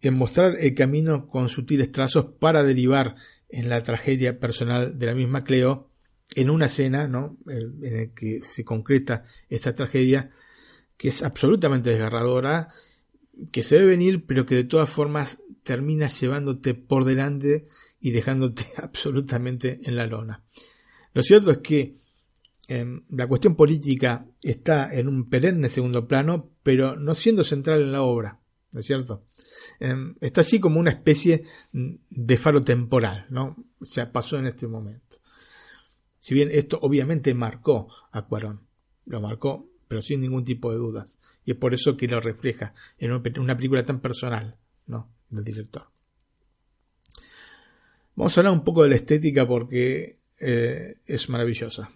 en 0.00 0.14
mostrar 0.14 0.56
el 0.58 0.74
camino 0.74 1.28
con 1.28 1.48
sutiles 1.48 1.92
trazos 1.92 2.26
para 2.38 2.62
derivar 2.62 3.16
en 3.48 3.68
la 3.68 3.82
tragedia 3.82 4.38
personal 4.38 4.98
de 4.98 5.06
la 5.06 5.14
misma 5.14 5.44
Cleo 5.44 5.90
en 6.34 6.50
una 6.50 6.66
escena 6.66 7.08
¿no? 7.08 7.36
en 7.48 7.96
la 7.96 8.14
que 8.14 8.40
se 8.42 8.64
concreta 8.64 9.24
esta 9.48 9.74
tragedia 9.74 10.30
que 10.96 11.08
es 11.08 11.22
absolutamente 11.22 11.90
desgarradora, 11.90 12.68
que 13.50 13.62
se 13.62 13.78
ve 13.78 13.86
venir, 13.86 14.26
pero 14.26 14.44
que 14.44 14.54
de 14.54 14.64
todas 14.64 14.90
formas 14.90 15.42
termina 15.62 16.08
llevándote 16.08 16.74
por 16.74 17.06
delante 17.06 17.66
y 18.00 18.10
dejándote 18.10 18.66
absolutamente 18.76 19.80
en 19.84 19.96
la 19.96 20.06
lona. 20.06 20.42
Lo 21.14 21.22
cierto 21.22 21.50
es 21.50 21.58
que 21.58 21.96
Em, 22.70 23.02
la 23.10 23.26
cuestión 23.26 23.56
política 23.56 24.24
está 24.40 24.94
en 24.94 25.08
un 25.08 25.28
perenne 25.28 25.68
segundo 25.68 26.06
plano, 26.06 26.52
pero 26.62 26.94
no 26.94 27.16
siendo 27.16 27.42
central 27.42 27.82
en 27.82 27.90
la 27.90 28.02
obra, 28.02 28.38
¿no 28.70 28.78
es 28.78 28.86
cierto? 28.86 29.24
Em, 29.80 30.14
está 30.20 30.42
así 30.42 30.60
como 30.60 30.78
una 30.78 30.92
especie 30.92 31.42
de 31.72 32.36
faro 32.36 32.62
temporal, 32.62 33.26
¿no? 33.28 33.56
O 33.80 33.84
sea, 33.84 34.12
pasó 34.12 34.38
en 34.38 34.46
este 34.46 34.68
momento. 34.68 35.16
Si 36.20 36.32
bien 36.32 36.48
esto 36.52 36.78
obviamente 36.80 37.34
marcó 37.34 37.88
a 38.12 38.26
Cuarón, 38.26 38.68
lo 39.04 39.20
marcó, 39.20 39.68
pero 39.88 40.00
sin 40.00 40.20
ningún 40.20 40.44
tipo 40.44 40.70
de 40.70 40.78
dudas. 40.78 41.18
Y 41.44 41.50
es 41.50 41.56
por 41.56 41.74
eso 41.74 41.96
que 41.96 42.06
lo 42.06 42.20
refleja 42.20 42.72
en 42.98 43.10
una 43.10 43.56
película 43.56 43.84
tan 43.84 43.98
personal, 43.98 44.58
¿no? 44.86 45.10
Del 45.28 45.42
director. 45.42 45.88
Vamos 48.14 48.36
a 48.36 48.40
hablar 48.40 48.52
un 48.52 48.62
poco 48.62 48.84
de 48.84 48.90
la 48.90 48.94
estética 48.94 49.44
porque 49.44 50.20
eh, 50.38 50.98
es 51.04 51.28
maravillosa. 51.28 51.90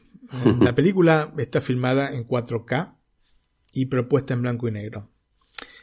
La 0.60 0.74
película 0.74 1.32
está 1.38 1.60
filmada 1.60 2.10
en 2.14 2.26
4K 2.26 2.94
y 3.72 3.86
propuesta 3.86 4.34
en 4.34 4.42
blanco 4.42 4.68
y 4.68 4.72
negro. 4.72 5.10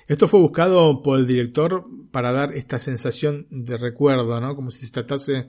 Esto 0.08 0.28
fue 0.28 0.40
buscado 0.40 1.02
por 1.02 1.20
el 1.20 1.28
director 1.28 1.86
para 2.12 2.32
dar 2.32 2.54
esta 2.54 2.80
sensación 2.80 3.48
de 3.50 3.78
recuerdo, 3.78 4.42
¿no? 4.42 4.56
Como 4.56 4.72
si 4.72 4.86
se 4.86 4.92
tratase 4.92 5.48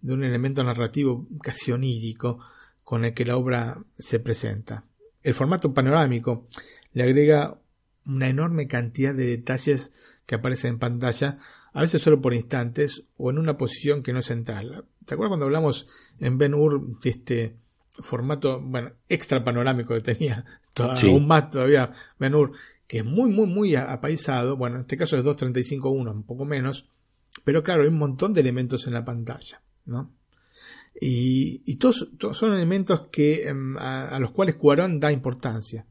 de 0.00 0.12
un 0.12 0.24
elemento 0.24 0.62
narrativo 0.64 1.26
casi 1.42 1.72
onírico 1.72 2.38
con 2.84 3.04
el 3.04 3.12
que 3.12 3.24
la 3.24 3.36
obra 3.36 3.82
se 3.98 4.20
presenta. 4.20 4.84
El 5.22 5.34
formato 5.34 5.74
panorámico 5.74 6.46
le 6.92 7.02
agrega 7.02 7.58
una 8.06 8.28
enorme 8.28 8.66
cantidad 8.66 9.14
de 9.14 9.26
detalles 9.26 9.92
que 10.24 10.36
aparecen 10.36 10.74
en 10.74 10.78
pantalla, 10.78 11.38
a 11.72 11.82
veces 11.82 12.00
solo 12.00 12.20
por 12.20 12.34
instantes 12.34 13.04
o 13.16 13.30
en 13.30 13.38
una 13.38 13.58
posición 13.58 14.02
que 14.02 14.12
no 14.12 14.20
es 14.20 14.26
central. 14.26 14.86
¿Te 15.04 15.14
acuerdas 15.14 15.30
cuando 15.30 15.46
hablamos 15.46 15.86
en 16.18 16.38
Ben 16.38 16.54
Hur 16.54 16.98
de 17.00 17.10
este 17.10 17.56
formato, 18.00 18.60
bueno, 18.60 18.92
extra 19.08 19.44
panorámico 19.44 19.94
que 19.94 20.00
tenía, 20.00 20.44
aún 20.76 21.26
más 21.26 21.50
todavía 21.50 21.92
Benur, 22.18 22.52
que 22.86 22.98
es 22.98 23.04
muy, 23.04 23.30
muy, 23.30 23.46
muy 23.46 23.74
apaisado, 23.76 24.56
bueno, 24.56 24.76
en 24.76 24.82
este 24.82 24.96
caso 24.96 25.16
es 25.16 25.24
2.35.1, 25.24 26.10
un 26.10 26.22
poco 26.22 26.44
menos, 26.44 26.88
pero 27.44 27.62
claro, 27.62 27.82
hay 27.82 27.88
un 27.88 27.98
montón 27.98 28.32
de 28.32 28.40
elementos 28.40 28.86
en 28.86 28.94
la 28.94 29.04
pantalla, 29.04 29.62
¿no? 29.84 30.12
Y, 31.00 31.62
y 31.64 31.76
todos, 31.76 32.10
todos 32.18 32.36
son 32.36 32.54
elementos 32.54 33.08
que, 33.12 33.48
em, 33.48 33.76
a, 33.76 34.08
a 34.08 34.18
los 34.18 34.32
cuales 34.32 34.56
Cuarón 34.56 34.98
da 34.98 35.12
importancia. 35.12 35.86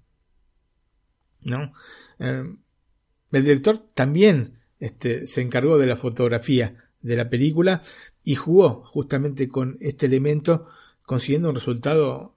¿no? 1.47 1.72
Em, 2.20 2.58
el 3.32 3.43
director 3.43 3.80
también 3.93 4.60
este, 4.80 5.28
se 5.28 5.41
encargó 5.41 5.78
de 5.78 5.88
la 5.88 5.97
fotografía 5.97 6.76
de 7.01 7.16
la 7.16 7.30
película 7.30 7.82
y 8.24 8.36
jugó 8.36 8.84
justamente 8.86 9.47
con 9.47 9.78
este 9.80 10.05
elemento 10.05 10.68
consiguiendo 11.08 11.49
un 11.49 11.55
resultado 11.55 12.36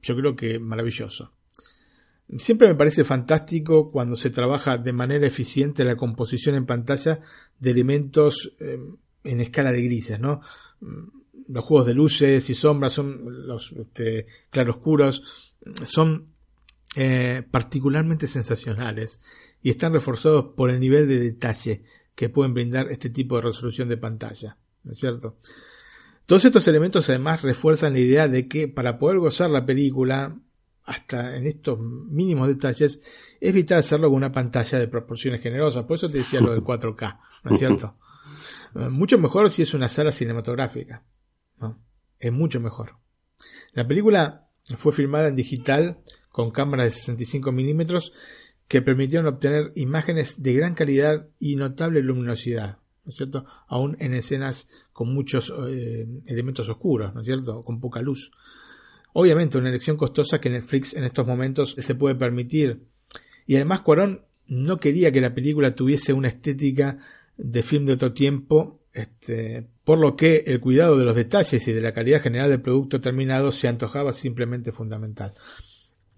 yo 0.00 0.16
creo 0.16 0.36
que 0.36 0.58
maravilloso. 0.58 1.32
Siempre 2.38 2.68
me 2.68 2.76
parece 2.76 3.02
fantástico 3.02 3.90
cuando 3.90 4.14
se 4.14 4.30
trabaja 4.30 4.78
de 4.78 4.92
manera 4.92 5.26
eficiente 5.26 5.84
la 5.84 5.96
composición 5.96 6.54
en 6.54 6.64
pantalla 6.64 7.20
de 7.58 7.70
elementos 7.70 8.54
em, 8.60 8.96
en 9.24 9.40
escala 9.40 9.72
de 9.72 9.82
grises, 9.82 10.20
¿no? 10.20 10.40
Los 11.48 11.64
juegos 11.64 11.86
de 11.88 11.94
luces 11.94 12.48
y 12.48 12.54
sombras 12.54 12.92
son 12.92 13.46
los 13.48 13.72
este, 13.72 14.26
claroscuros, 14.50 15.56
son 15.84 16.28
eh, 16.94 17.42
particularmente 17.50 18.28
sensacionales 18.28 19.20
y 19.60 19.70
están 19.70 19.92
reforzados 19.92 20.54
por 20.56 20.70
el 20.70 20.78
nivel 20.78 21.08
de 21.08 21.18
detalle 21.18 21.82
que 22.14 22.28
pueden 22.28 22.54
brindar 22.54 22.90
este 22.92 23.10
tipo 23.10 23.36
de 23.36 23.42
resolución 23.42 23.88
de 23.88 23.96
pantalla, 23.96 24.56
¿no 24.84 24.92
es 24.92 24.98
cierto? 24.98 25.36
Todos 26.30 26.44
estos 26.44 26.68
elementos 26.68 27.08
además 27.08 27.42
refuerzan 27.42 27.94
la 27.94 27.98
idea 27.98 28.28
de 28.28 28.46
que 28.46 28.68
para 28.68 29.00
poder 29.00 29.18
gozar 29.18 29.50
la 29.50 29.66
película, 29.66 30.38
hasta 30.84 31.34
en 31.34 31.44
estos 31.44 31.80
mínimos 31.80 32.46
detalles, 32.46 33.00
es 33.40 33.52
vital 33.52 33.80
hacerlo 33.80 34.06
con 34.06 34.18
una 34.18 34.30
pantalla 34.30 34.78
de 34.78 34.86
proporciones 34.86 35.42
generosas. 35.42 35.86
Por 35.86 35.96
eso 35.96 36.08
te 36.08 36.18
decía 36.18 36.40
lo 36.40 36.52
del 36.52 36.62
4K, 36.62 37.18
¿no 37.42 37.50
es 37.50 37.58
cierto? 37.58 37.96
Mucho 38.92 39.18
mejor 39.18 39.50
si 39.50 39.62
es 39.62 39.74
una 39.74 39.88
sala 39.88 40.12
cinematográfica. 40.12 41.02
¿no? 41.58 41.82
Es 42.20 42.32
mucho 42.32 42.60
mejor. 42.60 42.94
La 43.72 43.88
película 43.88 44.46
fue 44.78 44.92
filmada 44.92 45.26
en 45.26 45.34
digital 45.34 45.98
con 46.28 46.52
cámaras 46.52 46.84
de 46.84 46.90
65 46.92 47.50
milímetros 47.50 48.12
que 48.68 48.82
permitieron 48.82 49.26
obtener 49.26 49.72
imágenes 49.74 50.40
de 50.40 50.54
gran 50.54 50.74
calidad 50.74 51.26
y 51.40 51.56
notable 51.56 52.04
luminosidad, 52.04 52.78
¿no 53.10 53.12
es 53.12 53.16
cierto? 53.16 53.44
Aún 53.66 53.96
en 53.98 54.14
escenas 54.14 54.68
con 54.92 55.12
muchos 55.12 55.52
eh, 55.68 56.06
elementos 56.26 56.68
oscuros, 56.68 57.12
¿no 57.12 57.20
es 57.20 57.26
cierto? 57.26 57.60
Con 57.62 57.80
poca 57.80 58.00
luz. 58.00 58.30
Obviamente 59.12 59.58
una 59.58 59.68
elección 59.68 59.96
costosa 59.96 60.40
que 60.40 60.48
Netflix 60.48 60.94
en 60.94 61.02
estos 61.02 61.26
momentos 61.26 61.74
se 61.76 61.94
puede 61.96 62.14
permitir. 62.14 62.86
Y 63.46 63.56
además 63.56 63.80
Cuarón 63.80 64.24
no 64.46 64.78
quería 64.78 65.10
que 65.10 65.20
la 65.20 65.34
película 65.34 65.74
tuviese 65.74 66.12
una 66.12 66.28
estética 66.28 66.98
de 67.36 67.62
film 67.62 67.86
de 67.86 67.94
otro 67.94 68.12
tiempo, 68.12 68.80
este, 68.92 69.66
por 69.82 69.98
lo 69.98 70.14
que 70.14 70.44
el 70.46 70.60
cuidado 70.60 70.96
de 70.96 71.04
los 71.04 71.16
detalles 71.16 71.66
y 71.66 71.72
de 71.72 71.80
la 71.80 71.92
calidad 71.92 72.22
general 72.22 72.50
del 72.50 72.62
producto 72.62 73.00
terminado 73.00 73.50
se 73.50 73.66
antojaba 73.66 74.12
simplemente 74.12 74.70
fundamental. 74.70 75.32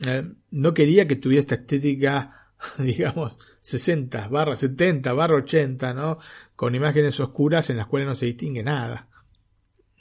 Eh, 0.07 0.25
no 0.51 0.75
quería 0.75 1.07
que 1.07 1.17
tuviera 1.17 1.41
esta 1.41 1.55
estética, 1.55 2.42
digamos, 2.79 3.39
60 3.61 4.29
barra 4.29 4.57
70 4.57 5.13
barra 5.13 5.37
80, 5.37 5.95
¿no? 5.95 6.19
Con 6.57 6.75
imágenes 6.75 7.19
oscuras 7.21 7.71
en 7.71 7.77
las 7.77 7.87
cuales 7.87 8.09
no 8.09 8.15
se 8.15 8.27
distingue 8.27 8.63
nada. 8.63 9.09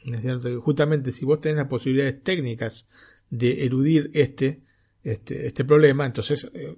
¿Es 0.03 0.21
cierto? 0.21 0.61
Justamente 0.61 1.11
si 1.11 1.25
vos 1.25 1.39
tenés 1.39 1.57
las 1.57 1.67
posibilidades 1.67 2.23
técnicas 2.23 2.87
de 3.29 3.65
eludir 3.65 4.09
este, 4.13 4.61
este, 5.03 5.47
este 5.47 5.63
problema, 5.63 6.05
entonces 6.05 6.49
eh, 6.53 6.75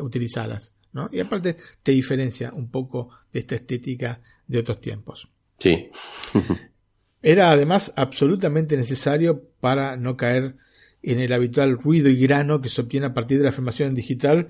utilizalas. 0.00 0.74
¿no? 0.92 1.08
Y 1.12 1.20
aparte 1.20 1.56
te 1.82 1.92
diferencia 1.92 2.52
un 2.52 2.70
poco 2.70 3.10
de 3.32 3.40
esta 3.40 3.54
estética 3.56 4.20
de 4.46 4.58
otros 4.58 4.80
tiempos. 4.80 5.28
Sí. 5.58 5.90
Era 7.22 7.50
además 7.50 7.92
absolutamente 7.96 8.76
necesario 8.76 9.42
para 9.60 9.96
no 9.96 10.16
caer 10.16 10.56
en 11.02 11.20
el 11.20 11.32
habitual 11.32 11.78
ruido 11.78 12.08
y 12.08 12.16
grano 12.16 12.60
que 12.60 12.68
se 12.68 12.80
obtiene 12.80 13.06
a 13.06 13.14
partir 13.14 13.38
de 13.38 13.44
la 13.44 13.52
filmación 13.52 13.94
digital 13.94 14.48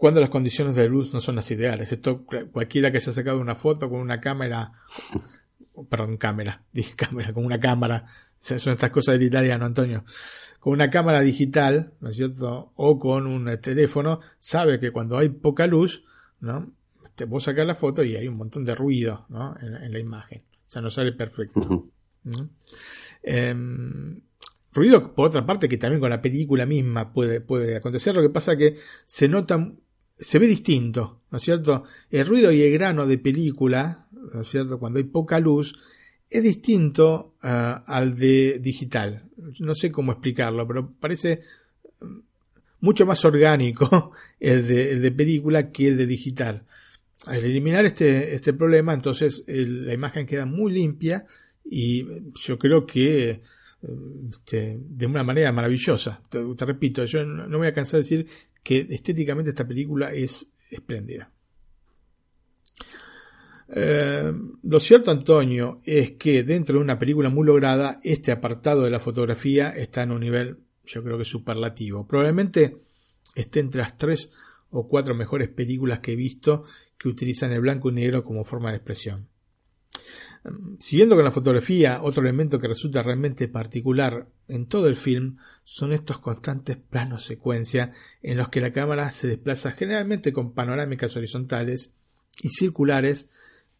cuando 0.00 0.18
las 0.18 0.30
condiciones 0.30 0.74
de 0.74 0.88
luz 0.88 1.12
no 1.12 1.20
son 1.20 1.36
las 1.36 1.50
ideales. 1.50 1.92
Esto 1.92 2.24
cualquiera 2.24 2.90
que 2.90 2.96
haya 2.96 3.12
sacado 3.12 3.38
una 3.38 3.54
foto 3.54 3.90
con 3.90 4.00
una 4.00 4.18
cámara, 4.18 4.72
perdón, 5.90 6.16
cámara, 6.16 6.62
dije 6.72 6.94
cámara, 6.96 7.34
con 7.34 7.44
una 7.44 7.60
cámara, 7.60 8.06
son 8.38 8.72
estas 8.72 8.88
cosas 8.88 9.18
del 9.18 9.24
italiano, 9.24 9.66
Antonio, 9.66 10.06
con 10.58 10.72
una 10.72 10.88
cámara 10.88 11.20
digital, 11.20 11.92
¿no 12.00 12.08
es 12.08 12.16
cierto? 12.16 12.72
O 12.76 12.98
con 12.98 13.26
un 13.26 13.60
teléfono, 13.60 14.20
sabe 14.38 14.80
que 14.80 14.90
cuando 14.90 15.18
hay 15.18 15.28
poca 15.28 15.66
luz, 15.66 16.02
¿no? 16.40 16.72
Te 17.14 17.26
vos 17.26 17.44
sacas 17.44 17.66
la 17.66 17.74
foto 17.74 18.02
y 18.02 18.16
hay 18.16 18.26
un 18.26 18.38
montón 18.38 18.64
de 18.64 18.74
ruido, 18.74 19.26
¿no? 19.28 19.54
En, 19.60 19.92
la 19.92 19.98
imagen. 19.98 20.40
O 20.40 20.70
sea, 20.70 20.80
no 20.80 20.88
sale 20.88 21.12
perfecto. 21.12 21.90
Ruido, 24.72 25.14
por 25.14 25.26
otra 25.26 25.44
parte, 25.44 25.68
que 25.68 25.76
también 25.76 26.00
con 26.00 26.08
la 26.10 26.22
película 26.22 26.64
misma 26.64 27.12
puede, 27.12 27.40
puede 27.42 27.76
acontecer. 27.76 28.14
Lo 28.14 28.22
que 28.22 28.30
pasa 28.30 28.56
que 28.56 28.76
se 29.04 29.28
nota, 29.28 29.72
se 30.20 30.38
ve 30.38 30.46
distinto, 30.46 31.22
¿no 31.30 31.38
es 31.38 31.42
cierto? 31.42 31.84
El 32.10 32.26
ruido 32.26 32.52
y 32.52 32.62
el 32.62 32.72
grano 32.72 33.06
de 33.06 33.18
película, 33.18 34.06
¿no 34.32 34.42
es 34.42 34.48
cierto? 34.48 34.78
Cuando 34.78 34.98
hay 34.98 35.04
poca 35.04 35.40
luz, 35.40 35.74
es 36.28 36.42
distinto 36.42 37.34
uh, 37.42 37.82
al 37.86 38.14
de 38.14 38.58
digital. 38.60 39.24
No 39.58 39.74
sé 39.74 39.90
cómo 39.90 40.12
explicarlo, 40.12 40.66
pero 40.66 40.92
parece 40.92 41.40
mm, 42.00 42.18
mucho 42.80 43.06
más 43.06 43.24
orgánico 43.24 44.12
el 44.40 44.66
de, 44.66 44.92
el 44.92 45.02
de 45.02 45.10
película 45.10 45.70
que 45.70 45.88
el 45.88 45.96
de 45.96 46.06
digital. 46.06 46.64
Al 47.26 47.44
eliminar 47.44 47.84
este, 47.84 48.34
este 48.34 48.52
problema, 48.52 48.94
entonces 48.94 49.44
la 49.46 49.92
imagen 49.92 50.26
queda 50.26 50.46
muy 50.46 50.72
limpia 50.72 51.26
y 51.64 52.06
yo 52.34 52.58
creo 52.58 52.86
que 52.86 53.42
este, 54.30 54.78
de 54.78 55.06
una 55.06 55.24
manera 55.24 55.52
maravillosa. 55.52 56.22
Te, 56.28 56.40
repito, 56.64 57.04
yo 57.04 57.24
no, 57.24 57.58
voy 57.58 57.68
a 57.68 57.74
cansar 57.74 57.98
de 57.98 58.02
decir 58.02 58.26
que 58.62 58.86
estéticamente 58.90 59.50
esta 59.50 59.66
película 59.66 60.12
es 60.12 60.46
espléndida. 60.70 61.30
Eh, 63.72 64.32
lo 64.62 64.80
cierto, 64.80 65.10
Antonio, 65.10 65.80
es 65.84 66.12
que 66.12 66.42
dentro 66.42 66.78
de 66.78 66.84
una 66.84 66.98
película 66.98 67.30
muy 67.30 67.46
lograda, 67.46 68.00
este 68.02 68.32
apartado 68.32 68.82
de 68.82 68.90
la 68.90 69.00
fotografía 69.00 69.70
está 69.70 70.02
en 70.02 70.12
un 70.12 70.20
nivel, 70.20 70.58
yo 70.84 71.02
creo 71.04 71.18
que 71.18 71.24
superlativo. 71.24 72.06
Probablemente 72.06 72.78
esté 73.34 73.60
entre 73.60 73.82
las 73.82 73.96
tres 73.96 74.30
o 74.70 74.88
cuatro 74.88 75.14
mejores 75.14 75.48
películas 75.48 76.00
que 76.00 76.12
he 76.12 76.16
visto 76.16 76.64
que 76.98 77.08
utilizan 77.08 77.52
el 77.52 77.60
blanco 77.60 77.90
y 77.90 77.94
negro 77.94 78.24
como 78.24 78.44
forma 78.44 78.70
de 78.70 78.76
expresión. 78.76 79.29
Siguiendo 80.78 81.16
con 81.16 81.24
la 81.24 81.32
fotografía, 81.32 82.02
otro 82.02 82.22
elemento 82.22 82.58
que 82.58 82.68
resulta 82.68 83.02
realmente 83.02 83.46
particular 83.46 84.26
en 84.48 84.66
todo 84.66 84.88
el 84.88 84.96
film 84.96 85.36
son 85.64 85.92
estos 85.92 86.18
constantes 86.18 86.78
planos 86.78 87.24
secuencia 87.24 87.92
en 88.22 88.38
los 88.38 88.48
que 88.48 88.62
la 88.62 88.72
cámara 88.72 89.10
se 89.10 89.28
desplaza 89.28 89.72
generalmente 89.72 90.32
con 90.32 90.54
panorámicas 90.54 91.14
horizontales 91.16 91.94
y 92.42 92.48
circulares 92.48 93.28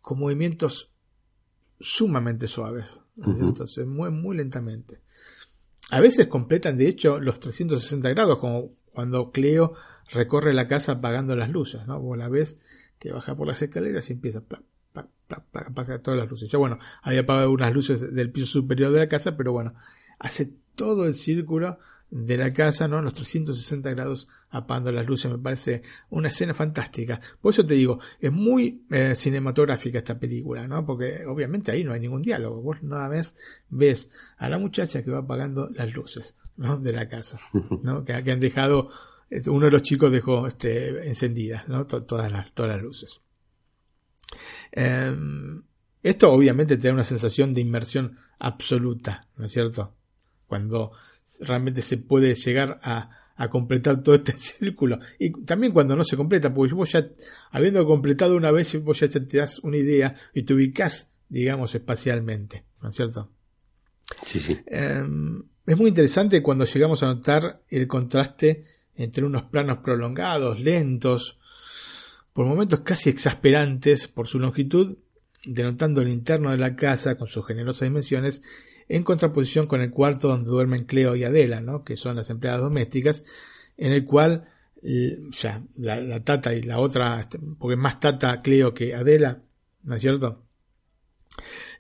con 0.03 0.19
movimientos 0.19 0.91
sumamente 1.81 2.47
suaves. 2.47 3.01
Entonces 3.17 3.87
mueven 3.87 4.21
muy 4.21 4.37
lentamente. 4.37 5.01
A 5.91 6.01
veces 6.01 6.27
completan 6.27 6.77
de 6.77 6.89
hecho 6.89 7.19
los 7.21 7.41
360 7.41 8.11
grados, 8.11 8.39
como 8.39 8.75
cuando 8.93 9.31
Cleo 9.31 9.73
recorre 10.13 10.53
la 10.53 10.69
casa 10.69 10.93
apagando 10.93 11.35
las 11.37 11.51
luces, 11.51 11.87
¿no? 11.87 12.01
Vos 12.01 12.19
la 12.19 12.29
ves 12.29 12.59
que 12.99 13.13
baja 13.13 13.35
por 13.35 13.47
las 13.47 13.63
escaleras 13.63 14.11
y 14.11 14.13
empieza 14.13 14.45
apaga 15.29 16.03
todas 16.03 16.21
las 16.21 16.29
luces. 16.29 16.51
Ya 16.51 16.59
bueno, 16.59 16.79
había 17.03 17.21
apagado 17.21 17.51
unas 17.51 17.73
luces 17.73 18.15
del 18.15 18.31
piso 18.31 18.47
superior 18.47 18.93
de 18.93 18.99
la 19.01 19.09
casa, 19.09 19.37
pero 19.37 19.53
bueno, 19.53 19.75
hace 20.19 20.53
todo 20.75 21.07
el 21.07 21.15
círculo 21.15 21.79
de 22.11 22.37
la 22.37 22.53
casa, 22.53 22.89
¿no? 22.89 23.01
Los 23.01 23.15
360 23.15 23.91
grados 23.91 24.29
apagando 24.51 24.91
las 24.91 25.07
luces, 25.07 25.31
me 25.31 25.39
parece 25.39 25.83
una 26.11 26.29
escena 26.29 26.55
fantástica. 26.55 27.21
Por 27.41 27.53
eso 27.53 27.65
te 27.65 27.75
digo, 27.75 28.01
es 28.19 28.33
muy 28.33 28.83
eh, 28.91 29.15
cinematográfica 29.15 29.99
esta 29.99 30.19
película, 30.19 30.67
¿no? 30.67 30.85
Porque 30.85 31.25
obviamente 31.27 31.71
ahí 31.71 31.85
no 31.85 31.93
hay 31.93 32.01
ningún 32.01 32.23
diálogo. 32.23 32.63
Vos 32.63 32.83
nada 32.83 33.09
más 33.09 33.35
ves 33.69 34.11
a 34.39 34.49
la 34.49 34.59
muchacha 34.59 35.05
que 35.05 35.11
va 35.11 35.19
apagando 35.19 35.71
las 35.71 35.93
luces, 35.93 36.37
¿no? 36.57 36.79
De 36.79 36.93
la 36.93 37.09
casa, 37.09 37.41
¿no? 37.83 38.05
Que, 38.05 38.15
han 38.15 38.41
dejado, 38.41 38.91
uno 39.47 39.67
de 39.67 39.73
los 39.73 39.83
chicos 39.83 40.11
dejó 40.11 40.49
este, 40.49 41.07
encendidas, 41.07 41.69
¿no? 41.69 41.87
todas, 41.87 42.33
las, 42.33 42.53
todas 42.53 42.73
las 42.73 42.83
luces. 42.83 43.21
Em, 44.73 45.63
esto 46.03 46.33
obviamente 46.33 46.77
te 46.77 46.89
da 46.89 46.95
una 46.95 47.05
sensación 47.05 47.55
de 47.55 47.61
inmersión 47.61 48.19
absoluta, 48.39 49.21
¿no 49.37 49.47
es 49.47 49.53
cierto? 49.53 49.95
Cuando 50.47 50.93
realmente 51.41 51.83
se 51.83 51.99
puede 51.99 52.35
llegar 52.35 52.81
a, 52.83 53.17
completar 53.51 54.03
todo 54.03 54.17
este 54.17 54.33
círculo. 54.39 54.99
Y 55.19 55.31
también 55.45 55.73
cuando 55.73 55.97
no 55.97 56.05
se 56.05 56.17
completa, 56.17 56.53
porque 56.53 56.75
vos 56.75 56.93
ya, 56.93 57.09
habiendo 57.51 57.87
completado 57.87 58.37
una 58.37 58.51
vez, 58.51 58.83
vos 58.83 59.01
ya 59.01 59.09
te 59.09 59.39
das 59.39 59.61
una 59.61 59.79
idea 59.79 60.15
y 60.35 60.43
te 60.43 60.53
ubicás, 60.53 61.09
digamos, 61.29 61.75
espacialmente, 61.75 62.65
¿no 62.83 62.91
es 62.91 62.97
cierto? 62.97 63.31
Sí, 64.27 64.41
sí. 64.41 64.59
Em, 64.67 65.43
es 65.65 65.79
muy 65.79 65.89
interesante 65.89 66.43
cuando 66.43 66.67
llegamos 66.67 67.03
a 67.03 67.07
notar 67.07 67.63
el 67.69 67.87
contraste 67.87 68.65
entre 68.95 69.25
unos 69.25 69.45
planos 69.45 69.79
prolongados, 69.79 70.61
lentos, 70.61 71.40
por 72.33 72.47
momentos 72.47 72.81
casi 72.81 73.11
exasperantes 73.11 74.09
por 74.09 74.27
su 74.27 74.39
longitud, 74.39 74.99
denotando 75.45 76.03
el 76.03 76.09
interno 76.09 76.51
de 76.51 76.59
la 76.59 76.77
casa 76.77 77.17
con 77.17 77.27
sus 77.27 77.47
generosas 77.47 77.83
dimensiones, 77.83 78.43
en 78.89 79.05
contraposición 79.05 79.67
con 79.67 79.81
el 79.81 79.91
cuarto 79.91 80.29
donde 80.29 80.51
duermen 80.51 80.85
Cleo 80.85 81.15
y 81.17 81.25
Adela, 81.25 81.61
¿no? 81.61 81.85
que 81.85 81.97
son 81.97 82.17
las 82.17 82.31
empleadas 82.31 82.61
domésticas, 82.61 83.25
en 83.77 83.93
el 83.93 84.05
cual 84.05 84.49
o 84.83 85.33
sea, 85.33 85.63
la, 85.77 86.21
tata 86.25 86.55
y 86.55 86.63
la 86.63 86.79
otra, 86.79 87.21
este, 87.21 87.39
porque 87.59 87.77
más 87.77 88.01
tata 88.01 88.41
Cleo 88.41 88.73
que 88.73 88.95
Adela, 88.95 89.43
¿no 89.83 89.95
es 89.95 90.01
cierto? 90.01 90.47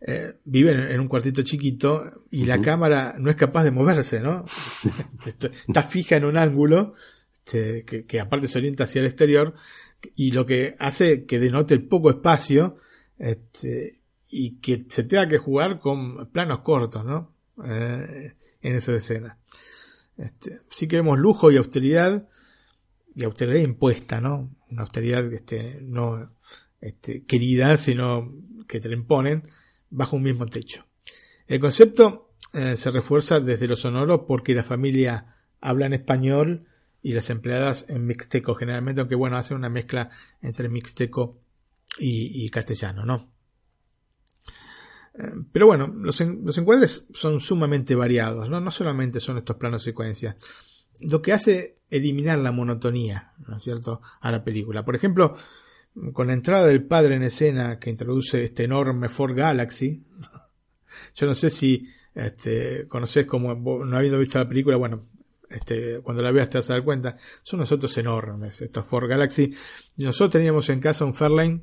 Eh, 0.02 0.34
viven 0.44 0.78
en 0.80 1.00
un 1.00 1.08
cuartito 1.08 1.42
chiquito 1.42 2.24
y 2.30 2.44
la 2.44 2.60
cámara 2.60 3.16
no 3.18 3.30
es 3.30 3.36
capaz 3.36 3.64
de 3.64 3.70
moverse, 3.70 4.20
¿no? 4.20 4.44
Está 5.66 5.82
fija 5.82 6.16
en 6.16 6.24
un 6.24 6.36
ángulo 6.36 6.94
este, 7.44 7.84
que, 7.84 8.20
aparte 8.20 8.48
se 8.48 8.58
orienta 8.58 8.84
hacia 8.84 9.00
el 9.00 9.06
exterior 9.06 9.54
y 10.16 10.32
lo 10.32 10.46
que 10.46 10.76
hace 10.78 11.26
que 11.26 11.38
denote 11.38 11.74
el 11.74 11.86
poco 11.86 12.10
espacio 12.10 12.76
este, 13.18 14.00
y 14.28 14.60
que 14.60 14.86
se 14.88 15.04
tenga 15.04 15.28
que 15.28 15.38
jugar 15.38 15.80
con 15.80 16.30
planos 16.30 16.60
cortos, 16.60 17.04
¿no? 17.04 17.34
Eh, 17.64 18.34
en 18.62 18.74
esa 18.74 18.94
escena. 18.94 19.38
Este, 20.16 20.60
sí 20.68 20.86
que 20.86 20.96
vemos 20.96 21.18
lujo 21.18 21.50
y 21.50 21.56
austeridad, 21.56 22.28
y 23.14 23.24
austeridad 23.24 23.60
impuesta, 23.60 24.20
¿no? 24.20 24.54
Una 24.70 24.82
austeridad 24.82 25.32
este, 25.32 25.80
no 25.82 26.32
este, 26.80 27.24
querida, 27.24 27.76
sino 27.76 28.32
que 28.68 28.80
te 28.80 28.88
la 28.88 28.94
imponen 28.94 29.42
bajo 29.90 30.16
un 30.16 30.22
mismo 30.22 30.46
techo. 30.46 30.86
El 31.46 31.60
concepto 31.60 32.34
eh, 32.52 32.76
se 32.76 32.90
refuerza 32.90 33.40
desde 33.40 33.66
lo 33.66 33.76
sonoro 33.76 34.26
porque 34.26 34.54
la 34.54 34.62
familia 34.62 35.36
habla 35.60 35.86
en 35.86 35.94
español 35.94 36.66
y 37.02 37.12
las 37.12 37.30
empleadas 37.30 37.86
en 37.88 38.06
mixteco 38.06 38.54
generalmente, 38.54 39.00
aunque 39.00 39.14
bueno, 39.14 39.36
hacen 39.36 39.56
una 39.56 39.68
mezcla 39.68 40.10
entre 40.42 40.68
mixteco 40.68 41.40
y, 41.98 42.48
castellano, 42.50 43.04
¿no? 43.04 43.32
Eh, 45.14 45.32
pero 45.52 45.66
bueno, 45.66 45.86
los, 45.88 46.20
los, 46.20 46.58
encuadres 46.58 47.08
son 47.12 47.40
sumamente 47.40 47.94
variados, 47.94 48.48
¿no? 48.48 48.60
No 48.60 48.70
solamente 48.70 49.20
son 49.20 49.38
estos 49.38 49.56
planos 49.56 49.82
secuencias. 49.82 50.36
Lo 51.00 51.20
que 51.20 51.32
hace 51.32 51.78
eliminar 51.90 52.38
la 52.38 52.52
monotonía, 52.52 53.32
¿no 53.46 53.56
es 53.56 53.62
cierto?, 53.62 54.00
a 54.20 54.30
la 54.30 54.44
película. 54.44 54.84
Por 54.84 54.94
ejemplo, 54.94 55.34
con 56.12 56.28
la 56.28 56.34
entrada 56.34 56.66
del 56.66 56.84
padre 56.84 57.16
en 57.16 57.24
escena 57.24 57.78
que 57.78 57.90
introduce 57.90 58.44
este 58.44 58.64
enorme 58.64 59.08
Ford 59.08 59.34
Galaxy, 59.34 60.04
yo 61.16 61.26
no 61.26 61.34
sé 61.34 61.50
si 61.50 61.88
este, 62.14 62.86
conoces 62.88 63.26
como, 63.26 63.54
no 63.54 63.96
habiendo 63.96 64.18
visto 64.18 64.38
la 64.38 64.48
película, 64.48 64.76
bueno, 64.76 65.06
este, 65.50 66.00
cuando 66.00 66.22
la 66.22 66.30
veas 66.30 66.48
te 66.48 66.58
vas 66.58 66.70
a 66.70 66.74
dar 66.74 66.84
cuenta, 66.84 67.16
son 67.42 67.60
unos 67.60 67.72
autos 67.72 67.96
enormes, 67.98 68.62
estos 68.62 68.86
Ford 68.86 69.08
Galaxy. 69.08 69.52
Nosotros 69.96 70.30
teníamos 70.30 70.68
en 70.70 70.80
casa 70.80 71.04
un 71.04 71.14
Fairlane, 71.14 71.62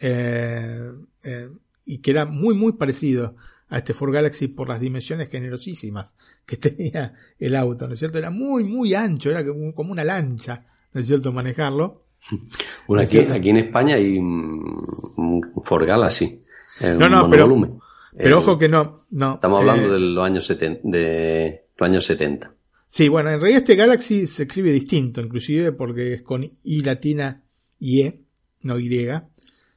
eh, 0.00 0.90
eh, 1.24 1.48
y 1.84 1.98
que 1.98 2.10
era 2.10 2.26
muy, 2.26 2.54
muy 2.54 2.74
parecido 2.74 3.36
a 3.68 3.78
este 3.78 3.94
Ford 3.94 4.12
Galaxy 4.12 4.48
por 4.48 4.68
las 4.68 4.80
dimensiones 4.80 5.28
generosísimas 5.30 6.14
que 6.46 6.56
tenía 6.58 7.14
el 7.38 7.56
auto, 7.56 7.86
¿no 7.86 7.94
es 7.94 7.98
cierto? 7.98 8.18
Era 8.18 8.30
muy, 8.30 8.64
muy 8.64 8.94
ancho, 8.94 9.30
era 9.30 9.44
como 9.44 9.92
una 9.92 10.04
lancha, 10.04 10.66
¿no 10.92 11.00
es 11.00 11.06
cierto?, 11.06 11.32
manejarlo. 11.32 12.02
Bueno, 12.86 13.04
aquí, 13.04 13.18
aquí 13.18 13.50
en 13.50 13.58
España 13.58 13.94
hay 13.96 14.18
un 14.18 15.40
Ford 15.64 15.86
Galaxy. 15.86 16.42
No, 16.80 17.08
no, 17.08 17.28
pero, 17.30 17.80
pero 18.16 18.38
ojo 18.38 18.58
que 18.58 18.68
no, 18.68 18.96
no. 19.10 19.34
Estamos 19.34 19.60
hablando 19.60 19.88
eh, 19.88 19.92
de 19.92 20.00
los 20.00 20.24
años 20.24 20.46
70, 20.46 20.80
de 20.84 21.64
los 21.76 21.88
años 21.88 22.04
70. 22.04 22.52
Sí, 22.92 23.08
bueno, 23.08 23.30
en 23.30 23.40
realidad 23.40 23.62
este 23.62 23.74
Galaxy 23.74 24.26
se 24.26 24.42
escribe 24.42 24.70
distinto, 24.70 25.22
inclusive 25.22 25.72
porque 25.72 26.12
es 26.12 26.22
con 26.22 26.44
I 26.44 26.82
latina 26.82 27.42
y 27.78 28.02
E, 28.02 28.20
no 28.64 28.78
Y. 28.78 29.08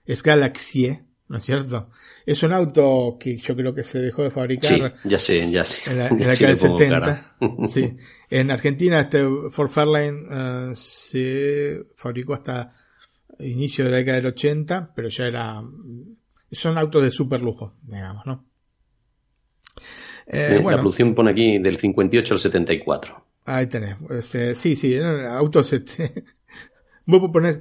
Es 0.04 0.22
Galaxy, 0.22 1.00
¿no 1.30 1.38
es 1.38 1.46
cierto? 1.46 1.92
Es 2.26 2.44
un 2.44 2.52
auto 2.52 3.16
que 3.18 3.38
yo 3.38 3.56
creo 3.56 3.74
que 3.74 3.84
se 3.84 4.00
dejó 4.00 4.24
de 4.24 4.32
fabricar. 4.32 4.96
Sí, 5.02 5.10
ya 5.10 5.18
sé, 5.18 5.50
ya 5.50 5.64
sé. 5.64 5.92
En 5.92 5.98
la, 5.98 6.10
década 6.10 6.48
del 6.50 6.58
70. 6.58 7.38
sí. 7.68 7.96
En 8.30 8.52
Argentina 8.52 9.00
este 9.00 9.24
Ford 9.50 9.70
Fairlane 9.70 10.26
eh, 10.30 10.72
se 10.74 11.86
fabricó 11.96 12.34
hasta 12.34 12.74
inicio 13.40 13.86
de 13.86 13.92
la 13.92 13.98
década 13.98 14.18
del 14.18 14.28
80, 14.28 14.92
pero 14.94 15.08
ya 15.08 15.24
era... 15.24 15.64
Son 16.52 16.78
autos 16.78 17.02
de 17.02 17.12
super 17.12 17.42
lujo, 17.42 17.78
digamos, 17.82 18.26
¿no? 18.26 18.44
Eh, 20.28 20.62
la 20.64 20.74
producción 20.74 21.14
pone 21.14 21.32
aquí 21.32 21.60
del 21.60 21.78
58 21.78 22.34
al 22.34 22.40
74. 22.40 23.26
Ahí 23.46 23.68
tenés. 23.68 23.98
Este, 24.10 24.56
sí, 24.56 24.76
sí, 24.76 24.98
autos. 24.98 25.72
Este, 25.74 26.24
vos 27.06 27.30
poner 27.32 27.60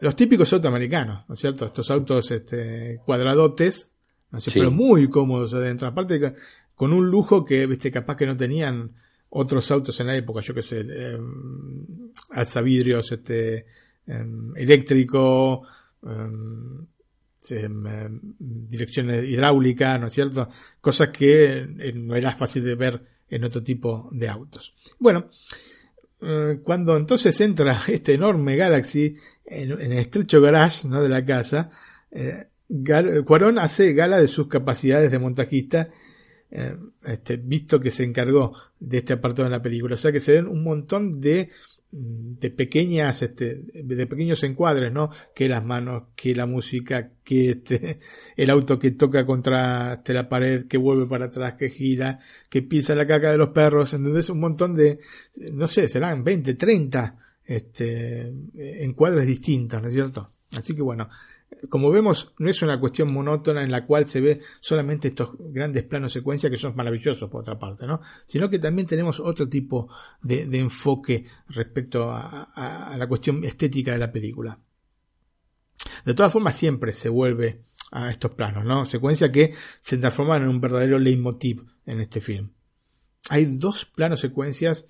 los 0.00 0.16
típicos 0.16 0.52
autos 0.52 0.68
americanos, 0.68 1.24
¿no 1.28 1.34
es 1.34 1.40
cierto? 1.40 1.66
Estos 1.66 1.90
autos 1.90 2.30
este, 2.30 3.00
cuadradotes, 3.04 3.90
¿no 4.30 4.38
pero 4.52 4.70
muy 4.70 5.08
cómodos 5.08 5.54
adentro. 5.54 5.86
Aparte, 5.86 6.34
con 6.74 6.92
un 6.92 7.08
lujo 7.08 7.44
que, 7.44 7.66
viste, 7.66 7.90
capaz 7.90 8.16
que 8.16 8.26
no 8.26 8.36
tenían 8.36 8.92
otros 9.30 9.70
autos 9.70 9.98
en 10.00 10.08
la 10.08 10.16
época, 10.16 10.40
yo 10.40 10.52
qué 10.54 10.62
sé, 10.62 10.84
eh, 10.86 11.18
alzavidrios, 12.30 13.12
este, 13.12 13.66
em, 14.06 14.54
eléctrico, 14.56 15.62
em, 16.02 16.86
Em, 17.50 18.20
direcciones 18.38 19.24
hidráulicas, 19.24 20.00
¿no 20.00 20.06
es 20.06 20.12
cierto? 20.12 20.48
Cosas 20.80 21.08
que 21.08 21.58
eh, 21.58 21.92
no 21.92 22.14
era 22.14 22.32
fácil 22.32 22.62
de 22.62 22.76
ver 22.76 23.02
en 23.28 23.44
otro 23.44 23.62
tipo 23.64 24.08
de 24.12 24.28
autos. 24.28 24.72
Bueno, 25.00 25.28
eh, 26.20 26.60
cuando 26.62 26.96
entonces 26.96 27.40
entra 27.40 27.80
este 27.88 28.14
enorme 28.14 28.54
Galaxy 28.56 29.16
en, 29.44 29.72
el 29.72 29.92
estrecho 29.94 30.40
garage 30.40 30.86
¿no? 30.86 31.02
de 31.02 31.08
la 31.08 31.24
casa, 31.24 31.70
eh, 32.12 32.46
Cuarón 33.26 33.58
hace 33.58 33.92
gala 33.92 34.18
de 34.18 34.28
sus 34.28 34.46
capacidades 34.48 35.10
de 35.10 35.18
montajista, 35.18 35.90
este, 37.04 37.36
visto 37.36 37.80
que 37.80 37.90
se 37.90 38.04
encargó 38.04 38.54
de 38.78 38.98
este 38.98 39.12
apartado 39.12 39.44
en 39.44 39.52
la 39.52 39.60
película. 39.60 39.94
O 39.94 39.98
sea 39.98 40.10
que 40.10 40.20
se 40.20 40.32
ven 40.32 40.46
un 40.46 40.62
montón 40.62 41.20
de 41.20 41.50
de 41.94 42.50
pequeñas, 42.50 43.20
este, 43.20 43.64
de 43.74 44.06
pequeños 44.06 44.42
encuadres, 44.44 44.90
¿no? 44.90 45.10
Que 45.34 45.46
las 45.46 45.62
manos, 45.62 46.04
que 46.16 46.34
la 46.34 46.46
música, 46.46 47.12
que 47.22 47.50
este, 47.50 48.00
el 48.36 48.48
auto 48.48 48.78
que 48.78 48.92
toca 48.92 49.26
contra 49.26 49.94
este, 49.94 50.14
la 50.14 50.26
pared, 50.28 50.66
que 50.66 50.78
vuelve 50.78 51.06
para 51.06 51.26
atrás, 51.26 51.54
que 51.58 51.68
gira, 51.68 52.18
que 52.48 52.62
pisa 52.62 52.94
la 52.94 53.06
caca 53.06 53.30
de 53.30 53.36
los 53.36 53.50
perros, 53.50 53.92
¿entendés? 53.92 54.30
Un 54.30 54.40
montón 54.40 54.74
de, 54.74 55.00
no 55.52 55.66
sé, 55.66 55.86
serán 55.86 56.24
20, 56.24 56.54
30, 56.54 57.18
este, 57.44 58.32
encuadres 58.54 59.26
distintos, 59.26 59.82
¿no 59.82 59.88
es 59.88 59.94
cierto? 59.94 60.32
Así 60.56 60.74
que 60.74 60.82
bueno, 60.82 61.08
como 61.68 61.90
vemos, 61.90 62.32
no 62.38 62.50
es 62.50 62.62
una 62.62 62.78
cuestión 62.80 63.12
monótona 63.12 63.62
en 63.62 63.70
la 63.70 63.86
cual 63.86 64.06
se 64.08 64.20
ve 64.20 64.40
solamente 64.60 65.08
estos 65.08 65.30
grandes 65.38 65.84
planos 65.84 66.12
secuencia 66.12 66.50
que 66.50 66.56
son 66.56 66.74
maravillosos 66.74 67.30
por 67.30 67.42
otra 67.42 67.58
parte, 67.58 67.86
¿no? 67.86 68.00
Sino 68.26 68.48
que 68.48 68.58
también 68.58 68.86
tenemos 68.86 69.20
otro 69.20 69.48
tipo 69.48 69.88
de, 70.22 70.42
enfoque 70.58 71.24
respecto 71.48 72.10
a, 72.10 72.94
la 72.96 73.06
cuestión 73.06 73.44
estética 73.44 73.92
de 73.92 73.98
la 73.98 74.12
película. 74.12 74.58
De 76.04 76.14
todas 76.14 76.32
formas, 76.32 76.56
siempre 76.56 76.92
se 76.92 77.08
vuelve 77.08 77.62
a 77.90 78.10
estos 78.10 78.32
planos, 78.32 78.64
¿no? 78.64 78.86
Secuencia 78.86 79.30
que 79.30 79.54
se 79.80 79.98
transforman 79.98 80.42
en 80.42 80.48
un 80.48 80.60
verdadero 80.60 80.98
leitmotiv 80.98 81.64
en 81.86 82.00
este 82.00 82.20
film. 82.20 82.50
Hay 83.28 83.44
dos 83.44 83.84
planos 83.84 84.20
secuencias 84.20 84.86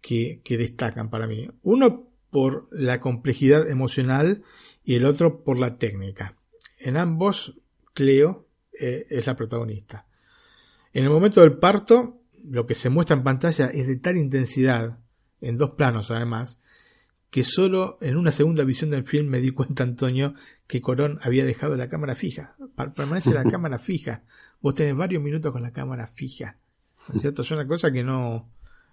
que, 0.00 0.40
que 0.44 0.58
destacan 0.58 1.08
para 1.08 1.26
mí. 1.26 1.48
Uno 1.62 2.10
por 2.30 2.68
la 2.70 3.00
complejidad 3.00 3.68
emocional 3.68 4.42
y 4.90 4.96
el 4.96 5.04
otro 5.04 5.44
por 5.44 5.60
la 5.60 5.78
técnica. 5.78 6.34
En 6.80 6.96
ambos, 6.96 7.54
Cleo 7.94 8.48
eh, 8.72 9.06
es 9.08 9.24
la 9.24 9.36
protagonista. 9.36 10.04
En 10.92 11.04
el 11.04 11.10
momento 11.10 11.42
del 11.42 11.58
parto, 11.58 12.18
lo 12.42 12.66
que 12.66 12.74
se 12.74 12.90
muestra 12.90 13.14
en 13.14 13.22
pantalla 13.22 13.66
es 13.66 13.86
de 13.86 13.98
tal 13.98 14.16
intensidad, 14.16 14.98
en 15.40 15.58
dos 15.58 15.70
planos 15.76 16.10
además, 16.10 16.60
que 17.30 17.44
solo 17.44 17.98
en 18.00 18.16
una 18.16 18.32
segunda 18.32 18.64
visión 18.64 18.90
del 18.90 19.04
film 19.04 19.28
me 19.28 19.38
di 19.38 19.52
cuenta, 19.52 19.84
Antonio, 19.84 20.34
que 20.66 20.80
Corón 20.80 21.20
había 21.22 21.44
dejado 21.44 21.76
la 21.76 21.88
cámara 21.88 22.16
fija. 22.16 22.56
Permanece 22.74 23.32
la 23.32 23.44
cámara 23.48 23.78
fija. 23.78 24.24
Vos 24.60 24.74
tenés 24.74 24.96
varios 24.96 25.22
minutos 25.22 25.52
con 25.52 25.62
la 25.62 25.70
cámara 25.70 26.08
fija. 26.08 26.56
es 27.14 27.20
cierto? 27.20 27.42
Es 27.42 27.50
una 27.52 27.68
cosa 27.68 27.92
que 27.92 28.02
no... 28.02 28.50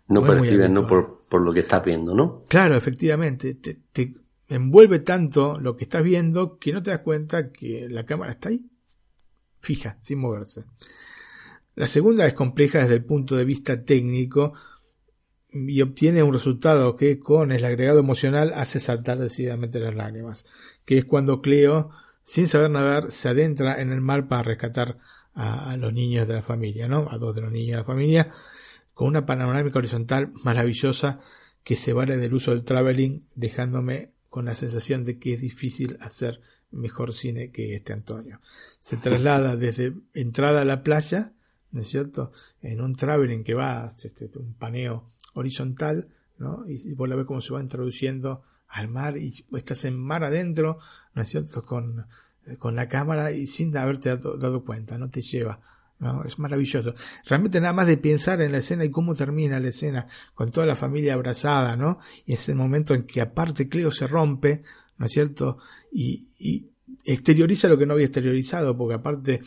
No, 0.10 0.22
percibes, 0.22 0.70
no 0.70 0.86
por, 0.86 1.24
por, 1.28 1.41
lo 1.41 1.52
que 1.52 1.62
estás 1.62 1.84
viendo, 1.84 2.14
¿no? 2.14 2.43
Claro, 2.48 2.76
efectivamente. 2.76 3.56
Te, 3.56 3.80
te, 3.91 4.14
envuelve 4.48 5.00
tanto 5.00 5.60
lo 5.60 5.76
que 5.76 5.84
estás 5.84 6.04
viendo 6.04 6.58
que 6.58 6.72
no 6.74 6.82
te 6.82 6.91
das 6.91 7.02
cuenta 7.02 7.52
que 7.52 7.88
la 7.89 8.06
cámara 8.06 8.32
está 8.32 8.50
ahí, 8.50 8.66
fija, 9.60 9.98
sin 10.02 10.20
moverse. 10.20 10.66
La 11.76 11.88
segunda 11.88 12.26
es 12.26 12.34
compleja 12.34 12.80
desde 12.80 12.95
el 12.95 13.06
punto 13.06 13.36
de 13.36 13.45
vista 13.45 13.84
técnico 13.84 14.54
y 15.52 15.82
obtiene 15.82 16.24
un 16.24 16.34
resultado 16.34 16.95
que 16.95 17.20
con 17.20 17.52
el 17.52 17.64
agregado 17.64 18.00
emocional 18.00 18.54
hace 18.56 18.80
saltar 18.80 19.20
decididamente 19.20 19.80
las 19.80 19.95
lágrimas, 19.95 20.45
que 20.86 20.98
es 20.98 21.06
cuando 21.06 21.41
Cleo, 21.41 21.89
sin 22.24 22.48
saber 22.48 22.72
nadar, 22.72 23.12
se 23.12 23.30
adentra 23.30 23.82
en 23.82 23.91
el 23.91 24.02
mar 24.02 24.28
para 24.28 24.43
rescatar 24.43 24.98
a, 25.34 25.72
a 25.72 25.78
los 25.78 25.93
niños 25.93 26.28
de 26.28 26.34
la 26.34 26.41
familia, 26.41 26.88
¿no? 26.88 27.08
A 27.10 27.18
dos 27.18 27.36
de 27.36 27.41
los 27.41 27.52
niños 27.52 27.72
de 27.72 27.78
la 27.78 27.84
familia, 27.84 28.32
con 28.93 29.08
una 29.08 29.26
panorámica 29.26 29.78
horizontal 29.78 30.32
maravillosa 30.43 31.20
que 31.64 31.76
se 31.76 31.93
vale 31.93 32.18
del 32.18 32.34
uso 32.34 32.52
del 32.52 32.64
traveling, 32.64 33.28
dejándome 33.36 34.16
con 34.38 34.46
la 34.46 34.54
sensación 34.54 35.04
de 35.04 35.18
que 35.18 35.34
es 35.34 35.42
difícil 35.42 35.98
hacer 36.00 36.42
mejor 36.70 37.12
cine 37.12 37.50
que 37.50 37.74
este 37.74 37.92
Antonio. 37.92 38.40
Se 38.80 38.96
traslada 38.96 39.56
desde 39.56 39.96
entrada 40.14 40.62
a 40.62 40.64
la 40.64 40.84
playa, 40.84 41.34
¿no 41.72 41.82
es 41.82 41.88
cierto? 41.88 42.32
En 42.62 42.82
un 42.82 42.96
traveling 42.96 43.44
que 43.44 43.56
va, 43.56 43.88
este, 43.88 44.30
un 44.38 44.54
paneo 44.54 45.10
horizontal, 45.34 46.10
¿no? 46.38 46.66
Y, 46.68 46.94
vos 46.94 47.10
la 47.10 47.16
ves 47.16 47.26
cómo 47.26 47.42
se 47.42 47.52
va 47.52 47.64
introduciendo 47.64 48.44
al 48.68 48.90
mar 48.90 49.18
y 49.18 49.44
estás 49.54 49.86
en 49.86 49.98
mar 49.98 50.24
adentro, 50.24 50.78
¿no 51.16 51.24
es 51.24 51.30
cierto? 51.30 51.66
Con, 51.66 52.06
con 52.60 52.76
la 52.76 52.88
cámara 52.88 53.32
y 53.32 53.48
sin 53.48 53.76
haberte 53.76 54.10
dado, 54.10 54.38
dado 54.38 54.64
cuenta, 54.64 55.00
no 55.00 55.10
te 55.10 55.24
lleva. 55.24 55.62
¿No? 56.00 56.24
Es 56.24 56.39
maravilloso. 56.39 56.93
Realmente 57.26 57.60
nada 57.60 57.74
más 57.74 57.88
de 57.88 57.98
pensar 57.98 58.41
en 58.41 58.52
la 58.52 58.60
escena 58.60 58.86
y 58.86 58.91
cómo 58.91 59.16
termina 59.16 59.60
la 59.60 59.70
escena 59.70 60.08
con 60.34 60.52
toda 60.52 60.66
la 60.66 60.76
familia 60.76 61.14
abrazada, 61.14 61.76
¿no? 61.76 62.00
Y 62.26 62.34
es 62.34 62.48
el 62.50 62.56
momento 62.56 62.93
en 62.93 63.04
que 63.04 63.22
aparte 63.22 63.68
Cleo 63.68 63.91
se 63.91 64.08
rompe, 64.08 64.64
¿no 64.98 65.06
es 65.06 65.12
cierto? 65.12 65.58
Y, 65.91 66.30
y 66.38 66.70
exterioriza 67.04 67.68
lo 67.68 67.78
que 67.78 67.86
no 67.86 67.93
había 67.93 68.06
exteriorizado, 68.06 68.78
porque 68.78 68.95
aparte 68.95 69.41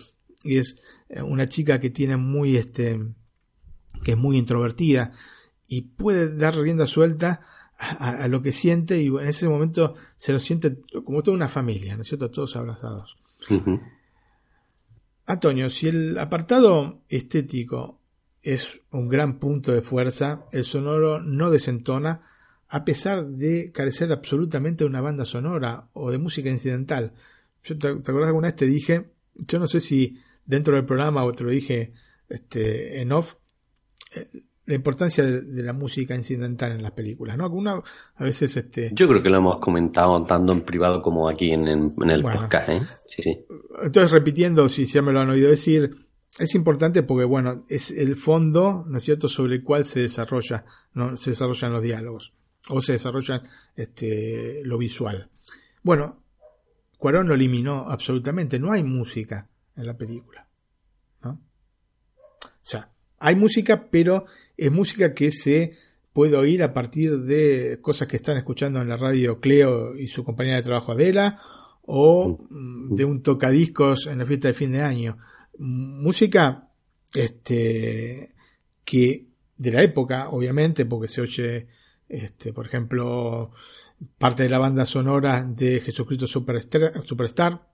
es 0.44 0.76
una 1.22 1.48
chica 1.48 1.80
que 1.80 1.90
tiene 1.90 2.16
muy, 2.16 2.56
este, 2.56 2.98
que 4.02 4.12
es 4.12 4.18
muy 4.18 4.38
introvertida 4.38 5.12
y 5.66 5.82
puede 5.82 6.34
dar 6.34 6.56
rienda 6.56 6.86
suelta 6.86 7.40
a, 7.78 8.28
lo 8.28 8.42
que 8.42 8.52
siente 8.52 9.00
y 9.00 9.06
en 9.06 9.26
ese 9.26 9.48
momento 9.48 9.94
se 10.16 10.32
lo 10.32 10.38
siente 10.38 10.80
como 11.04 11.22
toda 11.22 11.34
una 11.34 11.48
familia, 11.48 11.96
¿no 11.96 12.02
es 12.02 12.08
cierto? 12.08 12.30
Todos 12.30 12.54
abrazados. 12.56 13.16
Antonio, 15.32 15.68
si 15.68 15.88
el 15.88 16.18
apartado 16.18 17.02
estético 17.08 18.00
es 18.42 18.80
un 18.90 19.08
gran 19.08 19.38
punto 19.38 19.72
de 19.72 19.82
fuerza, 19.82 20.46
el 20.52 20.64
sonoro 20.64 21.20
no 21.20 21.50
desentona 21.50 22.22
a 22.68 22.84
pesar 22.84 23.26
de 23.26 23.72
carecer 23.72 24.12
absolutamente 24.12 24.84
de 24.84 24.90
una 24.90 25.00
banda 25.00 25.24
sonora 25.24 25.88
o 25.92 26.10
de 26.10 26.18
música 26.18 26.48
incidental. 26.48 27.12
Yo 27.64 27.76
te, 27.78 27.94
te 27.96 28.12
que 28.12 28.18
alguna 28.18 28.48
vez 28.48 28.56
te 28.56 28.66
dije, 28.66 29.10
yo 29.34 29.58
no 29.58 29.66
sé 29.66 29.80
si 29.80 30.18
dentro 30.44 30.74
del 30.74 30.84
programa 30.84 31.24
o 31.24 31.32
te 31.32 31.44
lo 31.44 31.50
dije 31.50 31.92
este, 32.28 33.00
en 33.00 33.12
off, 33.12 33.34
eh, 34.14 34.28
la 34.70 34.76
importancia 34.76 35.24
de, 35.24 35.62
la 35.64 35.72
música 35.72 36.14
incidental 36.14 36.70
en 36.70 36.82
las 36.84 36.92
películas, 36.92 37.36
¿no? 37.36 37.50
Una, 37.50 37.82
a 38.14 38.22
veces 38.22 38.56
este... 38.56 38.90
Yo 38.92 39.08
creo 39.08 39.20
que 39.20 39.28
lo 39.28 39.38
hemos 39.38 39.58
comentado 39.58 40.22
tanto 40.22 40.52
en 40.52 40.60
privado 40.60 41.02
como 41.02 41.28
aquí 41.28 41.50
en, 41.50 41.66
el 41.66 42.22
podcast, 42.22 42.68
¿eh? 42.68 42.80
Sí, 43.04 43.20
sí. 43.20 43.44
Entonces, 43.82 44.12
repitiendo, 44.12 44.68
si 44.68 44.86
ya 44.86 45.02
me 45.02 45.12
lo 45.12 45.22
han 45.22 45.28
oído 45.28 45.50
decir, 45.50 46.06
es 46.38 46.54
importante 46.54 47.02
porque, 47.02 47.24
bueno, 47.24 47.64
es 47.68 47.90
el 47.90 48.14
fondo, 48.14 48.84
¿no 48.86 48.98
es 48.98 49.02
cierto?, 49.02 49.28
sobre 49.28 49.56
el 49.56 49.64
cual 49.64 49.84
se 49.84 50.02
desarrolla, 50.02 50.64
¿no? 50.94 51.16
se 51.16 51.30
desarrollan 51.30 51.72
los 51.72 51.82
diálogos, 51.82 52.32
o 52.68 52.80
se 52.80 52.92
desarrolla 52.92 53.42
este, 53.74 54.60
lo 54.62 54.78
visual. 54.78 55.30
Bueno, 55.82 56.22
Cuarón 56.96 57.26
lo 57.26 57.34
eliminó 57.34 57.90
absolutamente, 57.90 58.60
no 58.60 58.70
hay 58.70 58.84
música 58.84 59.48
en 59.74 59.86
la 59.86 59.96
película, 59.96 60.46
¿no? 61.24 61.40
O 62.40 62.62
sea, 62.62 62.92
hay 63.18 63.34
música, 63.36 63.88
pero 63.90 64.24
es 64.60 64.70
música 64.70 65.14
que 65.14 65.32
se 65.32 65.72
puede 66.12 66.36
oír 66.36 66.62
a 66.62 66.74
partir 66.74 67.20
de 67.20 67.78
cosas 67.80 68.06
que 68.06 68.16
están 68.16 68.36
escuchando 68.36 68.82
en 68.82 68.90
la 68.90 68.96
radio 68.96 69.40
Cleo 69.40 69.96
y 69.96 70.08
su 70.08 70.22
compañera 70.22 70.56
de 70.56 70.62
trabajo 70.62 70.92
Adela, 70.92 71.40
o 71.80 72.46
mm, 72.50 72.94
de 72.94 73.04
un 73.06 73.22
tocadiscos 73.22 74.06
en 74.06 74.18
la 74.18 74.26
fiesta 74.26 74.48
de 74.48 74.54
fin 74.54 74.72
de 74.72 74.82
año. 74.82 75.16
Música 75.56 76.68
este, 77.14 78.34
que 78.84 79.28
de 79.56 79.72
la 79.72 79.82
época, 79.82 80.28
obviamente, 80.28 80.84
porque 80.84 81.08
se 81.08 81.22
oye, 81.22 81.66
este, 82.06 82.52
por 82.52 82.66
ejemplo, 82.66 83.52
parte 84.18 84.42
de 84.42 84.50
la 84.50 84.58
banda 84.58 84.84
sonora 84.84 85.42
de 85.42 85.80
Jesucristo 85.80 86.26
Superstar, 86.26 87.02
Superstar 87.06 87.66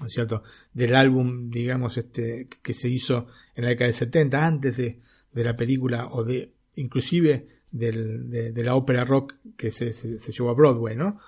¿no 0.00 0.08
es 0.08 0.12
cierto? 0.12 0.42
Del 0.72 0.96
álbum, 0.96 1.50
digamos, 1.50 1.96
este, 1.98 2.48
que 2.62 2.74
se 2.74 2.88
hizo 2.88 3.28
en 3.54 3.62
la 3.62 3.70
década 3.70 3.86
del 3.86 3.94
70, 3.94 4.44
antes 4.44 4.76
de, 4.76 5.00
de 5.34 5.44
la 5.44 5.56
película 5.56 6.08
o 6.10 6.24
de 6.24 6.52
inclusive 6.76 7.46
del, 7.70 8.30
de, 8.30 8.64
la 8.64 8.76
ópera 8.76 9.04
rock 9.04 9.34
que 9.56 9.70
se, 9.70 9.92
llevó 9.92 10.50
a 10.50 10.54
Broadway, 10.54 10.96
¿no? 10.96 11.18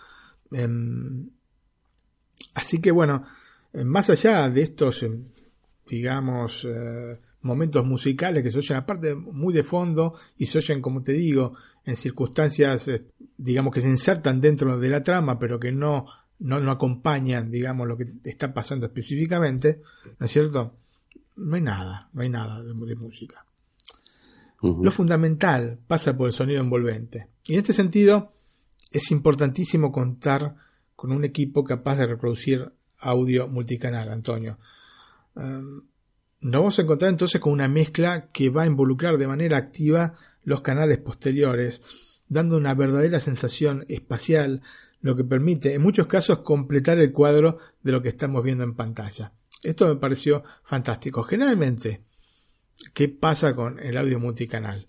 Em, 0.52 1.28
así 2.54 2.80
que 2.80 2.92
bueno, 2.92 3.24
eh, 3.72 3.84
más 3.84 4.09
allá 4.11 4.48
de 4.48 4.62
estos, 4.62 5.02
em, 5.02 5.24
digamos, 5.88 6.64
eh, 6.64 7.18
momentos 7.42 7.84
musicales 7.84 8.42
que 8.42 8.50
se 8.50 8.59
oyen 8.59 8.76
aparte 8.76 9.14
muy 9.14 9.52
de 9.52 9.62
fondo 9.62 10.14
y 10.38 10.46
se 10.46 10.59
oyen, 10.59 10.80
como 10.80 11.02
te 11.02 11.12
digo, 11.12 11.54
en 11.84 11.96
circunstancias, 11.96 12.88
eh, 12.88 13.07
digamos, 13.36 13.74
que 13.74 13.80
se 13.80 13.88
insertan 13.88 14.40
dentro 14.40 14.78
de 14.78 14.88
la 14.88 15.02
trama, 15.02 15.38
pero 15.38 15.59
que 15.59 15.72
no, 15.72 16.07
no, 16.38 16.61
no 16.61 16.70
acompañan, 16.70 17.50
digamos, 17.50 17.88
lo 17.88 17.96
que 17.96 18.07
está 18.24 18.54
pasando 18.54 18.86
específicamente, 18.86 19.82
¿no 20.18 20.26
es 20.26 20.32
cierto? 20.32 20.76
No 21.36 21.57
hay 21.57 21.62
nada, 21.62 22.09
no 22.12 22.22
hay 22.22 22.28
nada 22.28 22.62
de 22.62 22.72
música. 22.94 23.45
Lo 24.62 24.90
fundamental 24.90 25.78
pasa 25.86 26.16
por 26.16 26.28
el 26.28 26.32
sonido 26.32 26.61
envolvente. 26.61 27.28
Y 27.44 27.54
en 27.54 27.61
este 27.61 27.72
sentido, 27.72 28.32
es 28.90 29.11
importantísimo 29.11 29.92
contar 29.92 30.57
con 30.94 31.12
un 31.12 31.24
equipo 31.24 31.62
capaz 31.62 31.96
de 31.96 32.07
reproducir 32.07 32.72
audio 32.98 33.48
multicanal, 33.48 34.11
Antonio. 34.11 34.59
Um, 35.34 35.82
nos 36.40 36.61
vamos 36.61 36.78
a 36.78 36.82
encontrar 36.82 37.11
entonces 37.11 37.40
con 37.40 37.52
una 37.52 37.68
mezcla 37.68 38.30
que 38.32 38.50
va 38.50 38.62
a 38.62 38.66
involucrar 38.66 39.18
de 39.18 39.26
manera 39.26 39.57
activa 39.59 40.14
los 40.42 40.62
canales 40.62 40.98
posteriores, 40.98 41.82
dando 42.28 42.57
una 42.57 42.74
verdadera 42.74 43.20
sensación 43.20 43.84
espacial, 43.88 44.62
lo 45.00 45.16
que 45.16 45.24
permite 45.24 45.74
en 45.74 45.82
muchos 45.82 46.07
casos 46.07 46.40
completar 46.40 46.98
el 46.98 47.12
cuadro 47.12 47.59
de 47.82 47.92
lo 47.92 48.02
que 48.02 48.09
estamos 48.09 48.42
viendo 48.42 48.64
en 48.64 48.74
pantalla. 48.74 49.32
Esto 49.62 49.86
me 49.88 49.96
pareció 49.96 50.44
fantástico. 50.64 51.22
Generalmente, 51.22 52.02
¿Qué 52.92 53.08
pasa 53.08 53.54
con 53.54 53.78
el 53.78 53.96
audio 53.96 54.20
multicanal? 54.20 54.86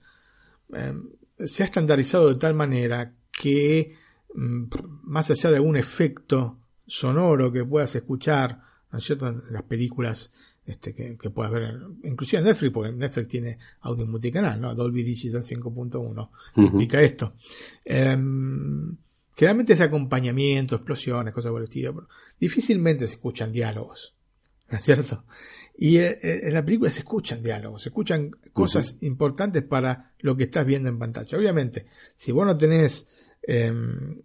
Em, 0.74 1.10
se 1.38 1.64
ha 1.64 1.66
estandarizado 1.66 2.30
de 2.30 2.36
tal 2.36 2.54
manera 2.54 3.14
que 3.32 3.96
mm, 4.34 4.64
más 5.04 5.30
allá 5.32 5.52
de 5.52 5.58
algún 5.58 5.78
efecto 5.78 6.58
sonoro 6.86 7.52
que 7.52 7.64
puedas 7.64 7.94
escuchar, 7.96 8.62
¿no 8.92 9.00
es 9.00 9.06
cierto? 9.06 9.28
En 9.28 9.44
las 9.52 9.64
películas 9.64 10.32
este, 10.68 10.94
que, 10.94 11.18
que, 11.18 11.30
puedas 11.30 11.52
ver, 11.52 11.80
inclusive 12.04 12.40
en 12.40 12.46
Netflix, 12.46 12.74
porque 12.74 12.92
Netflix 12.92 13.28
tiene 13.30 13.58
audio 13.82 14.06
multicanal, 14.06 14.60
¿no? 14.60 14.76
Dolby 14.76 15.02
Digital 15.02 15.42
5.1 15.42 16.30
indica 16.58 17.02
esto. 17.02 17.34
Um, 17.86 18.98
generalmente 19.34 19.74
es 19.74 19.80
de 19.80 19.86
acompañamiento, 19.86 20.76
explosiones, 20.76 21.34
cosas 21.34 21.52
por 21.52 21.62
el 21.62 21.70
estilo, 21.70 21.96
pero 21.96 22.10
difícilmente 22.38 23.08
se 23.08 23.14
escuchan 23.14 23.54
diálogos, 23.54 24.17
¿no 24.70 24.78
es 24.78 24.84
cierto? 24.84 25.26
Y 25.78 25.98
eh, 25.98 26.18
eh, 26.22 26.40
en 26.44 26.54
la 26.54 26.66
película 26.66 26.90
se 26.90 27.00
escuchan 27.00 27.44
diálogos, 27.44 27.84
se 27.84 27.90
escuchan 27.90 28.32
cosas 28.52 28.96
importantes 29.02 29.64
para 29.64 30.14
lo 30.20 30.36
que 30.36 30.46
estás 30.46 30.66
viendo 30.66 30.90
en 30.90 30.98
pantalla. 30.98 31.38
Obviamente, 31.38 31.86
si 32.16 32.32
vos 32.32 32.48
no 32.48 32.58
tenés 32.58 33.08
em, 33.44 34.22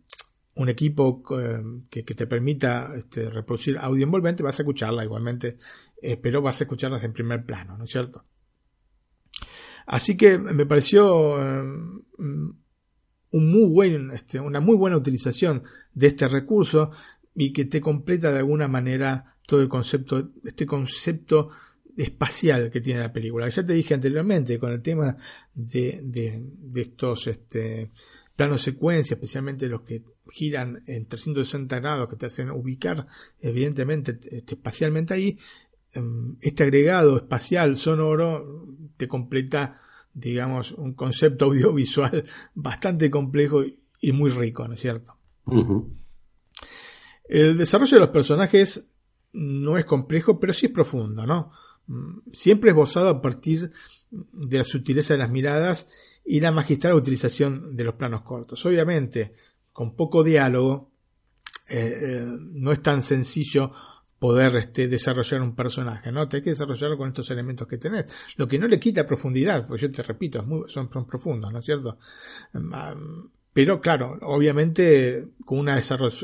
un 0.54 0.68
equipo 0.70 1.22
em, 1.38 1.86
que, 1.90 2.02
te 2.02 2.26
permita 2.26 2.94
este, 2.96 3.28
reproducir 3.28 3.76
audio 3.78 4.04
envolvente, 4.04 4.42
vas 4.42 4.58
a 4.58 4.62
escucharla 4.62 5.04
igualmente, 5.04 5.58
eh, 6.00 6.16
pero 6.16 6.40
vas 6.40 6.58
a 6.60 6.64
escucharlas 6.64 7.04
en 7.04 7.12
primer 7.12 7.44
plano, 7.44 7.76
¿no 7.76 7.84
es 7.84 7.90
cierto? 7.90 8.24
Así 9.86 10.16
que 10.16 10.38
me 10.38 10.64
pareció 10.64 11.38
em, 11.38 12.02
un 12.18 13.50
muy 13.50 13.68
buen, 13.68 14.10
este, 14.12 14.40
una 14.40 14.60
muy 14.60 14.76
buena 14.76 14.96
utilización 14.96 15.64
de 15.92 16.06
este 16.06 16.28
recurso 16.28 16.92
y 17.34 17.52
que 17.52 17.66
te 17.66 17.80
completa 17.80 18.30
de 18.32 18.38
alguna 18.38 18.68
manera 18.68 19.31
todo 19.46 19.60
el 19.60 19.68
concepto, 19.68 20.30
este 20.44 20.66
concepto 20.66 21.50
espacial 21.96 22.70
que 22.70 22.80
tiene 22.80 23.00
la 23.00 23.12
película. 23.12 23.48
Ya 23.48 23.64
te 23.64 23.72
dije 23.74 23.94
anteriormente 23.94 24.58
con 24.58 24.72
el 24.72 24.82
tema 24.82 25.16
de, 25.54 26.00
de, 26.02 26.80
estos 26.80 27.26
este, 27.26 27.90
planos 28.34 28.62
secuencia, 28.62 29.14
especialmente 29.14 29.68
los 29.68 29.82
que 29.82 30.02
giran 30.30 30.82
en 30.86 31.06
360 31.06 31.80
grados, 31.80 32.08
que 32.08 32.16
te 32.16 32.26
hacen 32.26 32.50
ubicar 32.50 33.06
evidentemente 33.40 34.18
este, 34.30 34.54
espacialmente 34.54 35.14
ahí, 35.14 35.38
em, 35.92 36.36
este 36.40 36.62
agregado 36.62 37.16
espacial 37.16 37.76
sonoro 37.76 38.66
te 38.96 39.08
completa, 39.08 39.78
digamos, 40.14 40.72
un 40.72 40.94
concepto 40.94 41.44
audiovisual 41.46 42.24
bastante 42.54 43.10
complejo 43.10 43.62
y 44.00 44.12
muy 44.12 44.30
rico, 44.30 44.66
¿no 44.66 44.74
es 44.74 44.80
cierto? 44.80 45.16
El 47.24 47.56
desarrollo 47.56 47.96
de 47.96 48.00
los 48.00 48.10
personajes 48.10 48.91
no 49.32 49.78
es 49.78 49.84
complejo, 49.84 50.38
pero 50.38 50.52
sí 50.52 50.66
es 50.66 50.72
profundo, 50.72 51.26
¿no? 51.26 51.50
Siempre 52.32 52.70
esbozado 52.70 53.08
a 53.08 53.20
partir 53.22 53.70
de 54.10 54.58
la 54.58 54.64
sutileza 54.64 55.14
de 55.14 55.18
las 55.18 55.30
miradas 55.30 55.86
y 56.24 56.40
la 56.40 56.52
magistral 56.52 56.94
utilización 56.94 57.74
de 57.74 57.84
los 57.84 57.94
planos 57.94 58.22
cortos. 58.22 58.64
Obviamente, 58.66 59.32
con 59.72 59.96
poco 59.96 60.22
diálogo, 60.22 60.92
eh, 61.68 61.98
eh, 62.02 62.26
no 62.26 62.72
es 62.72 62.82
tan 62.82 63.02
sencillo 63.02 63.72
poder 64.18 64.54
este, 64.54 64.86
desarrollar 64.86 65.42
un 65.42 65.56
personaje, 65.56 66.12
¿no? 66.12 66.28
Te 66.28 66.36
hay 66.36 66.42
que 66.44 66.50
desarrollarlo 66.50 66.96
con 66.96 67.08
estos 67.08 67.28
elementos 67.32 67.66
que 67.66 67.78
tenés. 67.78 68.14
Lo 68.36 68.46
que 68.46 68.58
no 68.58 68.68
le 68.68 68.78
quita 68.78 69.04
profundidad, 69.04 69.66
pues 69.66 69.80
yo 69.80 69.90
te 69.90 70.02
repito, 70.02 70.46
son, 70.68 70.88
son 70.92 71.06
profundos, 71.06 71.52
¿no 71.52 71.58
es 71.58 71.64
cierto? 71.64 71.98
Mm, 72.52 73.24
pero 73.52 73.80
claro, 73.80 74.18
obviamente 74.22 75.30
con 75.44 75.58
una 75.58 75.80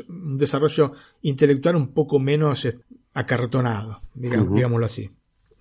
un 0.07 0.37
desarrollo 0.37 0.93
intelectual 1.23 1.75
un 1.75 1.93
poco 1.93 2.19
menos 2.19 2.65
acartonado, 3.13 4.01
digamos, 4.13 4.53
digámoslo 4.53 4.85
así. 4.85 5.09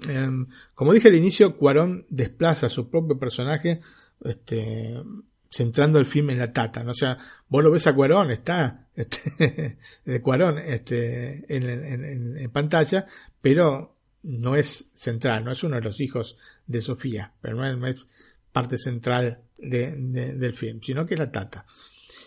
em, 0.09 0.47
como 0.75 0.93
dije 0.93 1.09
al 1.09 1.15
inicio, 1.15 1.57
Cuarón 1.57 2.07
desplaza 2.09 2.67
a 2.67 2.71
su 2.71 2.89
propio 2.89 3.19
personaje, 3.19 3.81
este, 4.25 5.03
centrando 5.51 5.99
el 5.99 6.07
film 6.07 6.31
en 6.31 6.39
la 6.39 6.53
tata, 6.53 6.85
¿no? 6.85 6.91
O 6.91 6.95
sea, 6.95 7.17
vos 7.49 7.65
lo 7.65 7.71
ves 7.71 7.87
a 7.87 7.95
Cuarón, 7.95 8.31
está, 8.31 8.89
este, 8.95 9.77
de 10.05 10.23
Cuarón, 10.23 10.59
este, 10.59 11.45
en, 11.55 12.37
en, 12.37 12.51
pantalla, 12.51 13.07
pero 13.41 13.97
no 14.23 14.57
es 14.57 14.91
central, 14.95 15.45
no 15.45 15.53
es 15.53 15.63
uno 15.65 15.77
de 15.77 15.83
los 15.83 16.01
hijos 16.01 16.37
de 16.67 16.81
Sofía, 16.81 17.33
pero 17.41 17.57
no 17.57 17.87
es, 17.87 18.07
parte 18.53 18.79
central 18.79 19.43
de, 19.57 19.95
del 19.97 20.55
film, 20.55 20.81
sino 20.83 21.07
que 21.07 21.15
es 21.15 21.21
la 21.21 21.31
tata. 21.31 21.65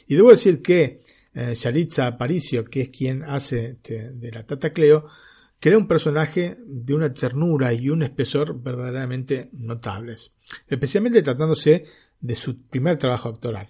Y 0.08 0.16
debo 0.16 0.32
decir 0.32 0.62
que 0.62 1.02
eh, 1.34 1.56
Yalitza 1.56 2.08
Aparicio, 2.08 2.66
que 2.66 2.82
es 2.82 2.90
quien 2.90 3.24
hace 3.24 3.72
este, 3.72 4.12
de 4.12 4.32
la 4.32 4.46
Tata 4.46 4.74
Cleo, 4.74 5.06
crea 5.60 5.78
un 5.78 5.88
personaje 5.88 6.58
de 6.66 6.94
una 6.94 7.14
ternura 7.14 7.74
y 7.74 7.90
un 7.90 8.04
espesor 8.04 8.62
verdaderamente 8.62 9.50
notables, 9.54 10.34
especialmente 10.68 11.22
tratándose 11.22 11.86
de 12.20 12.36
su 12.36 12.64
primer 12.64 12.98
trabajo 12.98 13.30
actoral. 13.30 13.68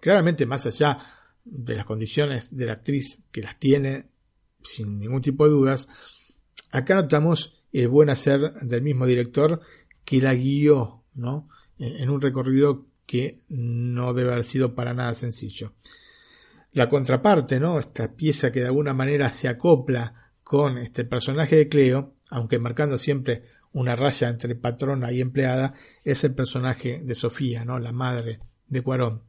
Claramente, 0.00 0.46
más 0.46 0.66
allá 0.66 0.98
de 1.44 1.74
las 1.74 1.84
condiciones 1.84 2.54
de 2.54 2.66
la 2.66 2.72
actriz 2.72 3.20
que 3.30 3.42
las 3.42 3.58
tiene, 3.58 4.06
sin 4.62 4.98
ningún 4.98 5.20
tipo 5.20 5.44
de 5.44 5.50
dudas, 5.50 5.88
acá 6.70 6.94
notamos 6.94 7.62
el 7.72 7.88
buen 7.88 8.08
hacer 8.08 8.54
del 8.62 8.82
mismo 8.82 9.06
director 9.06 9.60
que 10.04 10.20
la 10.20 10.34
guió, 10.34 11.02
¿no? 11.14 11.48
En 11.78 12.08
un 12.08 12.20
recorrido 12.20 12.86
que 13.04 13.42
no 13.48 14.14
debe 14.14 14.32
haber 14.32 14.44
sido 14.44 14.74
para 14.74 14.94
nada 14.94 15.14
sencillo 15.14 15.72
la 16.76 16.90
contraparte, 16.90 17.58
¿no? 17.58 17.78
Esta 17.78 18.12
pieza 18.14 18.52
que 18.52 18.60
de 18.60 18.66
alguna 18.66 18.92
manera 18.92 19.30
se 19.30 19.48
acopla 19.48 20.32
con 20.42 20.76
este 20.76 21.06
personaje 21.06 21.56
de 21.56 21.68
Cleo, 21.70 22.16
aunque 22.28 22.58
marcando 22.58 22.98
siempre 22.98 23.44
una 23.72 23.96
raya 23.96 24.28
entre 24.28 24.54
patrona 24.56 25.10
y 25.10 25.22
empleada, 25.22 25.72
es 26.04 26.22
el 26.24 26.34
personaje 26.34 27.00
de 27.02 27.14
Sofía, 27.14 27.64
¿no? 27.64 27.78
La 27.78 27.92
madre 27.92 28.40
de 28.68 28.82
Cuarón. 28.82 29.22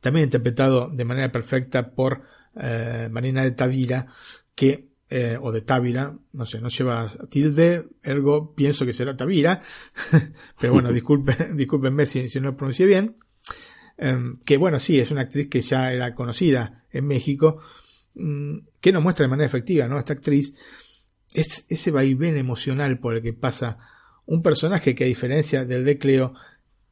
También 0.00 0.24
interpretado 0.24 0.88
de 0.88 1.04
manera 1.04 1.30
perfecta 1.30 1.92
por 1.94 2.22
eh, 2.56 3.08
Marina 3.08 3.44
de 3.44 3.52
Tavira, 3.52 4.08
que, 4.56 4.88
eh, 5.10 5.38
o 5.40 5.52
de 5.52 5.60
Tavira, 5.60 6.18
no 6.32 6.44
sé, 6.44 6.60
no 6.60 6.70
lleva 6.70 7.08
tilde, 7.30 7.86
ergo 8.02 8.52
pienso 8.56 8.84
que 8.84 8.92
será 8.92 9.16
Tavira, 9.16 9.62
pero 10.60 10.72
bueno, 10.72 10.90
disculpen, 10.92 11.56
discúlpenme 11.56 12.04
si, 12.04 12.28
si 12.28 12.40
no 12.40 12.50
lo 12.50 12.56
pronuncié 12.56 12.86
bien. 12.86 13.16
Em, 13.96 14.38
que 14.44 14.56
bueno, 14.56 14.78
sí, 14.78 14.98
es 14.98 15.10
una 15.10 15.22
actriz 15.22 15.48
que 15.48 15.60
ya 15.60 15.92
era 15.92 16.14
conocida 16.14 16.84
en 16.90 17.06
México, 17.06 17.62
mm, 18.14 18.58
que 18.80 18.92
nos 18.92 19.02
muestra 19.02 19.24
de 19.24 19.30
manera 19.30 19.46
efectiva, 19.46 19.86
¿no? 19.88 19.98
Esta 19.98 20.12
actriz, 20.12 20.54
es 21.32 21.64
ese 21.68 21.90
vaivén 21.90 22.36
emocional 22.36 22.98
por 22.98 23.14
el 23.14 23.22
que 23.22 23.32
pasa 23.32 23.78
un 24.26 24.42
personaje 24.42 24.94
que 24.94 25.04
a 25.04 25.06
diferencia 25.06 25.64
del 25.64 25.84
de 25.84 25.98
Cleo, 25.98 26.34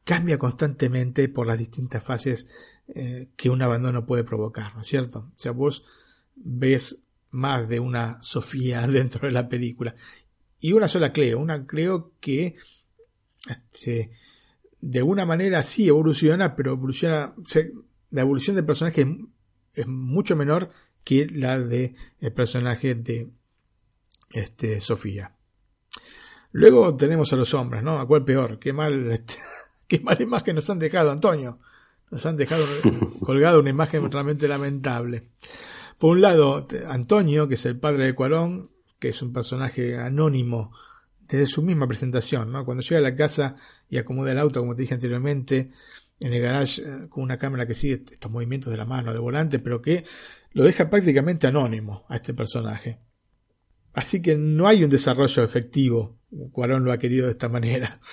cambia 0.03 0.37
constantemente 0.37 1.29
por 1.29 1.47
las 1.47 1.59
distintas 1.59 2.03
fases 2.03 2.47
eh, 2.87 3.29
que 3.35 3.49
un 3.49 3.61
abandono 3.61 4.05
puede 4.05 4.23
provocar, 4.23 4.75
¿no 4.75 4.81
es 4.81 4.87
cierto? 4.87 5.31
O 5.35 5.39
sea, 5.39 5.51
vos 5.51 5.83
ves 6.35 7.03
más 7.29 7.69
de 7.69 7.79
una 7.79 8.21
Sofía 8.21 8.85
dentro 8.87 9.27
de 9.27 9.33
la 9.33 9.47
película 9.47 9.95
y 10.59 10.73
una 10.73 10.87
sola 10.87 11.11
Cleo, 11.11 11.39
una 11.39 11.65
Cleo 11.65 12.13
que 12.19 12.55
este, 13.49 14.11
de 14.81 14.99
alguna 14.99 15.25
manera 15.25 15.63
sí 15.63 15.87
evoluciona, 15.87 16.55
pero 16.55 16.73
evoluciona, 16.73 17.35
la 18.09 18.21
evolución 18.21 18.55
del 18.55 18.65
personaje 18.65 19.07
es, 19.73 19.87
mucho 19.87 20.35
menor 20.35 20.69
que 21.03 21.27
la 21.27 21.59
del 21.59 21.95
personaje 22.35 22.95
de 22.95 23.31
este, 24.31 24.81
Sofía. 24.81 25.35
Luego 26.51 26.95
tenemos 26.97 27.31
a 27.31 27.37
los 27.37 27.53
hombres, 27.53 27.83
¿no? 27.83 27.99
¿A 27.99 28.07
cuál 28.07 28.25
peor? 28.25 28.59
Qué 28.59 28.73
mal, 28.73 29.11
este, 29.11 29.35
qué 29.87 29.99
mal 29.99 30.19
imagen 30.21 30.55
nos 30.55 30.69
han 30.69 30.79
dejado, 30.79 31.11
Antonio. 31.11 31.59
Nos 32.09 32.25
han 32.25 32.35
dejado 32.35 32.65
colgado 33.23 33.59
una 33.59 33.69
imagen 33.69 34.11
realmente 34.11 34.47
lamentable. 34.47 35.29
Por 35.97 36.11
un 36.11 36.21
lado, 36.21 36.67
Antonio, 36.87 37.47
que 37.47 37.53
es 37.53 37.65
el 37.65 37.79
padre 37.79 38.05
de 38.05 38.15
Cuarón, 38.15 38.71
que 38.99 39.09
es 39.09 39.21
un 39.21 39.31
personaje 39.31 39.97
anónimo 39.97 40.71
desde 41.19 41.47
su 41.47 41.61
misma 41.61 41.87
presentación, 41.87 42.51
¿no? 42.51 42.65
Cuando 42.65 42.83
llega 42.83 42.97
a 42.97 43.01
la 43.01 43.15
casa 43.15 43.55
y 43.91 43.97
acomoda 43.97 44.31
el 44.31 44.39
auto, 44.39 44.61
como 44.61 44.73
te 44.73 44.83
dije 44.83 44.93
anteriormente, 44.93 45.69
en 46.19 46.33
el 46.33 46.41
garage 46.41 46.81
eh, 46.81 47.09
con 47.09 47.23
una 47.23 47.37
cámara 47.37 47.67
que 47.67 47.75
sigue 47.75 47.95
estos 47.95 48.31
movimientos 48.31 48.71
de 48.71 48.77
la 48.77 48.85
mano, 48.85 49.11
de 49.11 49.19
volante, 49.19 49.59
pero 49.59 49.81
que 49.81 50.05
lo 50.53 50.63
deja 50.63 50.89
prácticamente 50.89 51.45
anónimo 51.45 52.05
a 52.07 52.15
este 52.15 52.33
personaje. 52.33 52.99
Así 53.93 54.21
que 54.21 54.37
no 54.37 54.69
hay 54.69 54.85
un 54.85 54.89
desarrollo 54.89 55.43
efectivo. 55.43 56.17
Cuarón 56.53 56.85
lo 56.85 56.93
ha 56.93 56.97
querido 56.97 57.25
de 57.25 57.33
esta 57.33 57.49
manera. 57.49 57.99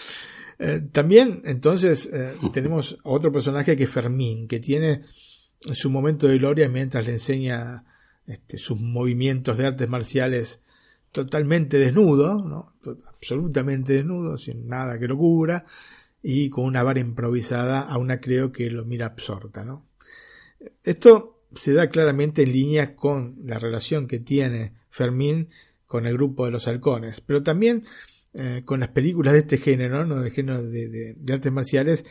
Eh, 0.60 0.80
también, 0.90 1.42
entonces, 1.44 2.10
eh, 2.12 2.34
tenemos 2.52 2.98
a 3.04 3.10
otro 3.10 3.30
personaje 3.30 3.76
que 3.76 3.84
es 3.84 3.90
Fermín, 3.90 4.48
que 4.48 4.58
tiene 4.58 5.02
su 5.60 5.88
momento 5.88 6.26
de 6.26 6.36
gloria 6.36 6.68
mientras 6.68 7.06
le 7.06 7.12
enseña 7.12 7.84
este, 8.26 8.58
sus 8.58 8.80
movimientos 8.80 9.56
de 9.56 9.66
artes 9.68 9.88
marciales 9.88 10.60
totalmente 11.12 11.78
desnudo, 11.78 12.42
¿no? 12.44 12.74
absolutamente 13.06 13.94
desnudo, 13.94 14.38
sin 14.38 14.68
nada 14.68 14.98
que 14.98 15.08
lo 15.08 15.16
cubra, 15.16 15.64
y 16.22 16.50
con 16.50 16.64
una 16.64 16.82
vara 16.82 17.00
improvisada 17.00 17.80
a 17.80 17.98
una 17.98 18.20
creo 18.20 18.52
que 18.52 18.70
lo 18.70 18.84
mira 18.84 19.06
absorta. 19.06 19.64
Esto 20.82 21.42
se 21.54 21.72
da 21.72 21.88
claramente 21.88 22.42
en 22.42 22.52
línea 22.52 22.94
con 22.94 23.36
la 23.44 23.58
relación 23.58 24.06
que 24.06 24.18
tiene 24.18 24.74
Fermín 24.90 25.48
con 25.86 26.06
el 26.06 26.14
grupo 26.14 26.44
de 26.44 26.50
los 26.50 26.68
halcones, 26.68 27.20
pero 27.20 27.42
también 27.42 27.84
eh, 28.34 28.62
con 28.64 28.80
las 28.80 28.90
películas 28.90 29.32
de 29.32 29.40
este 29.40 29.58
género, 29.58 30.04
¿no? 30.04 30.20
de 30.20 30.30
género 30.30 30.62
de, 30.62 31.16
artes 31.32 31.52
marciales, 31.52 32.04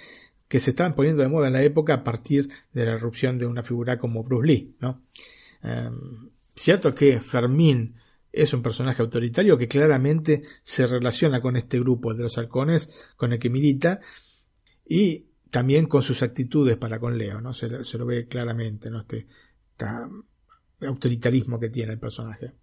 que 0.48 0.60
se 0.60 0.72
estaban 0.72 0.96
poniendo 0.96 1.22
de 1.22 1.30
moda 1.30 1.48
en 1.48 1.54
la 1.54 1.62
época 1.62 1.94
a 1.94 2.04
partir 2.04 2.50
de 2.74 2.86
la 2.86 2.94
erupción 2.94 3.38
de 3.38 3.46
una 3.46 3.64
figura 3.64 4.00
como 4.00 4.24
Bruce 4.24 4.48
Lee. 4.48 4.76
Em, 5.62 6.30
cierto 6.56 6.96
que 6.96 7.20
Fermín 7.20 7.96
es 8.42 8.54
un 8.54 8.62
personaje 8.62 9.02
autoritario 9.02 9.58
que 9.58 9.68
claramente 9.68 10.44
se 10.64 10.86
relaciona 10.86 11.42
con 11.42 11.58
este 11.58 11.80
grupo 11.80 12.14
de 12.14 12.24
los 12.24 12.38
halcones 12.38 13.14
con 13.16 13.34
el 13.34 13.40
que 13.40 13.50
milita 13.50 14.00
y 14.86 15.28
también 15.50 15.88
con 15.88 16.02
sus 16.02 16.22
actitudes 16.24 16.78
para 16.78 17.00
con 17.00 17.18
Leo, 17.18 17.42
¿no? 17.42 17.54
Se, 17.54 17.68
lo 17.70 18.06
ve 18.06 18.28
claramente, 18.28 18.90
¿no? 18.90 19.02
Este, 19.02 19.28
autoritarismo 20.82 21.60
que 21.60 21.70
tiene 21.70 21.94
el 21.94 22.00
personaje. 22.00 22.54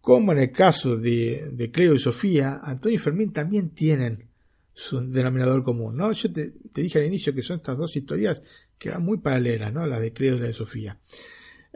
Como 0.00 0.32
en 0.32 0.38
el 0.38 0.52
caso 0.52 0.96
de, 0.96 1.70
Cleo 1.72 1.94
y 1.94 1.98
Sofía, 1.98 2.60
Antonio 2.62 2.96
y 2.96 2.98
Fermín 2.98 3.32
también 3.32 3.70
tienen 3.70 4.28
su 4.72 5.00
denominador 5.00 5.64
común, 5.64 5.96
¿no? 5.96 6.12
Yo 6.12 6.32
te, 6.32 6.50
te, 6.72 6.82
dije 6.82 6.98
al 6.98 7.06
inicio 7.06 7.34
que 7.34 7.42
son 7.42 7.56
estas 7.56 7.78
dos 7.78 7.96
historias 7.96 8.42
que 8.78 8.90
van 8.90 9.04
muy 9.04 9.18
paralelas, 9.18 9.72
¿no? 9.72 9.86
La 9.86 9.98
de 9.98 10.12
Cleo 10.12 10.36
y 10.36 10.40
la 10.40 10.46
de 10.46 10.52
Sofía. 10.52 11.00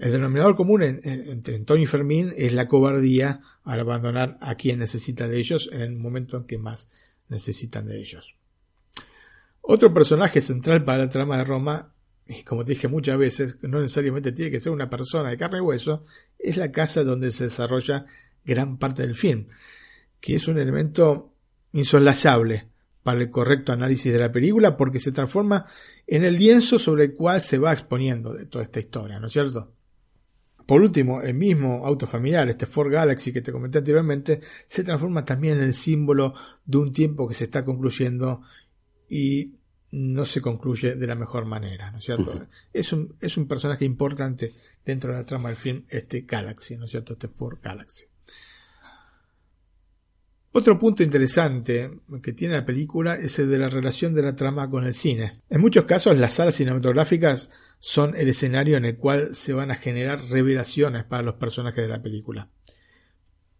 El 0.01 0.13
denominador 0.13 0.57
común 0.57 0.83
entre 0.83 1.57
Antonio 1.57 1.83
y 1.83 1.87
Fermín 1.87 2.33
es 2.35 2.55
la 2.55 2.69
cobardía 2.69 3.43
al 3.65 3.81
abandonar 3.81 4.39
a 4.41 4.55
quien 4.55 4.79
necesita 4.79 5.29
de 5.29 5.39
ellos 5.39 5.69
en 5.71 5.83
el 5.83 5.95
momento 5.95 6.39
en 6.39 6.45
que 6.45 6.57
más 6.57 6.89
necesitan 7.29 7.87
de 7.87 8.01
ellos. 8.01 8.35
Otro 9.61 9.93
personaje 9.93 10.41
central 10.41 10.87
para 10.87 11.05
la 11.05 11.11
trama 11.11 11.37
de 11.37 11.45
Roma, 11.45 11.93
y 12.27 12.45
como 12.45 12.65
te 12.65 12.73
dije 12.73 12.89
muchas 12.89 13.19
veces, 13.19 13.59
no 13.61 13.79
necesariamente 13.79 14.33
tiene 14.33 14.51
que 14.51 14.59
ser 14.59 14.73
una 14.73 14.89
persona 14.89 15.29
de 15.29 15.37
carne 15.37 15.59
y 15.59 15.61
hueso, 15.61 16.07
es 16.39 16.57
la 16.57 16.73
casa 16.73 17.05
donde 17.05 17.31
se 17.31 17.45
desarrolla 17.45 18.07
gran 18.43 18.79
parte 18.79 19.03
del 19.03 19.15
film, 19.15 19.49
que 20.19 20.37
es 20.37 20.49
un 20.49 20.59
elemento 20.59 21.35
insolayable 21.73 22.71
para 23.03 23.21
el 23.21 23.29
correcto 23.29 23.73
análisis 23.73 24.11
de 24.11 24.19
la 24.19 24.33
película 24.33 24.79
porque 24.79 24.99
se 24.99 25.13
transforma 25.13 25.67
en 26.07 26.25
el 26.25 26.39
lienzo 26.39 26.79
sobre 26.79 27.05
el 27.05 27.15
cual 27.15 27.43
se 27.43 27.59
va 27.59 27.75
exponiendo 27.75 28.33
de 28.33 28.47
toda 28.47 28.65
esta 28.65 28.81
historia, 28.81 29.21
¿no 29.21 29.27
es 29.27 29.35
cierto? 29.35 29.75
Por 30.71 30.83
último, 30.83 31.21
el 31.21 31.35
mismo 31.35 31.85
auto 31.85 32.07
familiar, 32.07 32.49
este 32.49 32.65
Ford 32.65 32.93
Galaxy 32.93 33.33
que 33.33 33.43
te 33.43 33.51
comenté 33.51 33.79
anteriormente, 33.79 34.41
se 34.69 34.85
transforma 34.85 35.25
también 35.25 35.57
en 35.57 35.65
el 35.65 35.75
símbolo 35.75 36.33
de 36.65 36.79
un 36.79 36.93
tiempo 36.93 37.27
que 37.27 37.35
se 37.35 37.43
está 37.43 37.65
concluyendo 37.65 38.43
y 39.09 39.57
no 39.91 40.25
se 40.25 40.41
concluye 40.41 40.95
de 40.95 41.07
la 41.09 41.17
mejor 41.17 41.45
manera, 41.45 41.91
¿no 41.91 41.99
es 41.99 42.05
cierto? 42.05 42.41
es, 42.73 42.93
un, 42.93 43.17
es 43.21 43.37
un 43.37 43.49
personaje 43.49 43.85
importante 43.85 44.53
dentro 44.85 45.11
de 45.11 45.19
la 45.19 45.25
trama 45.25 45.49
del 45.49 45.59
film, 45.59 45.87
este 45.89 46.21
Galaxy, 46.21 46.77
¿no 46.77 46.85
es 46.85 46.93
cierto? 46.93 47.15
Este 47.15 47.27
Ford 47.27 47.59
Galaxy. 47.61 48.05
Otro 50.53 50.79
punto 50.81 51.05
interesante 51.05 51.91
que 52.23 52.33
tiene 52.33 52.55
la 52.55 52.67
película 52.67 53.15
es 53.15 53.39
el 53.39 53.49
de 53.51 53.59
la 53.59 53.69
relación 53.69 54.15
de 54.15 54.23
la 54.23 54.35
trama 54.35 54.69
con 54.69 54.85
el 54.85 54.95
cine. 54.95 55.33
En 55.49 55.61
muchos 55.61 55.85
casos 55.85 56.19
las 56.19 56.33
salas 56.33 56.57
cinematográficas 56.57 57.51
son 57.79 58.17
el 58.17 58.29
escenario 58.29 58.77
en 58.77 58.85
el 58.85 58.97
cual 58.97 59.37
se 59.37 59.53
van 59.53 59.71
a 59.71 59.77
generar 59.77 60.21
revelaciones 60.29 61.05
para 61.05 61.23
los 61.23 61.37
personajes 61.37 61.85
de 61.85 61.89
la 61.89 62.03
película. 62.03 62.49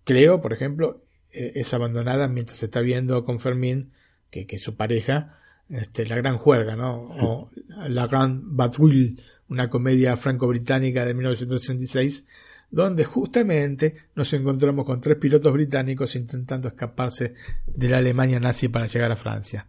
Cleo, 0.03 0.41
por 0.41 0.53
ejemplo, 0.53 1.05
eh, 1.33 1.53
es 1.55 1.73
abandonada 1.75 2.27
mientras 2.27 2.59
se 2.59 2.67
está 2.67 2.81
viendo 2.81 3.25
con 3.25 3.39
Fermín, 3.39 3.93
que, 4.29 4.47
es 4.49 4.63
su 4.63 4.75
pareja, 4.77 5.37
este, 5.69 6.05
La 6.07 6.17
Gran 6.17 6.39
Juerga, 6.39 6.75
¿no? 6.75 7.03
O 7.03 7.51
La 7.89 8.09
Gran 8.09 8.57
Batouille, 8.57 9.17
una 9.49 9.71
comedia 9.71 10.17
franco-británica 10.17 11.07
de 11.07 11.15
1966, 11.15 12.27
donde 12.71 13.05
justamente 13.05 13.95
nos 14.15 14.33
encontramos 14.33 14.87
con 14.87 15.01
tres 15.01 15.17
pilotos 15.17 15.53
británicos 15.53 16.15
intentando 16.15 16.69
escaparse 16.69 17.35
de 17.67 17.89
la 17.89 17.99
Alemania 17.99 18.39
nazi 18.39 18.69
para 18.69 18.87
llegar 18.87 19.11
a 19.11 19.17
Francia. 19.17 19.67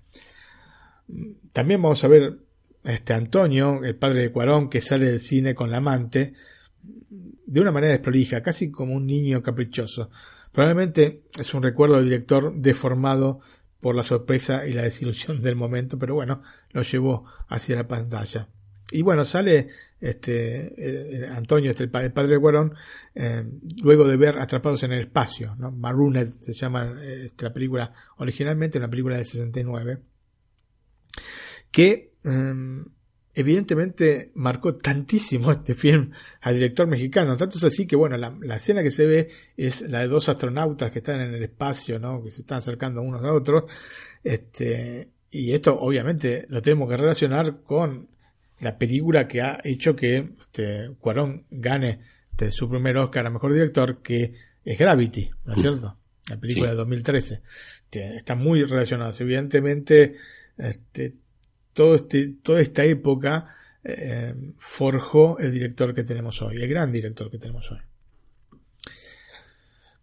También 1.51 1.81
vamos 1.81 2.03
a 2.03 2.07
ver 2.07 2.37
este 2.83 3.13
Antonio, 3.13 3.83
el 3.83 3.95
padre 3.95 4.21
de 4.21 4.31
Cuarón, 4.31 4.69
que 4.69 4.81
sale 4.81 5.07
del 5.07 5.19
cine 5.19 5.55
con 5.55 5.71
la 5.71 5.77
amante, 5.77 6.33
de 6.81 7.59
una 7.59 7.71
manera 7.71 7.91
desprolija, 7.91 8.41
casi 8.41 8.71
como 8.71 8.93
un 8.93 9.05
niño 9.05 9.41
caprichoso. 9.41 10.09
Probablemente 10.51 11.23
es 11.39 11.53
un 11.53 11.63
recuerdo 11.63 11.95
del 11.95 12.05
director 12.05 12.53
deformado 12.55 13.39
por 13.79 13.95
la 13.95 14.03
sorpresa 14.03 14.65
y 14.67 14.73
la 14.73 14.83
desilusión 14.83 15.41
del 15.41 15.55
momento, 15.55 15.97
pero 15.97 16.13
bueno, 16.15 16.41
lo 16.71 16.81
llevó 16.83 17.25
hacia 17.47 17.75
la 17.75 17.87
pantalla. 17.87 18.47
Y 18.91 19.01
bueno, 19.01 19.25
sale 19.25 19.69
este 19.99 20.73
eh, 20.77 21.27
Antonio, 21.27 21.71
este, 21.71 21.83
el, 21.83 21.89
padre 21.89 22.27
de 22.27 22.37
Guarón, 22.37 22.73
eh, 23.15 23.45
luego 23.81 24.07
de 24.07 24.17
ver 24.17 24.37
Atrapados 24.39 24.83
en 24.83 24.93
el 24.93 25.01
Espacio, 25.01 25.55
¿no? 25.57 25.71
Marooned 25.71 26.27
se 26.39 26.53
llama 26.53 26.93
este, 27.03 27.45
la 27.45 27.53
película 27.53 27.93
originalmente, 28.17 28.77
una 28.77 28.89
película 28.89 29.17
de 29.17 29.25
69, 29.25 29.99
que 31.71 32.13
em, 32.23 32.85
evidentemente 33.33 34.31
marcó 34.35 34.75
tantísimo 34.75 35.51
este 35.51 35.73
film 35.73 36.11
al 36.41 36.55
director 36.55 36.87
mexicano, 36.87 37.37
tanto 37.37 37.57
es 37.57 37.63
así 37.63 37.87
que 37.87 37.95
bueno, 37.95 38.17
la, 38.17 38.55
escena 38.55 38.83
que 38.83 38.91
se 38.91 39.05
ve 39.05 39.29
es 39.55 39.81
la 39.83 39.99
de 39.99 40.07
dos 40.07 40.27
astronautas 40.29 40.91
que 40.91 40.99
están 40.99 41.21
en 41.21 41.33
el 41.33 41.43
espacio, 41.43 41.99
¿no? 41.99 42.23
que 42.23 42.31
se 42.31 42.41
están 42.41 42.57
acercando 42.57 43.01
unos 43.01 43.23
a 43.23 43.31
otros, 43.31 43.63
este, 44.23 45.11
y 45.29 45.53
esto 45.53 45.79
obviamente 45.79 46.45
lo 46.49 46.61
tenemos 46.61 46.89
que 46.89 46.97
relacionar 46.97 47.61
con 47.63 48.09
la 48.61 48.77
película 48.77 49.27
que 49.27 49.41
ha 49.41 49.59
hecho 49.63 49.95
que 49.95 50.29
este, 50.39 50.91
Cuarón 50.99 51.45
gane 51.49 51.99
este, 52.31 52.51
su 52.51 52.69
primer 52.69 52.97
Oscar 52.97 53.25
a 53.25 53.29
Mejor 53.29 53.53
Director, 53.53 54.01
que 54.01 54.33
es 54.63 54.79
Gravity, 54.79 55.29
¿no 55.45 55.53
es 55.53 55.61
cierto? 55.61 55.97
La 56.29 56.37
película 56.37 56.69
de 56.69 56.75
2013. 56.75 57.41
Este, 57.83 58.15
está 58.15 58.35
muy 58.35 58.63
relacionado. 58.63 59.13
Evidentemente, 59.19 60.15
este, 60.57 61.15
todo 61.73 61.95
este, 61.95 62.35
toda 62.41 62.61
esta 62.61 62.83
época 62.83 63.55
eh, 63.83 64.33
forjó 64.57 65.39
el 65.39 65.51
director 65.51 65.93
que 65.95 66.03
tenemos 66.03 66.41
hoy, 66.41 66.57
el 66.57 66.67
gran 66.67 66.91
director 66.91 67.29
que 67.31 67.39
tenemos 67.39 67.69
hoy. 67.71 67.79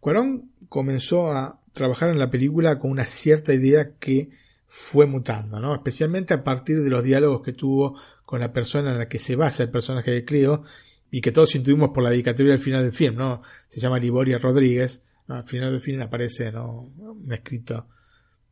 Cuarón 0.01 0.51
comenzó 0.69 1.33
a 1.33 1.61
trabajar 1.73 2.11
en 2.11 2.19
la 2.19 2.31
película 2.31 2.79
con 2.79 2.91
una 2.91 3.07
cierta 3.07 3.55
idea 3.55 3.93
que 3.99 4.31
fue 4.69 5.07
mutando, 5.07 5.59
¿no? 5.59 5.75
especialmente 5.75 6.35
a 6.35 6.45
partir 6.45 6.83
de 6.83 6.91
los 6.91 7.03
diálogos 7.03 7.43
que 7.43 7.53
tuvo 7.53 7.99
con 8.25 8.41
la 8.41 8.53
persona 8.53 8.93
en 8.93 8.99
la 8.99 9.09
que 9.09 9.19
se 9.19 9.35
basa 9.35 9.62
el 9.62 9.71
personaje 9.71 10.11
de 10.11 10.25
Cleo 10.25 10.62
y 11.11 11.21
que 11.21 11.33
todos 11.33 11.55
intuimos 11.55 11.91
por 11.91 12.03
la 12.03 12.11
dedicatoria 12.11 12.53
al 12.53 12.61
final 12.61 12.83
del 12.83 12.93
film, 12.93 13.16
¿no? 13.16 13.41
Se 13.69 13.81
llama 13.81 13.99
Liboria 13.99 14.39
Rodríguez, 14.39 15.01
al 15.29 15.45
final 15.45 15.73
del 15.73 15.81
film 15.81 16.03
aparece 16.03 16.51
¿no? 16.53 16.93
un 16.97 17.33
escrito 17.33 17.87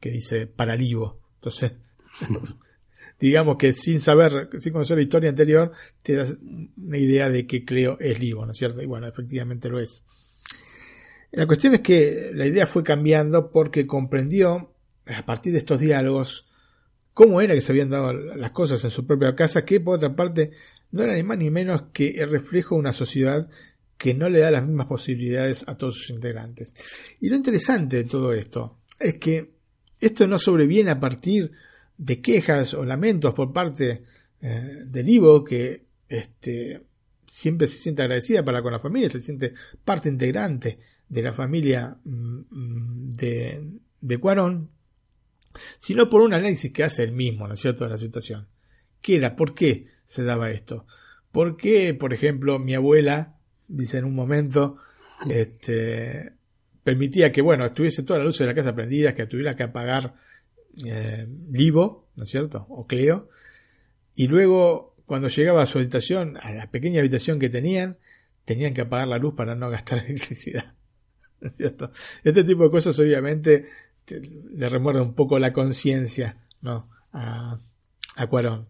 que 0.01 0.11
dice 0.11 0.47
para 0.47 0.77
Libo. 0.77 1.21
Entonces, 1.37 1.73
digamos 3.21 3.57
que 3.57 3.73
sin 3.73 4.01
saber, 4.01 4.51
sin 4.59 4.73
conocer 4.73 4.97
la 4.97 5.03
historia 5.03 5.31
anterior, 5.31 5.73
te 6.03 6.14
das 6.14 6.35
una 6.77 6.99
idea 6.99 7.29
de 7.31 7.47
que 7.47 7.64
Cleo 7.64 7.97
es 7.99 8.19
Libo, 8.19 8.45
¿no 8.45 8.53
es 8.53 8.59
cierto? 8.59 8.83
Y 8.83 8.87
bueno, 8.87 9.07
efectivamente 9.07 9.69
lo 9.69 9.81
es. 9.81 10.05
La 11.33 11.47
cuestión 11.47 11.75
es 11.75 11.81
que 11.81 12.31
la 12.33 12.47
idea 12.47 12.67
fue 12.67 12.83
cambiando 12.83 13.51
porque 13.51 13.87
comprendió, 13.87 14.73
a 15.07 15.25
partir 15.25 15.53
de 15.53 15.59
estos 15.59 15.81
diálogos, 15.81 16.47
cómo 17.15 17.41
era 17.41 17.55
que 17.55 17.61
se 17.61 17.73
habían 17.73 17.91
dado 17.91 18.13
las 18.13 18.51
cosas 18.51 18.83
en 18.85 18.91
su 18.91 19.07
propia 19.07 19.35
casa, 19.35 19.65
que 19.65 19.81
por 19.81 19.97
otra 19.97 20.15
parte 20.15 20.51
no 20.93 21.03
era 21.03 21.15
ni 21.15 21.23
más 21.23 21.39
ni 21.39 21.51
menos 21.51 21.85
que 21.93 22.11
el 22.21 22.29
reflejo 22.29 22.75
de 22.75 22.81
una 22.81 22.93
sociedad 22.93 23.49
que 23.97 24.15
no 24.15 24.29
le 24.29 24.41
da 24.41 24.51
las 24.51 24.67
mismas 24.67 24.87
posibilidades 24.87 25.65
a 25.67 25.77
todos 25.77 25.97
sus 25.97 26.11
integrantes. 26.11 26.75
Y 27.21 27.29
lo 27.29 27.37
interesante 27.37 27.97
de 27.97 28.05
todo 28.05 28.33
esto 28.33 28.81
es 28.99 29.15
que 29.15 29.55
esto 30.01 30.27
no 30.27 30.39
sobreviene 30.39 30.91
a 30.91 31.01
partir 31.01 31.53
de 31.97 32.21
quejas 32.21 32.75
o 32.75 32.85
lamentos 32.85 33.33
por 33.33 33.53
parte 33.53 34.03
eh, 34.43 34.83
del 34.87 35.09
Ivo, 35.09 35.43
que 35.43 35.87
este, 36.09 36.83
siempre 37.27 37.67
se 37.67 37.79
siente 37.79 38.03
agradecida 38.03 38.45
para 38.45 38.63
con 38.63 38.73
la 38.73 38.79
familia, 38.79 39.11
se 39.11 39.21
siente 39.21 39.55
parte 39.85 40.09
integrante 40.09 40.79
de 41.09 41.23
la 41.23 41.33
familia 41.33 41.97
mm, 42.05 42.41
mm, 42.51 43.11
de, 43.15 43.71
de 44.01 44.19
Cuarón, 44.19 44.71
sino 45.79 46.09
por 46.09 46.23
un 46.23 46.35
análisis 46.35 46.73
que 46.73 46.85
hace 46.85 47.05
él 47.05 47.13
mismo, 47.13 47.47
¿no 47.47 47.55
es 47.55 47.61
cierto?, 47.61 47.85
de 47.85 47.91
la 47.91 47.99
situación. 47.99 48.49
¿Qué 49.01 49.17
era? 49.17 49.37
¿Por 49.37 49.55
qué 49.55 49.85
se 50.05 50.23
daba 50.25 50.51
esto? 50.51 50.87
¿Por 51.33 51.57
qué, 51.57 51.95
por 51.95 52.13
ejemplo, 52.15 52.59
mi 52.59 52.75
abuela, 52.75 53.37
dice 53.69 53.99
en 53.99 54.05
un 54.05 54.15
momento, 54.15 54.77
este, 55.29 56.33
permitía 56.83 57.33
que, 57.33 57.43
bueno, 57.43 57.67
estuviese 57.67 58.03
toda 58.03 58.21
la 58.21 58.25
luz 58.25 58.39
de 58.39 58.47
la 58.47 58.55
casa 58.55 58.75
prendida, 58.75 59.15
que 59.15 59.27
tuviera 59.27 59.57
que 59.57 59.65
apagar 59.65 60.15
eh, 60.85 61.27
Livo, 61.51 62.11
¿no 62.17 62.25
es 62.25 62.31
cierto? 62.31 62.67
O 62.69 62.87
Cleo. 62.87 63.29
Y 64.15 64.29
luego, 64.29 64.95
cuando 65.05 65.29
llegaba 65.29 65.63
a 65.63 65.67
su 65.67 65.79
habitación, 65.79 66.37
a 66.37 66.53
la 66.53 66.71
pequeña 66.71 67.01
habitación 67.01 67.39
que 67.39 67.49
tenían, 67.49 67.99
tenían 68.45 68.73
que 68.73 68.83
apagar 68.83 69.09
la 69.09 69.19
luz 69.19 69.35
para 69.35 69.55
no 69.55 69.69
gastar 69.71 69.99
electricidad. 70.07 70.75
¿No 71.41 71.49
es 71.49 71.57
cierto? 71.57 71.91
Este 72.25 72.45
tipo 72.45 72.65
de 72.65 72.71
cosas, 72.71 72.99
obviamente, 72.99 73.67
le 74.09 74.69
remuerde 74.69 75.01
un 75.01 75.15
poco 75.15 75.39
la 75.39 75.53
conciencia, 75.53 76.39
¿no? 76.61 76.89
A, 77.13 77.61
a 78.17 78.27
Cuarón. 78.27 78.69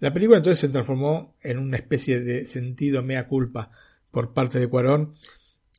La 0.00 0.12
película 0.12 0.38
entonces 0.38 0.60
se 0.60 0.68
transformó 0.68 1.34
en 1.40 1.58
una 1.58 1.76
especie 1.76 2.20
de 2.20 2.44
sentido 2.46 3.02
mea 3.02 3.26
culpa 3.26 3.70
por 4.10 4.32
parte 4.32 4.58
de 4.58 4.68
Cuarón 4.68 5.14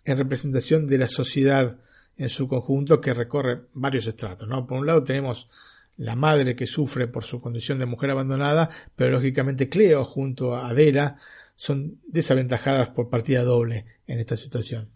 en 0.06 0.18
representación 0.18 0.88
de 0.88 0.98
la 0.98 1.08
sociedad 1.08 1.80
en 2.18 2.30
su 2.30 2.48
conjunto 2.48 3.00
que 3.00 3.14
recorre 3.14 3.62
varios 3.74 4.08
estratos. 4.08 4.48
¿no? 4.48 4.68
Por 4.68 4.80
un 4.80 4.86
lado 4.86 5.04
tenemos 5.04 5.50
la 5.98 6.16
madre 6.16 6.56
que 6.56 6.68
sufre 6.68 7.08
por 7.08 7.24
su 7.24 7.42
condición 7.42 7.80
de 7.80 7.86
mujer 7.86 8.10
abandonada, 8.12 8.70
pero 8.96 9.12
lógicamente 9.12 9.70
Cleo 9.70 10.06
junto 10.06 10.56
a 10.56 10.70
Adela 10.70 11.18
son 11.56 12.00
desaventajadas 12.08 12.90
por 12.90 13.10
partida 13.10 13.44
doble 13.44 13.86
en 14.08 14.20
esta 14.20 14.38
situación. 14.38 14.90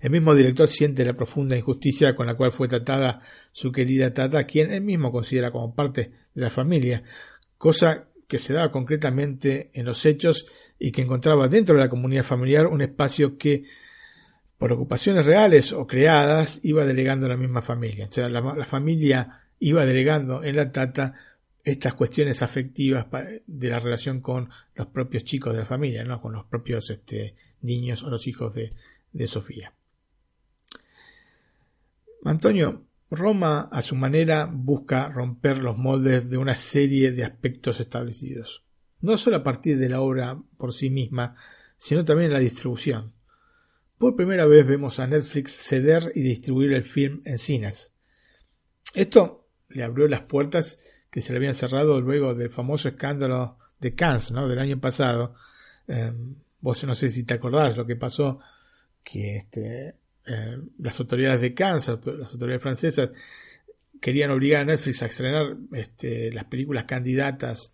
El 0.00 0.10
mismo 0.10 0.34
director 0.34 0.68
siente 0.68 1.04
la 1.04 1.14
profunda 1.14 1.56
injusticia 1.56 2.14
con 2.14 2.26
la 2.26 2.34
cual 2.34 2.52
fue 2.52 2.68
tratada 2.68 3.20
su 3.52 3.72
querida 3.72 4.12
Tata, 4.12 4.44
quien 4.44 4.72
él 4.72 4.82
mismo 4.82 5.10
considera 5.10 5.50
como 5.50 5.74
parte 5.74 6.12
de 6.34 6.42
la 6.42 6.50
familia, 6.50 7.02
cosa 7.56 8.08
que 8.26 8.38
se 8.38 8.54
daba 8.54 8.72
concretamente 8.72 9.70
en 9.74 9.84
los 9.84 10.04
hechos 10.06 10.46
y 10.78 10.90
que 10.90 11.02
encontraba 11.02 11.48
dentro 11.48 11.74
de 11.74 11.82
la 11.82 11.88
comunidad 11.88 12.24
familiar 12.24 12.66
un 12.66 12.82
espacio 12.82 13.36
que 13.36 13.64
por 14.56 14.72
ocupaciones 14.72 15.26
reales 15.26 15.72
o 15.72 15.86
creadas 15.86 16.60
iba 16.62 16.84
delegando 16.84 17.26
a 17.26 17.30
la 17.30 17.36
misma 17.36 17.62
familia. 17.62 18.06
O 18.08 18.12
sea, 18.12 18.28
la, 18.28 18.64
familia 18.64 19.42
iba 19.58 19.84
delegando 19.84 20.44
en 20.44 20.56
la 20.56 20.70
tata 20.70 21.14
estas 21.64 21.94
cuestiones 21.94 22.42
afectivas 22.42 23.06
de 23.46 23.68
la 23.68 23.80
relación 23.80 24.20
con 24.20 24.50
los 24.74 24.86
propios 24.86 25.24
chicos 25.24 25.52
de 25.52 25.60
la 25.60 25.66
familia, 25.66 26.04
¿no? 26.04 26.20
con 26.20 26.32
los 26.32 26.44
propios 26.46 26.90
este, 26.90 27.34
niños 27.60 28.02
o 28.02 28.10
los 28.10 28.26
hijos 28.26 28.54
de, 28.54 28.70
de 29.12 29.26
Sofía. 29.26 29.74
Antonio, 32.24 32.86
Roma 33.10 33.68
a 33.70 33.82
su 33.82 33.94
manera 33.94 34.48
busca 34.50 35.08
romper 35.08 35.58
los 35.58 35.76
moldes 35.76 36.30
de 36.30 36.38
una 36.38 36.54
serie 36.54 37.12
de 37.12 37.24
aspectos 37.24 37.80
establecidos, 37.80 38.64
no 39.00 39.18
solo 39.18 39.36
a 39.36 39.42
partir 39.42 39.78
de 39.78 39.88
la 39.88 40.00
obra 40.00 40.40
por 40.56 40.72
sí 40.72 40.88
misma, 40.88 41.34
sino 41.76 42.04
también 42.04 42.32
la 42.32 42.38
distribución. 42.38 43.12
Por 43.98 44.16
primera 44.16 44.46
vez 44.46 44.66
vemos 44.66 44.98
a 44.98 45.06
Netflix 45.06 45.52
ceder 45.52 46.10
y 46.14 46.22
distribuir 46.22 46.72
el 46.72 46.84
film 46.84 47.22
en 47.24 47.38
cines. 47.38 47.92
Esto 48.94 49.48
le 49.68 49.84
abrió 49.84 50.08
las 50.08 50.22
puertas 50.22 50.78
que 51.10 51.20
se 51.20 51.32
le 51.32 51.36
habían 51.36 51.54
cerrado 51.54 52.00
luego 52.00 52.34
del 52.34 52.50
famoso 52.50 52.88
escándalo 52.88 53.58
de 53.78 53.94
Cannes, 53.94 54.30
¿no? 54.32 54.48
del 54.48 54.58
año 54.58 54.80
pasado. 54.80 55.34
Em, 55.86 56.36
vos 56.60 56.82
no 56.84 56.94
sé 56.94 57.10
si 57.10 57.24
te 57.24 57.34
acordás 57.34 57.76
lo 57.76 57.86
que 57.86 57.96
pasó, 57.96 58.40
que 59.02 59.36
este, 59.36 59.94
eh, 60.26 60.58
las 60.78 60.98
autoridades 61.00 61.40
de 61.40 61.54
Cannes, 61.54 61.88
las 61.88 62.32
autoridades 62.32 62.62
francesas, 62.62 63.10
querían 64.00 64.30
obligar 64.30 64.62
a 64.62 64.64
Netflix 64.64 65.02
a 65.02 65.06
estrenar 65.06 65.56
este, 65.72 66.32
las 66.32 66.44
películas 66.44 66.84
candidatas. 66.84 67.72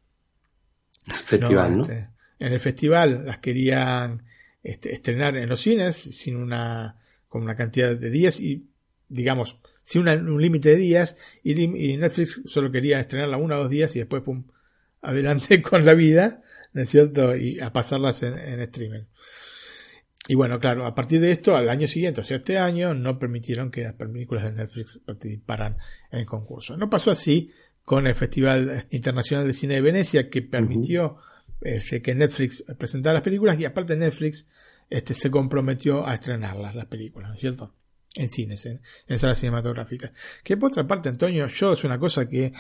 Festival, 1.25 1.81
este, 1.81 2.09
en 2.39 2.53
el 2.53 2.61
festival 2.61 3.25
las 3.25 3.39
querían 3.39 4.23
este, 4.63 4.93
estrenar 4.93 5.37
en 5.37 5.49
los 5.49 5.61
cines 5.61 5.97
sin 5.97 6.37
una, 6.37 6.97
con 7.29 7.43
una 7.43 7.57
cantidad 7.57 7.97
de 7.97 8.11
días 8.11 8.41
y, 8.41 8.67
digamos, 9.09 9.57
sin 9.83 10.07
un 10.07 10.41
límite 10.41 10.71
de 10.71 10.77
días 10.77 11.17
y, 11.43 11.55
Netflix 11.97 12.43
solo 12.45 12.71
quería 12.71 13.01
estrenarla 13.01 13.39
uno 13.39 13.57
o 13.57 13.63
dos 13.63 13.71
días 13.71 13.97
y 13.97 14.01
después, 14.01 14.23
pum, 14.23 14.45
adelante 15.01 15.63
con 15.63 15.87
la 15.87 15.95
vida, 15.95 16.43
¿no 16.75 16.83
es 16.83 16.91
cierto? 16.91 17.35
Y 17.35 17.59
a 17.61 17.73
pasarlas 17.73 18.23
en, 18.23 18.39
en 18.39 18.61
streaming. 18.61 19.05
Y 20.29 20.35
bueno, 20.35 20.61
claro, 20.61 20.85
a 20.85 20.95
partir 20.95 21.23
de 21.23 21.31
esto, 21.31 21.57
al 21.57 21.71
año 21.71 21.89
siguiente, 21.89 22.21
o 22.21 22.25
sea, 22.25 22.37
este 22.37 22.59
año, 22.59 22.93
no 22.93 23.19
permitieron 23.19 23.71
que 23.71 23.83
las 23.83 23.95
películas 23.95 24.45
de 24.45 24.53
Netflix 24.53 25.01
participaran 25.05 25.79
en 26.13 26.21
el 26.21 26.27
concurso. 26.27 26.77
No 26.77 26.91
pasó 26.91 27.11
así 27.11 27.51
con 27.83 28.07
el 28.07 28.15
Festival 28.15 28.87
Internacional 28.91 29.47
de 29.47 29.55
Cine 29.55 29.77
de 29.77 29.81
Venecia, 29.81 30.29
que 30.29 30.43
permitió 30.43 31.17
este, 31.63 32.03
que 32.03 32.15
Netflix 32.15 32.63
presentara 32.79 33.15
las 33.15 33.23
películas 33.23 33.59
y 33.59 33.65
aparte 33.65 33.97
Netflix 33.97 34.47
este, 34.91 35.15
se 35.15 35.31
comprometió 35.31 36.07
a 36.07 36.13
estrenarlas, 36.13 36.75
las 36.75 36.87
películas, 36.87 37.31
¿no 37.31 37.35
es 37.35 37.41
cierto? 37.41 37.75
En 38.15 38.29
cines, 38.29 38.67
en, 38.67 38.83
en 39.07 39.19
salas 39.19 39.39
cinematográficas. 39.39 40.13
Que 40.45 40.59
por 40.59 40.71
otra 40.71 40.87
parte, 40.87 41.09
Antonio, 41.09 41.47
yo 41.47 41.73
es 41.73 41.85
una 41.85 41.99
cosa 41.99 42.29
que 42.29 42.53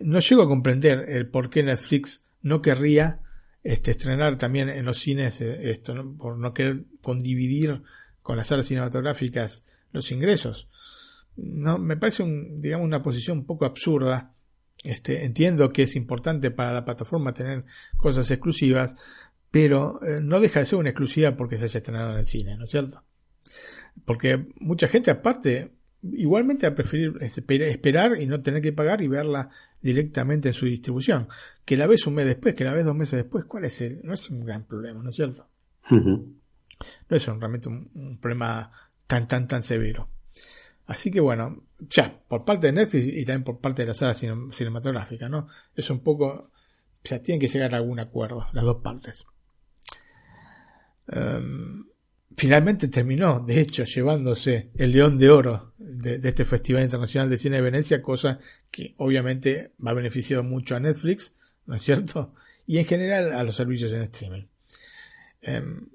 no 0.00 0.20
llego 0.20 0.42
a 0.42 0.48
comprender 0.48 1.06
el 1.08 1.28
por 1.28 1.50
qué 1.50 1.64
Netflix 1.64 2.22
no 2.40 2.62
querría 2.62 3.20
este, 3.62 3.92
estrenar 3.92 4.38
también 4.38 4.68
en 4.68 4.84
los 4.84 4.98
cines 4.98 5.40
eh, 5.40 5.70
esto, 5.70 5.94
por 6.18 6.36
no 6.38 6.52
querer 6.52 6.84
condividir 7.00 7.82
con 8.22 8.36
las 8.36 8.48
salas 8.48 8.66
cinematográficas 8.66 9.62
los 9.92 10.10
ingresos. 10.10 10.68
No, 11.36 11.78
me 11.78 11.96
parece 11.96 12.22
un, 12.22 12.60
digamos, 12.60 12.86
una 12.86 13.02
posición 13.02 13.38
un 13.38 13.46
poco 13.46 13.64
absurda. 13.64 14.34
Este, 14.82 15.24
entiendo 15.24 15.72
que 15.72 15.84
es 15.84 15.94
importante 15.94 16.50
para 16.50 16.72
la 16.72 16.84
plataforma 16.84 17.32
tener 17.32 17.64
cosas 17.96 18.30
exclusivas, 18.30 18.96
pero 19.50 20.02
eh, 20.02 20.20
no 20.20 20.40
deja 20.40 20.60
de 20.60 20.66
ser 20.66 20.78
una 20.78 20.90
exclusiva 20.90 21.36
porque 21.36 21.56
se 21.56 21.66
haya 21.66 21.78
estrenado 21.78 22.12
en 22.12 22.18
el 22.18 22.24
cine, 22.24 22.56
¿no 22.56 22.64
es 22.64 22.70
cierto? 22.70 23.02
Porque 24.04 24.46
mucha 24.58 24.88
gente 24.88 25.10
aparte 25.10 25.72
igualmente 26.02 26.66
a 26.66 26.74
preferir 26.74 27.16
esperar 27.20 28.20
y 28.20 28.26
no 28.26 28.42
tener 28.42 28.60
que 28.60 28.72
pagar 28.72 29.02
y 29.02 29.08
verla 29.08 29.50
directamente 29.80 30.48
en 30.48 30.54
su 30.54 30.66
distribución. 30.66 31.28
Que 31.64 31.76
la 31.76 31.86
ves 31.86 32.06
un 32.06 32.14
mes 32.14 32.26
después, 32.26 32.54
que 32.54 32.64
la 32.64 32.72
ves 32.72 32.84
dos 32.84 32.96
meses 32.96 33.22
después, 33.22 33.44
¿cuál 33.44 33.64
es 33.64 33.80
el? 33.80 34.00
No 34.02 34.12
es 34.12 34.28
un 34.30 34.44
gran 34.44 34.64
problema, 34.64 35.02
¿no 35.02 35.10
es 35.10 35.16
cierto? 35.16 35.48
No 35.90 37.16
es 37.16 37.26
realmente 37.26 37.68
un, 37.68 38.18
problema 38.20 38.70
tan, 39.06 39.28
tan, 39.28 39.46
tan 39.46 39.62
severo. 39.62 40.08
Así 40.86 41.10
que 41.10 41.20
bueno, 41.20 41.62
ya, 41.78 42.20
por 42.26 42.44
parte 42.44 42.66
de 42.66 42.72
Netflix 42.72 43.06
y 43.06 43.24
también 43.24 43.44
por 43.44 43.60
parte 43.60 43.82
de 43.82 43.88
la 43.88 43.94
sala 43.94 44.14
cinematográfica, 44.14 45.28
¿no? 45.28 45.46
Es 45.74 45.88
un 45.90 46.00
poco, 46.00 46.26
o 46.26 46.50
sea, 47.04 47.22
tienen 47.22 47.40
que 47.40 47.46
llegar 47.46 47.74
a 47.74 47.78
algún 47.78 48.00
acuerdo, 48.00 48.46
las 48.52 48.64
dos 48.64 48.82
partes. 48.82 49.24
Em, 51.06 51.84
finalmente 52.36 52.88
terminó, 52.88 53.40
de 53.40 53.60
hecho, 53.60 53.84
llevándose 53.84 54.70
el 54.74 54.92
León 54.92 55.18
de 55.18 55.30
Oro 55.30 55.74
de, 55.78 56.20
este 56.22 56.44
Festival 56.44 56.82
Internacional 56.82 57.30
de 57.30 57.38
Cine 57.38 57.56
de 57.56 57.62
Venecia, 57.62 58.02
cosa 58.02 58.38
que 58.70 58.94
obviamente 58.98 59.72
va 59.84 59.90
a 59.90 59.94
beneficiar 59.94 60.42
mucho 60.42 60.76
a 60.76 60.80
Netflix, 60.80 61.34
¿no 61.66 61.74
es 61.74 61.82
cierto? 61.82 62.34
Y 62.66 62.78
en 62.78 62.84
general 62.84 63.32
a 63.32 63.44
los 63.44 63.56
servicios 63.56 63.92
en 63.92 64.02
streaming. 64.02 64.44
Em, 65.40 65.88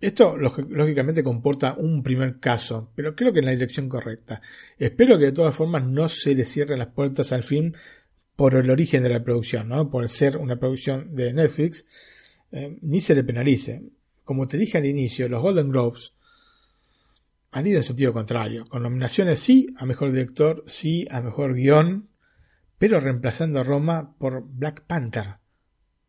esto 0.00 0.36
lógicamente 0.36 1.22
comporta 1.22 1.74
un 1.74 2.02
primer 2.02 2.38
caso, 2.38 2.92
pero 2.94 3.14
creo 3.14 3.32
que 3.32 3.38
en 3.38 3.46
la 3.46 3.52
dirección 3.52 3.88
correcta. 3.88 4.42
Espero 4.78 5.18
que 5.18 5.26
de 5.26 5.32
todas 5.32 5.54
formas 5.54 5.86
no 5.86 6.08
se 6.08 6.34
le 6.34 6.44
cierren 6.44 6.78
las 6.78 6.88
puertas 6.88 7.32
al 7.32 7.42
film 7.42 7.72
por 8.36 8.54
el 8.54 8.70
origen 8.70 9.02
de 9.02 9.08
la 9.10 9.22
producción, 9.22 9.68
¿no? 9.68 9.90
por 9.90 10.08
ser 10.08 10.36
una 10.36 10.58
producción 10.58 11.14
de 11.14 11.32
Netflix, 11.32 11.86
em, 12.50 12.78
ni 12.82 13.00
se 13.00 13.14
le 13.14 13.24
penalice 13.24 13.82
como 14.24 14.48
te 14.48 14.58
dije 14.58 14.78
al 14.78 14.86
inicio, 14.86 15.28
los 15.28 15.42
Golden 15.42 15.68
Globes 15.68 16.14
han 17.52 17.66
ido 17.66 17.76
en 17.76 17.84
sentido 17.84 18.12
contrario, 18.12 18.66
con 18.66 18.82
nominaciones 18.82 19.38
sí 19.38 19.72
a 19.78 19.86
mejor 19.86 20.10
director, 20.10 20.64
sí 20.66 21.06
a 21.10 21.20
mejor 21.20 21.54
guion, 21.54 22.08
pero 22.78 22.98
reemplazando 22.98 23.60
a 23.60 23.62
Roma 23.62 24.14
por 24.18 24.42
Black 24.42 24.84
Panther 24.86 25.36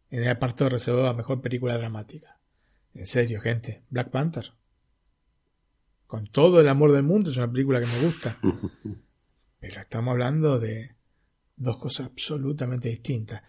en 0.09 0.23
el 0.23 0.29
apartado 0.29 0.69
reservado 0.69 1.07
a 1.07 1.13
mejor 1.13 1.41
película 1.41 1.77
dramática. 1.77 2.39
En 2.93 3.05
serio, 3.05 3.41
gente, 3.41 3.83
Black 3.89 4.09
Panther. 4.09 4.53
Con 6.07 6.27
todo 6.27 6.61
el 6.61 6.67
amor 6.67 6.93
del 6.93 7.03
mundo 7.03 7.29
es 7.29 7.37
una 7.37 7.51
película 7.51 7.79
que 7.79 7.87
me 7.87 8.01
gusta. 8.01 8.37
Pero 9.59 9.81
estamos 9.81 10.11
hablando 10.11 10.59
de 10.59 10.95
dos 11.55 11.77
cosas 11.77 12.07
absolutamente 12.07 12.89
distintas. 12.89 13.43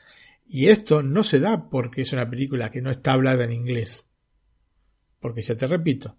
Y 0.46 0.68
esto 0.68 1.02
no 1.02 1.22
se 1.22 1.40
da 1.40 1.68
porque 1.68 2.02
es 2.02 2.12
una 2.12 2.28
película 2.28 2.70
que 2.70 2.82
no 2.82 2.90
está 2.90 3.12
hablada 3.12 3.44
en 3.44 3.52
inglés. 3.52 4.08
Porque 5.26 5.42
ya 5.42 5.56
te 5.56 5.66
repito, 5.66 6.16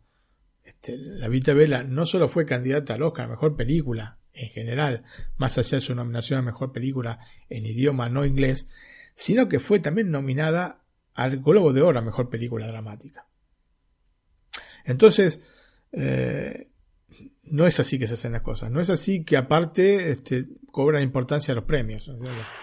este, 0.66 0.98
La 0.98 1.30
Vita 1.30 1.54
Vela 1.54 1.82
no 1.82 2.06
solo 2.06 2.28
fue 2.28 2.46
candidata 2.46 2.96
al 2.96 3.04
Oscar 3.04 3.24
a 3.24 3.30
Mejor 3.30 3.56
Película 3.56 4.20
en 4.34 4.50
general, 4.50 5.06
más 5.38 5.58
allá 5.58 5.78
de 5.78 5.82
su 5.82 5.96
nominación 5.96 6.40
a 6.40 6.42
Mejor 6.42 6.74
Película 6.74 7.20
en 7.48 7.66
idioma 7.66 8.10
no 8.10 8.26
inglés, 8.26 8.68
sino 9.14 9.48
que 9.48 9.62
fue 9.62 9.80
también 9.80 10.12
nominada 10.12 10.84
al 11.14 11.38
Globo 11.38 11.72
de 11.72 11.84
Oro 11.84 12.00
a 12.00 12.02
Mejor 12.02 12.30
Película 12.30 12.68
Dramática. 12.68 13.30
Entonces, 14.84 15.40
eh, 15.94 16.68
no 17.44 17.66
es 17.66 17.80
así 17.80 17.98
que 17.98 18.08
se 18.08 18.16
hacen 18.16 18.34
las 18.34 18.42
cosas, 18.42 18.70
no 18.70 18.82
es 18.82 18.90
así 18.90 19.24
que 19.24 19.38
aparte 19.38 20.10
este, 20.10 20.50
cobran 20.70 21.02
importancia 21.02 21.56
los 21.56 21.64
premios. 21.64 22.12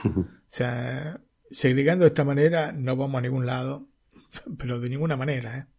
O 0.04 0.56
sea, 0.56 1.22
segregando 1.50 2.04
de 2.04 2.08
esta 2.08 2.22
manera 2.22 2.70
no 2.70 2.96
vamos 2.96 3.18
a 3.18 3.22
ningún 3.22 3.46
lado, 3.46 3.88
pero 4.58 4.78
de 4.78 4.90
ninguna 4.90 5.16
manera. 5.16 5.56
¿eh? 5.56 5.73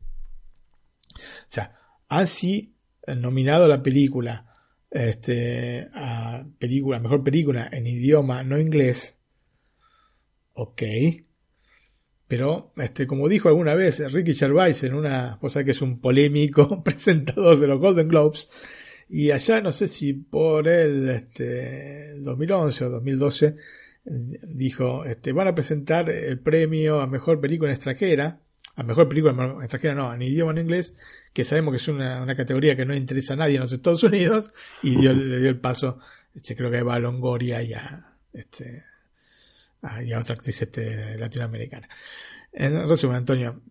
O 1.16 1.50
sea, 1.50 1.76
así 2.08 2.76
nominado 3.08 3.68
la 3.68 3.82
película 3.82 4.52
este, 4.96 5.90
a 5.94 6.46
película, 6.58 7.00
mejor 7.00 7.22
película 7.22 7.68
en 7.70 7.86
idioma 7.86 8.44
no 8.44 8.60
inglés, 8.60 9.20
ok. 10.54 10.84
Pero, 12.28 12.74
este, 12.78 13.06
como 13.06 13.28
dijo 13.28 13.50
alguna 13.50 13.76
vez 13.76 14.00
Ricky 14.12 14.34
Gervais 14.34 14.84
en 14.84 14.96
una 14.96 15.38
cosa 15.40 15.64
que 15.64 15.72
es 15.72 15.82
un 15.82 16.00
polémico 16.00 16.82
presentador 16.84 17.60
de 17.60 17.68
los 17.68 17.80
Golden 17.80 18.08
Globes, 18.08 18.48
y 19.10 19.32
allá 19.32 19.60
no 19.62 19.72
sé 19.72 19.88
si 19.88 20.14
por 20.14 20.68
el 20.68 21.10
este, 21.10 22.16
2011 22.20 22.86
o 22.86 22.90
2012 22.90 23.56
dijo, 24.06 25.04
este, 25.04 25.34
van 25.34 25.50
a 25.50 25.56
presentar 25.56 26.10
el 26.10 26.40
premio 26.40 27.02
a 27.02 27.08
mejor 27.08 27.42
película 27.42 27.72
extranjera 27.72 28.40
a 28.76 28.84
mejor 28.84 29.08
película 29.08 29.34
extranjera, 29.62 29.96
no, 29.96 30.14
en 30.14 30.22
idioma 30.22 30.52
en 30.52 30.60
inglés, 30.60 30.96
que 31.34 31.44
sabemos 31.44 31.72
que 31.72 31.78
es 31.78 31.88
una, 31.88 32.36
categoría 32.36 32.76
que 32.76 32.86
no 32.86 32.96
interesa 32.96 33.34
a 33.34 33.38
nadie 33.38 33.56
en 33.56 33.62
los 33.62 33.72
Estados 33.72 34.04
Unidos, 34.04 34.52
y 34.84 34.98
le 34.98 35.40
dio 35.40 35.50
el 35.50 35.60
paso, 35.60 36.00
este, 36.34 36.56
creo 36.56 36.70
que 36.70 36.82
va 36.82 36.96
a 36.96 37.00
Longoria 37.00 37.62
y 37.62 37.74
a, 37.74 38.18
este, 38.34 38.84
y 40.04 40.12
a 40.12 40.20
otra 40.20 40.36
actriz 40.36 40.62
este, 40.62 41.18
latinoamericana. 41.18 41.88
En 42.52 42.88
resumen, 42.88 43.18
Antonio, 43.18 43.62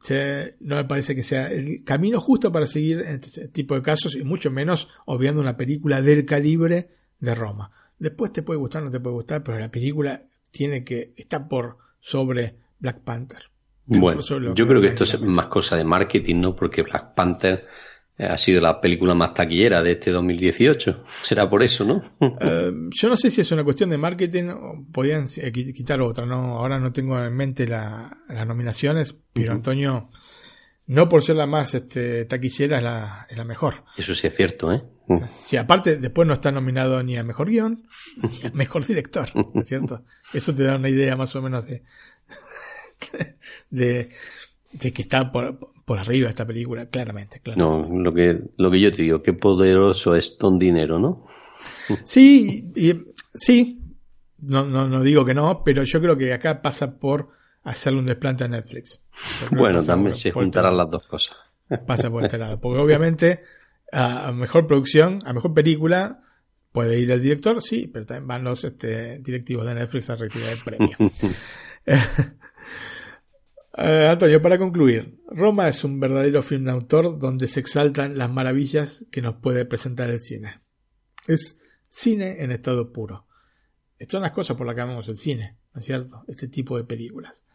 no 0.61 0.77
me 0.77 0.85
parece 0.85 1.15
que 1.15 1.23
sea 1.23 1.51
el 1.51 1.85
camino 1.85 2.21
justo 2.21 2.53
para 2.53 2.67
seguir 2.67 3.01
este 3.01 3.49
tipo 3.49 3.75
de 3.75 3.83
casos, 3.83 4.15
y 4.15 4.25
mucho 4.25 4.51
menos 4.51 4.89
obviando 5.07 5.41
una 5.41 5.57
película 5.57 6.03
del 6.03 6.25
calibre 6.27 6.91
de 7.19 7.35
Roma. 7.35 7.71
Después 7.99 8.33
te 8.33 8.43
puede 8.43 8.59
gustar, 8.59 8.83
no 8.83 8.91
te 8.91 9.01
puede 9.01 9.15
gustar, 9.15 9.43
pero 9.43 9.59
la 9.59 9.71
película 9.71 10.23
tiene 10.51 10.85
que, 10.85 11.15
está 11.17 11.49
por 11.49 11.79
sobre 11.99 12.57
Black 12.79 13.01
Panther. 13.01 13.54
Bueno, 13.87 14.21
yo 14.55 14.67
creo 14.67 14.81
que 14.81 14.89
esto 14.89 15.05
es 15.05 15.21
más 15.21 15.47
cosa 15.47 15.77
de 15.77 15.85
marketing, 15.85 16.41
¿no? 16.41 16.57
Porque 16.57 16.83
Black 16.83 17.15
Panther 17.15 17.67
eh, 18.17 18.27
ha 18.27 18.39
sido 18.39 18.61
la 18.61 18.81
película 18.81 19.15
más 19.15 19.35
taquillera 19.35 19.83
de 19.83 19.93
este 19.93 20.11
2018. 20.11 21.05
Será 21.23 21.51
por 21.51 21.63
eso, 21.63 21.85
¿no? 21.85 22.03
Eh, 22.41 22.73
yo 22.91 23.09
no 23.09 23.17
sé 23.17 23.31
si 23.31 23.41
es 23.41 23.53
una 23.53 23.65
cuestión 23.65 23.91
de 23.91 23.99
marketing 23.99 24.45
o 24.51 24.87
podían 24.93 25.27
eh, 25.37 25.53
quitar 25.53 26.01
otra, 26.01 26.25
¿no? 26.25 26.59
Ahora 26.59 26.79
no 26.79 26.93
tengo 26.93 27.23
en 27.23 27.35
mente 27.35 27.67
las 27.67 28.47
nominaciones, 28.47 29.19
pero 29.33 29.53
Antonio, 29.53 30.09
no 30.87 31.09
por 31.09 31.23
ser 31.23 31.37
la 31.37 31.47
más 31.47 31.75
este, 31.75 32.25
taquillera, 32.25 32.79
es 32.79 32.85
la, 32.85 33.27
es 33.29 33.37
la 33.37 33.45
mejor. 33.45 33.85
Eso 33.97 34.15
sí 34.15 34.27
es 34.29 34.35
cierto, 34.35 34.73
¿eh? 34.73 34.83
Sí, 35.43 35.57
aparte, 35.59 35.97
después 35.97 36.27
no 36.27 36.33
está 36.33 36.51
nominado 36.51 37.03
ni 37.03 37.17
a 37.19 37.25
mejor 37.25 37.51
guion, 37.51 37.87
ni 38.23 38.49
a 38.49 38.51
mejor 38.53 38.87
director, 38.87 39.29
es 39.55 39.67
cierto? 39.67 40.03
Eso 40.33 40.55
te 40.55 40.65
da 40.65 40.77
una 40.77 40.89
idea 40.89 41.15
más 41.15 41.37
o 41.37 41.43
menos 41.43 41.67
de, 41.67 41.83
de, 43.71 44.09
que 44.79 45.03
está 45.03 45.31
por, 45.31 45.59
por, 45.85 45.99
arriba 45.99 46.29
esta 46.29 46.47
película, 46.47 46.87
claramente, 46.87 47.41
No, 47.57 47.81
lo 47.81 48.13
que, 48.13 48.41
lo 48.57 48.71
que 48.71 48.81
yo 48.81 48.93
te 48.93 49.03
digo, 49.03 49.23
qué 49.23 49.33
poderoso 49.33 50.15
es 50.15 50.39
Don 50.39 50.59
Dinero, 50.59 50.99
¿no? 50.99 51.27
Sí, 52.05 52.73
y, 52.75 52.95
sí, 53.35 53.81
no, 54.39 54.65
no, 54.65 54.89
no 54.89 55.03
digo 55.03 55.25
que 55.25 55.35
no, 55.35 55.63
pero 55.65 55.85
yo 55.85 56.01
creo 56.01 56.17
que 56.17 56.33
acá 56.33 56.63
pasa 56.63 56.99
por 56.99 57.31
hacerle 57.63 58.01
un 58.01 58.07
desplante 58.07 58.45
a 58.45 58.49
Netflix. 58.49 59.01
Bueno, 59.51 59.83
también 59.83 60.15
se 60.15 60.31
juntarán 60.31 60.73
este 60.73 60.79
las 60.83 60.91
dos 60.91 61.07
cosas. 61.07 61.37
Pasa 61.87 62.11
por 62.11 62.23
este 62.23 62.37
lado, 62.37 62.61
porque 62.61 62.79
obviamente 62.79 63.41
a, 63.91 64.33
mejor 64.33 64.67
producción, 64.67 65.21
a 65.25 65.33
mejor 65.33 65.55
película, 65.55 66.21
puede 66.73 66.99
ir 66.99 67.11
el 67.11 67.23
director, 67.23 67.63
sí, 67.63 67.87
pero 67.87 68.05
también 68.05 68.27
van 68.27 68.45
los 68.45 68.65
este, 68.65 69.19
directivos 69.21 69.65
de 69.67 69.75
Netflix 69.75 70.11
a 70.11 70.17
retirar 70.17 70.53
el 70.53 70.59
premio. 70.59 70.97
Eh, 73.77 74.07
Antonio, 74.09 74.41
para 74.41 74.59
concluir, 74.59 75.21
Roma 75.27 75.69
es 75.69 75.83
un 75.83 75.99
verdadero 75.99 76.43
film 76.43 76.65
de 76.65 76.71
autor 76.71 77.19
donde 77.19 77.49
se 77.49 77.59
exaltan 77.59 78.17
las 78.17 78.31
maravillas 78.31 79.05
que 79.11 79.21
nos 79.21 79.37
puede 79.37 79.65
presentar 79.65 80.11
el 80.11 80.21
cine. 80.21 80.61
Es 81.27 81.59
cine 81.89 82.43
en 82.43 82.53
estado 82.53 82.93
puro. 82.93 83.27
Estas 83.99 84.13
son 84.13 84.23
las 84.23 84.33
cosas 84.33 84.57
por 84.57 84.67
las 84.67 84.77
que 84.77 84.83
amamos 84.83 85.09
el 85.09 85.17
cine, 85.17 85.59
¿no 85.73 85.81
es 85.81 85.87
cierto? 85.87 86.25
Este 86.29 86.47
tipo 86.47 86.77
de 86.77 86.85
películas. 86.85 87.47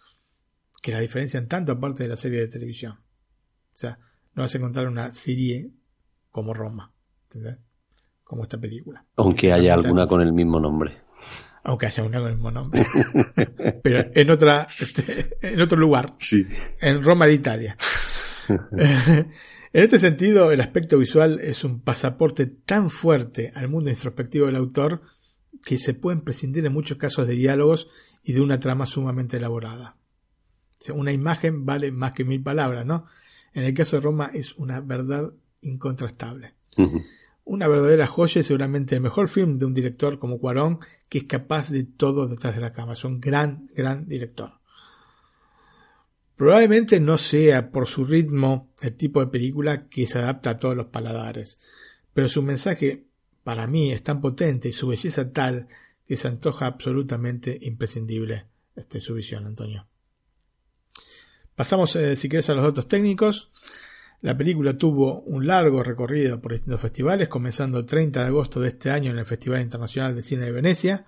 Que 0.81 0.91
la 0.91 0.99
diferencian 0.99 1.47
tanto 1.47 1.71
aparte 1.71 2.03
de 2.03 2.09
la 2.09 2.15
serie 2.17 2.41
de 2.41 2.47
televisión. 2.47 2.93
O 2.93 3.77
sea, 3.77 3.97
no 4.33 4.43
vas 4.43 4.53
a 4.53 4.57
encontrar 4.57 4.87
una 4.87 5.11
serie 5.11 5.71
como 6.31 6.53
Roma, 6.53 6.91
¿entendés? 7.23 7.59
Como 8.25 8.43
esta 8.43 8.57
película. 8.57 9.05
Aunque 9.15 9.53
haya 9.53 9.73
alguna 9.73 10.05
con 10.05 10.21
el 10.21 10.33
mismo 10.33 10.59
nombre 10.59 11.08
aunque 11.63 11.87
haya 11.87 12.03
una 12.03 12.19
con 12.19 12.27
el 12.27 12.35
mismo 12.35 12.51
nombre, 12.51 12.85
pero 13.83 14.09
en 14.13 14.31
otra, 14.31 14.67
en 15.41 15.61
otro 15.61 15.77
lugar, 15.77 16.15
sí. 16.19 16.45
en 16.79 17.03
Roma 17.03 17.25
de 17.27 17.33
Italia. 17.33 17.77
en 18.49 19.27
este 19.73 19.99
sentido, 19.99 20.51
el 20.51 20.61
aspecto 20.61 20.97
visual 20.97 21.39
es 21.41 21.63
un 21.63 21.81
pasaporte 21.81 22.45
tan 22.47 22.89
fuerte 22.89 23.51
al 23.55 23.69
mundo 23.69 23.89
introspectivo 23.89 24.47
del 24.47 24.55
autor 24.55 25.01
que 25.65 25.77
se 25.77 25.93
pueden 25.93 26.21
prescindir 26.21 26.65
en 26.65 26.73
muchos 26.73 26.97
casos 26.97 27.27
de 27.27 27.35
diálogos 27.35 27.89
y 28.23 28.33
de 28.33 28.41
una 28.41 28.59
trama 28.59 28.85
sumamente 28.85 29.37
elaborada. 29.37 29.97
una 30.93 31.11
imagen 31.11 31.65
vale 31.65 31.91
más 31.91 32.13
que 32.13 32.23
mil 32.23 32.41
palabras, 32.41 32.85
¿no? 32.85 33.05
En 33.53 33.63
el 33.63 33.73
caso 33.73 33.95
de 33.95 34.01
Roma 34.01 34.31
es 34.33 34.55
una 34.55 34.79
verdad 34.79 35.31
incontrastable. 35.61 36.53
Una 37.49 37.67
verdadera 37.67 38.05
joya 38.05 38.41
y 38.41 38.43
seguramente 38.43 38.93
el 38.93 39.01
mejor 39.01 39.27
film 39.27 39.57
de 39.57 39.65
un 39.65 39.73
director 39.73 40.19
como 40.19 40.37
Cuarón 40.37 40.77
que 41.09 41.17
es 41.17 41.23
capaz 41.23 41.71
de 41.71 41.83
todo 41.83 42.27
detrás 42.27 42.53
de 42.53 42.61
la 42.61 42.73
cámara. 42.73 42.93
Es 42.93 43.03
un 43.03 43.19
gran, 43.19 43.71
gran 43.73 44.07
director. 44.07 44.51
Probablemente 46.35 46.99
no 46.99 47.17
sea 47.17 47.71
por 47.71 47.87
su 47.87 48.03
ritmo 48.03 48.71
el 48.81 48.95
tipo 48.95 49.19
de 49.19 49.31
película 49.31 49.89
que 49.89 50.05
se 50.05 50.19
adapta 50.19 50.51
a 50.51 50.57
todos 50.59 50.75
los 50.75 50.85
paladares, 50.85 51.59
pero 52.13 52.27
su 52.27 52.43
mensaje 52.43 53.07
para 53.43 53.65
mí 53.65 53.91
es 53.91 54.03
tan 54.03 54.21
potente 54.21 54.69
y 54.69 54.71
su 54.71 54.87
belleza 54.87 55.33
tal 55.33 55.67
que 56.07 56.17
se 56.17 56.27
antoja 56.27 56.67
absolutamente 56.67 57.57
imprescindible 57.63 58.45
este, 58.75 59.01
su 59.01 59.15
visión, 59.15 59.47
Antonio. 59.47 59.87
Pasamos, 61.55 61.95
eh, 61.95 62.15
si 62.15 62.29
quieres, 62.29 62.47
a 62.51 62.53
los 62.53 62.63
datos 62.63 62.87
técnicos. 62.87 63.49
La 64.21 64.35
película 64.35 64.77
tuvo 64.77 65.21
un 65.21 65.47
largo 65.47 65.81
recorrido 65.81 66.41
por 66.41 66.51
distintos 66.51 66.81
festivales, 66.81 67.29
comenzando 67.29 67.79
el 67.79 67.85
30 67.85 68.19
de 68.19 68.27
agosto 68.27 68.59
de 68.59 68.69
este 68.69 68.91
año 68.91 69.11
en 69.11 69.17
el 69.17 69.25
Festival 69.25 69.61
Internacional 69.61 70.13
de 70.13 70.23
Cine 70.23 70.45
de 70.45 70.51
Venecia. 70.51 71.05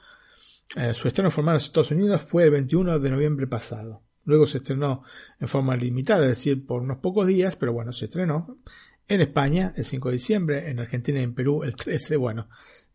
Eh, 0.78 0.94
su 0.94 1.10
estreno 1.10 1.30
formal 1.30 1.54
en 1.54 1.56
los 1.56 1.66
Estados 1.66 1.92
Unidos 1.92 2.22
fue 2.22 2.46
el 2.46 2.52
21 2.52 3.00
de 3.00 3.12
noviembre 3.12 3.48
pasado. 3.48 4.02
Luego 4.24 4.46
se 4.46 4.60
estrenó 4.60 5.04
en 5.40 5.50
forma 5.50 5.76
limitada, 5.76 6.24
es 6.24 6.30
decir, 6.30 6.66
por 6.66 6.84
unos 6.84 7.00
pocos 7.00 7.28
días, 7.28 7.58
pero 7.58 7.74
bueno, 7.74 7.92
se 7.92 8.06
estrenó 8.06 8.60
en 9.10 9.20
España 9.20 9.74
el 9.76 9.84
5 9.84 10.08
de 10.08 10.14
diciembre, 10.14 10.70
en 10.70 10.80
Argentina 10.80 11.20
y 11.20 11.24
en 11.24 11.34
Perú 11.34 11.64
el 11.64 11.76
13. 11.76 12.16
Bueno, 12.16 12.48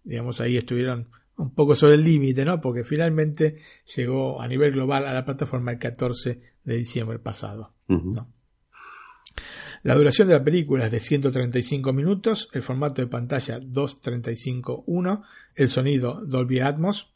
digamos 0.02 0.40
ahí 0.40 0.56
estuvieron 0.56 1.10
un 1.36 1.52
poco 1.54 1.74
sobre 1.74 1.96
el 1.96 2.04
límite, 2.04 2.46
¿no? 2.46 2.58
Porque 2.62 2.84
finalmente 2.84 3.58
llegó 3.94 4.40
a 4.40 4.48
nivel 4.48 4.72
global 4.72 5.06
a 5.06 5.12
la 5.12 5.26
plataforma 5.26 5.72
el 5.72 5.78
14 5.78 6.40
de 6.64 6.76
diciembre 6.76 7.18
pasado. 7.18 7.74
La 9.86 9.94
duración 9.94 10.26
de 10.26 10.34
la 10.34 10.42
película 10.42 10.86
es 10.86 10.90
de 10.90 10.98
135 10.98 11.92
minutos, 11.92 12.48
el 12.52 12.64
formato 12.64 13.02
de 13.02 13.06
pantalla 13.06 13.60
2.35.1, 13.60 15.22
el 15.54 15.68
sonido 15.68 16.22
Dolby 16.26 16.58
Atmos 16.58 17.12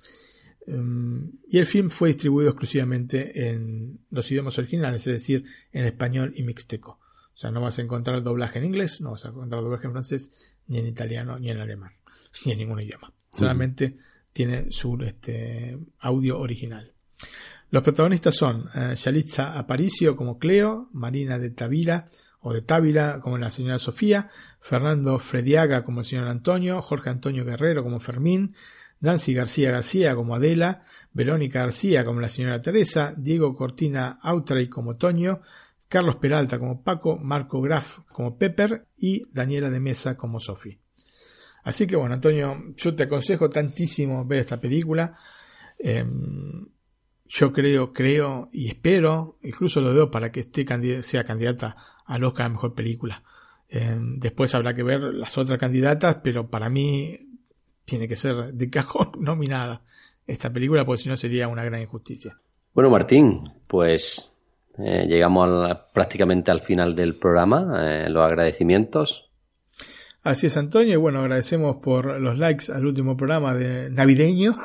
em, 0.68 1.32
y 1.48 1.58
el 1.58 1.66
film 1.66 1.90
fue 1.90 2.10
distribuido 2.10 2.50
exclusivamente 2.50 3.50
en 3.50 3.98
los 4.10 4.30
idiomas 4.30 4.56
originales, 4.60 5.04
es 5.08 5.14
decir, 5.14 5.44
en 5.72 5.84
español 5.84 6.32
y 6.36 6.44
mixteco. 6.44 7.00
O 7.34 7.36
sea, 7.36 7.50
no 7.50 7.60
vas 7.60 7.80
a 7.80 7.82
encontrar 7.82 8.22
doblaje 8.22 8.60
en 8.60 8.66
inglés, 8.66 9.00
no 9.00 9.10
vas 9.10 9.24
a 9.24 9.30
encontrar 9.30 9.64
doblaje 9.64 9.88
en 9.88 9.92
francés, 9.92 10.30
ni 10.68 10.78
en 10.78 10.86
italiano, 10.86 11.40
ni 11.40 11.50
en 11.50 11.58
alemán, 11.58 11.94
ni 12.46 12.52
en 12.52 12.58
ningún 12.58 12.80
idioma. 12.80 13.12
Solamente 13.36 13.96
tiene 14.32 14.70
su 14.70 14.96
este, 15.02 15.76
audio 15.98 16.38
original. 16.38 16.92
Los 17.70 17.82
protagonistas 17.82 18.36
son 18.36 18.66
eh, 18.76 18.94
Yalitza 18.94 19.58
Aparicio 19.58 20.14
como 20.14 20.38
Cleo, 20.38 20.88
Marina 20.92 21.36
de 21.36 21.50
Tavila 21.50 22.08
o 22.40 22.52
de 22.52 22.62
Távila 22.62 23.20
como 23.20 23.38
la 23.38 23.50
señora 23.50 23.78
Sofía, 23.78 24.30
Fernando 24.60 25.18
Frediaga 25.18 25.84
como 25.84 26.00
el 26.00 26.06
señor 26.06 26.28
Antonio, 26.28 26.80
Jorge 26.82 27.10
Antonio 27.10 27.44
Guerrero 27.44 27.82
como 27.82 28.00
Fermín, 28.00 28.54
Nancy 29.00 29.34
García 29.34 29.70
García 29.70 30.14
como 30.14 30.34
Adela, 30.34 30.84
Verónica 31.12 31.60
García 31.60 32.04
como 32.04 32.20
la 32.20 32.28
señora 32.28 32.62
Teresa, 32.62 33.14
Diego 33.16 33.54
Cortina 33.54 34.18
Autray 34.22 34.68
como 34.68 34.96
Toño, 34.96 35.40
Carlos 35.88 36.16
Peralta 36.16 36.58
como 36.58 36.82
Paco, 36.82 37.18
Marco 37.18 37.60
Graf 37.60 37.98
como 38.12 38.36
Pepper 38.36 38.86
y 38.96 39.22
Daniela 39.32 39.70
de 39.70 39.80
Mesa 39.80 40.16
como 40.16 40.38
Sofi. 40.38 40.78
Así 41.64 41.86
que 41.86 41.96
bueno, 41.96 42.14
Antonio, 42.14 42.72
yo 42.76 42.94
te 42.94 43.04
aconsejo 43.04 43.50
tantísimo 43.50 44.24
ver 44.24 44.40
esta 44.40 44.60
película. 44.60 45.14
Em, 45.78 46.66
yo 47.32 47.52
creo, 47.52 47.92
creo 47.92 48.48
y 48.52 48.66
espero, 48.68 49.38
incluso 49.42 49.80
lo 49.80 49.94
veo 49.94 50.10
para 50.10 50.32
que 50.32 50.40
esté 50.40 50.66
sea 51.02 51.22
candidata 51.22 51.76
al 52.04 52.24
Oscar 52.24 52.46
a 52.46 52.48
Mejor 52.48 52.74
Película. 52.74 53.22
Em, 53.68 54.18
después 54.18 54.52
habrá 54.56 54.74
que 54.74 54.82
ver 54.82 55.00
las 55.00 55.38
otras 55.38 55.58
candidatas, 55.58 56.16
pero 56.24 56.50
para 56.50 56.68
mí 56.68 57.38
tiene 57.84 58.08
que 58.08 58.16
ser 58.16 58.52
de 58.52 58.68
cajón 58.68 59.12
nominada 59.20 59.82
esta 60.26 60.52
película, 60.52 60.84
porque 60.84 61.02
si 61.02 61.08
no 61.08 61.16
sería 61.16 61.46
una 61.46 61.64
gran 61.64 61.80
injusticia. 61.80 62.36
Bueno, 62.74 62.90
Martín, 62.90 63.48
pues 63.68 64.36
eh, 64.78 65.06
llegamos 65.06 65.76
prácticamente 65.94 66.50
al 66.50 66.62
final 66.62 66.96
del 66.96 67.14
programa. 67.14 67.78
Eh, 67.80 68.10
los 68.10 68.26
agradecimientos. 68.26 69.29
Así 70.22 70.48
es, 70.48 70.56
Antonio. 70.56 70.94
Y 70.94 70.96
bueno, 70.96 71.20
agradecemos 71.20 71.76
por 71.76 72.20
los 72.20 72.38
likes 72.38 72.70
al 72.70 72.84
último 72.84 73.16
programa 73.16 73.54
de 73.54 73.88
navideño. 73.90 74.56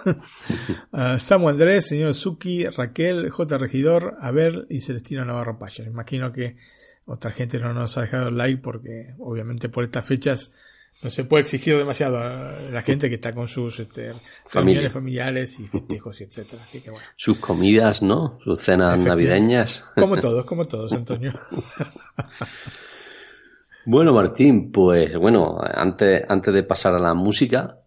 uh, 0.91 1.18
Samu 1.19 1.48
Andrés, 1.48 1.86
señor 1.88 2.14
Suki, 2.14 2.65
Raquel, 2.65 3.30
J. 3.30 3.57
Regidor, 3.57 4.18
Abel 4.19 4.65
y 4.69 4.82
Celestino 4.82 5.23
Navarro 5.23 5.57
Paya. 5.57 5.86
Imagino 5.86 6.34
que 6.34 6.57
otra 7.06 7.32
gente 7.32 7.60
no 7.60 7.73
nos 7.73 7.98
ha 7.98 8.02
dejado 8.02 8.32
like 8.32 8.61
porque 8.61 9.14
obviamente 9.19 9.69
por 9.69 9.86
estas 9.86 10.06
fechas 10.06 10.52
no 11.02 11.10
se 11.10 11.23
puede 11.23 11.41
exigir 11.41 11.77
demasiado 11.77 12.18
a 12.18 12.52
la 12.72 12.82
gente 12.82 13.10
que 13.10 13.15
está 13.15 13.34
con 13.34 13.48
sus 13.48 13.80
este, 13.80 14.14
reuniones 14.52 14.91
familiares 14.91 15.60
y 15.60 15.68
festejos 15.68 16.19
y 16.19 16.23
etcétera. 16.23 16.64
Así 16.64 16.82
que 16.82 16.90
bueno. 16.90 17.06
Sus 17.15 17.38
comidas, 17.38 18.02
¿no? 18.02 18.40
Sus 18.44 18.61
cenas 18.61 18.99
navideñas. 18.99 19.86
Como 19.95 20.18
todos, 20.22 20.45
como 20.45 20.65
todos, 20.65 20.91
Antonio. 20.94 21.40
Bueno, 23.86 24.14
Martín, 24.14 24.72
pues 24.72 25.16
bueno, 25.18 25.57
antes, 25.62 26.24
antes 26.28 26.53
de 26.53 26.64
pasar 26.64 26.95
a 26.95 26.99
la 26.99 27.14
música, 27.14 27.80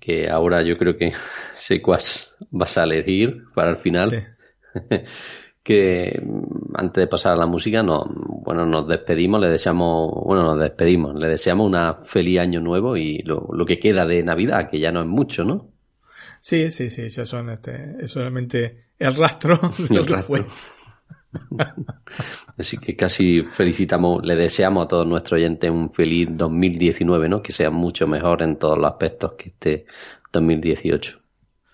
que 0.00 0.28
ahora 0.28 0.62
yo 0.62 0.76
creo 0.76 0.96
que 0.96 1.12
sé 1.54 1.80
cuál 1.80 2.00
vas 2.50 2.78
a 2.78 2.84
elegir 2.84 3.44
para 3.54 3.70
el 3.70 3.76
final, 3.76 4.36
que 5.62 6.22
antes 6.74 7.02
de 7.02 7.06
pasar 7.06 7.32
a 7.32 7.36
la 7.36 7.46
música, 7.46 7.82
no, 7.82 8.04
bueno, 8.44 8.66
nos 8.66 8.88
despedimos, 8.88 9.40
le 9.40 9.48
deseamos, 9.48 10.10
bueno, 10.24 10.42
nos 10.42 10.58
despedimos, 10.58 11.14
le 11.14 11.28
deseamos 11.28 11.66
una 11.66 12.02
feliz 12.04 12.40
año 12.40 12.60
nuevo 12.60 12.96
y 12.96 13.18
lo, 13.18 13.48
lo 13.52 13.66
que 13.66 13.78
queda 13.78 14.06
de 14.06 14.22
Navidad, 14.22 14.68
que 14.70 14.80
ya 14.80 14.90
no 14.90 15.00
es 15.00 15.06
mucho, 15.06 15.44
¿no? 15.44 15.68
Sí, 16.40 16.70
sí, 16.70 16.90
sí, 16.90 17.08
ya 17.08 17.24
son, 17.24 17.50
este, 17.50 17.96
es 18.00 18.10
solamente 18.10 18.86
el 18.98 19.14
rastro 19.14 19.60
de 19.88 19.94
lo 19.94 20.04
que 20.04 20.22
fue. 20.22 20.46
Así 22.58 22.78
que 22.78 22.96
casi 22.96 23.42
felicitamos, 23.42 24.24
le 24.24 24.36
deseamos 24.36 24.84
a 24.84 24.88
todos 24.88 25.06
nuestros 25.06 25.38
oyentes 25.38 25.70
un 25.70 25.92
feliz 25.92 26.28
2019, 26.30 27.28
¿no? 27.28 27.42
Que 27.42 27.52
sea 27.52 27.70
mucho 27.70 28.06
mejor 28.06 28.42
en 28.42 28.56
todos 28.56 28.78
los 28.78 28.90
aspectos 28.90 29.32
que 29.32 29.50
este 29.50 29.86
2018. 30.32 31.18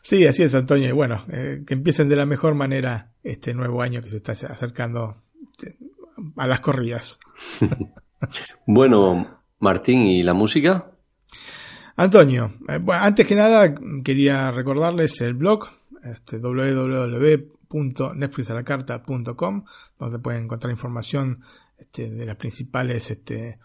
Sí, 0.02 0.26
así 0.26 0.42
es, 0.42 0.54
Antonio. 0.54 0.88
Y 0.88 0.92
bueno, 0.92 1.24
eh, 1.30 1.62
que 1.66 1.74
empiecen 1.74 2.08
de 2.08 2.16
la 2.16 2.26
mejor 2.26 2.54
manera 2.54 3.12
este 3.22 3.52
nuevo 3.52 3.82
año 3.82 4.00
que 4.00 4.08
se 4.08 4.16
está 4.16 4.32
acercando 4.32 5.16
este, 5.50 5.76
a 6.36 6.46
las 6.46 6.60
corridas. 6.60 7.18
bueno, 8.66 9.42
Martín, 9.58 10.06
¿y 10.06 10.22
la 10.22 10.34
música? 10.34 10.90
Antonio, 11.96 12.52
eh, 12.68 12.78
bueno, 12.78 13.02
antes 13.02 13.26
que 13.26 13.34
nada 13.34 13.74
quería 14.04 14.52
recordarles 14.52 15.20
el 15.20 15.34
blog 15.34 15.68
este, 16.04 16.38
www 16.38 17.57
www.netflixalacarta.com 17.68 19.64
donde 19.98 20.18
pueden 20.18 20.44
encontrar 20.44 20.70
información 20.70 21.40
este, 21.76 22.10
de 22.10 22.26
las 22.26 22.36
principales 22.36 23.10
este, 23.10 23.58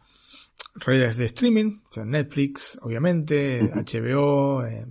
redes 0.76 1.18
de 1.18 1.26
streaming, 1.26 1.80
o 1.90 1.92
sea, 1.92 2.06
Netflix, 2.06 2.78
obviamente, 2.82 3.62
HBO, 3.62 4.66
eh, 4.66 4.86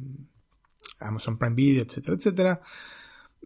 Amazon 1.01 1.39
Prime 1.39 1.55
Video, 1.55 1.83
etcétera, 1.83 2.17
etcétera. 2.17 2.61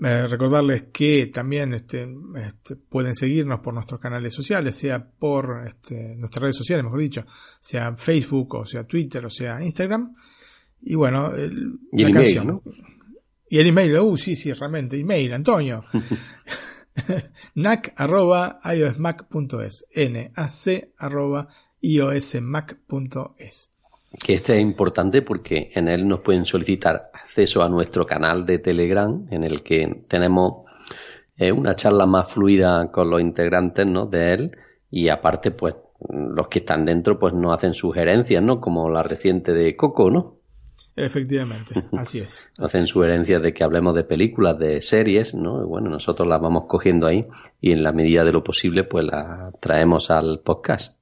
Eh, 0.03 0.27
recordarles 0.27 0.85
que 0.93 1.29
también 1.29 1.73
este, 1.73 2.07
este, 2.37 2.77
pueden 2.77 3.15
seguirnos 3.15 3.61
por 3.61 3.73
nuestros 3.73 3.99
canales 3.99 4.35
sociales, 4.35 4.77
sea 4.77 5.03
por 5.03 5.67
este, 5.67 6.15
nuestras 6.17 6.43
redes 6.43 6.57
sociales, 6.57 6.85
mejor 6.85 7.01
dicho, 7.01 7.25
sea 7.61 7.97
Facebook, 7.97 8.57
o 8.57 8.67
sea 8.67 8.85
Twitter, 8.85 9.25
o 9.25 9.31
sea 9.31 9.63
Instagram. 9.63 10.15
Y 10.83 10.95
bueno, 10.95 11.35
el, 11.35 11.79
la 11.93 12.11
canción, 12.11 12.47
¿no? 12.47 12.63
Y 13.49 13.59
el 13.59 13.69
email, 13.69 13.99
uh, 13.99 14.17
sí, 14.17 14.35
sí, 14.35 14.53
realmente, 14.53 14.99
email, 14.99 15.33
Antonio. 15.35 15.85
nac 17.55 17.93
arroba 17.97 18.61
iosmac.es. 18.65 19.87
N-A-C 19.93 20.93
arroba 20.99 21.49
iosmac.es. 21.81 23.71
Que 24.19 24.35
este 24.35 24.57
es 24.57 24.63
importante 24.63 25.23
porque 25.23 25.71
en 25.75 25.89
él 25.89 26.09
nos 26.09 26.21
pueden 26.21 26.45
solicitar 26.45 27.11
acceso 27.13 27.63
a 27.63 27.69
nuestro 27.69 28.07
canal 28.07 28.47
de 28.47 28.59
Telegram, 28.59 29.27
en 29.31 29.45
el 29.45 29.63
que 29.63 30.05
tenemos 30.09 30.65
eh, 31.37 31.53
una 31.53 31.75
charla 31.75 32.07
más 32.07 32.33
fluida 32.33 32.91
con 32.91 33.11
los 33.11 33.21
integrantes 33.21 33.87
¿no? 33.87 34.07
de 34.07 34.33
él. 34.33 34.57
Y 34.91 35.09
aparte, 35.09 35.51
pues, 35.51 35.75
los 36.09 36.49
que 36.49 36.61
están 36.61 36.85
dentro, 36.85 37.19
pues 37.19 37.35
nos 37.35 37.55
hacen 37.55 37.75
sugerencias, 37.75 38.43
¿no? 38.43 38.61
Como 38.61 38.89
la 38.91 39.03
reciente 39.03 39.53
de 39.53 39.77
Coco, 39.77 40.11
¿no? 40.11 40.36
Efectivamente, 40.97 41.75
así 41.99 42.21
es. 42.21 42.49
Hacen 42.59 42.87
sugerencias 42.87 43.43
de 43.43 43.53
que 43.53 43.63
hablemos 43.63 43.95
de 43.95 44.05
películas, 44.05 44.59
de 44.59 44.81
series, 44.81 45.35
¿no? 45.35 45.63
Y 45.63 45.67
bueno, 45.67 45.91
nosotros 45.91 46.27
las 46.27 46.41
vamos 46.41 46.65
cogiendo 46.67 47.07
ahí 47.07 47.27
y 47.61 47.73
en 47.73 47.83
la 47.83 47.93
medida 47.93 48.25
de 48.25 48.33
lo 48.33 48.43
posible, 48.43 48.85
pues 48.85 49.07
las 49.07 49.59
traemos 49.61 50.11
al 50.11 50.41
podcast. 50.41 50.99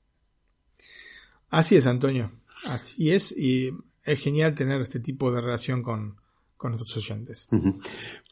Así 1.50 1.76
es, 1.76 1.86
Antonio. 1.86 2.32
Así 2.66 3.12
es, 3.12 3.30
y 3.36 3.70
es 4.02 4.20
genial 4.20 4.54
tener 4.54 4.80
este 4.80 4.98
tipo 4.98 5.30
de 5.30 5.40
relación 5.40 5.82
con, 5.82 6.16
con 6.56 6.72
nuestros 6.72 6.96
oyentes. 6.96 7.48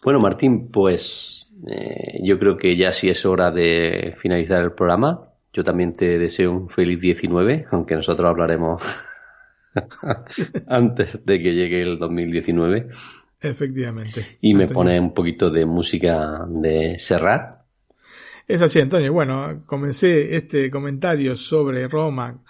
Bueno, 0.03 0.19
Martín, 0.19 0.69
pues 0.69 1.53
eh, 1.69 2.19
yo 2.25 2.39
creo 2.39 2.57
que 2.57 2.77
ya 2.77 2.91
sí 2.93 3.09
es 3.09 3.25
hora 3.25 3.53
de 3.53 4.17
finalizar 4.21 4.63
el 4.63 4.73
programa. 4.73 5.29
Yo 5.53 5.63
también 5.63 5.93
te 5.93 6.19
deseo 6.19 6.51
un 6.51 6.69
feliz 6.69 7.01
19, 7.01 7.67
aunque 7.71 7.95
nosotros 7.95 8.29
hablaremos 8.29 8.83
antes 10.67 11.25
de 11.25 11.39
que 11.43 11.53
llegue 11.55 11.83
el 11.83 11.99
2019. 11.99 12.89
Efectivamente. 13.41 14.39
Y 14.41 14.55
me 14.55 14.65
Antonio. 14.65 14.75
pone 14.75 15.01
un 15.01 15.15
poquito 15.15 15.51
de 15.51 15.67
música 15.67 16.43
de 16.49 16.99
Serrat. 16.99 17.63
Es 18.47 18.61
así, 18.63 18.81
Antonio. 18.81 19.13
Bueno, 19.13 19.63
comencé 19.67 20.37
este 20.37 20.71
comentario 20.71 21.37
sobre 21.37 21.89
Roma 21.89 22.43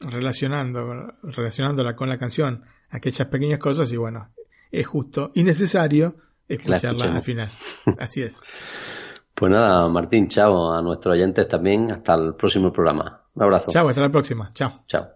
relacionando, 0.00 1.14
relacionándola 1.22 1.96
con 1.96 2.08
la 2.08 2.18
canción, 2.18 2.62
aquellas 2.90 3.28
pequeñas 3.28 3.58
cosas, 3.58 3.90
y 3.92 3.96
bueno, 3.96 4.28
es 4.70 4.86
justo 4.86 5.32
y 5.34 5.42
necesario 5.42 6.16
escucharla 6.48 6.90
escuchemos. 6.90 7.16
al 7.16 7.22
final. 7.22 7.50
Así 7.98 8.22
es. 8.22 8.42
Pues 9.34 9.50
nada, 9.52 9.88
Martín, 9.88 10.28
chao 10.28 10.72
a 10.72 10.80
nuestros 10.82 11.14
oyentes 11.14 11.46
también. 11.48 11.90
Hasta 11.90 12.14
el 12.14 12.34
próximo 12.34 12.72
programa. 12.72 13.22
Un 13.34 13.42
abrazo. 13.42 13.70
Chao, 13.70 13.88
hasta 13.88 14.00
la 14.00 14.10
próxima. 14.10 14.50
Chao. 14.54 14.84
Chao. 14.86 15.15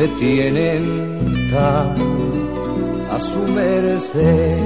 Te 0.00 0.08
tienen 0.08 0.82
tan 1.50 1.92
a 3.10 3.20
su 3.20 3.52
merced 3.52 4.58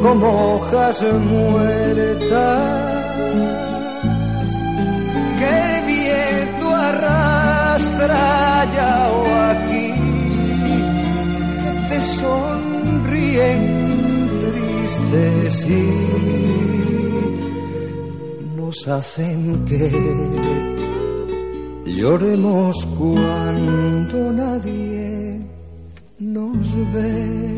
como 0.00 0.54
hojas 0.54 1.02
muertas 1.02 2.60
que 5.40 5.48
el 5.48 5.84
viento 5.84 6.66
arrastra 6.76 8.60
allá 8.60 8.94
o 9.10 9.20
aquí 9.50 9.88
que 11.64 11.72
te 11.88 11.98
sonríen 12.20 13.60
tristes 15.10 15.54
y 15.70 15.82
nos 18.54 18.78
hacen 18.86 19.64
que 19.64 20.67
lloremos 21.98 22.76
cuando 22.96 24.32
nadie 24.32 25.40
nos 26.18 26.92
ve. 26.92 27.57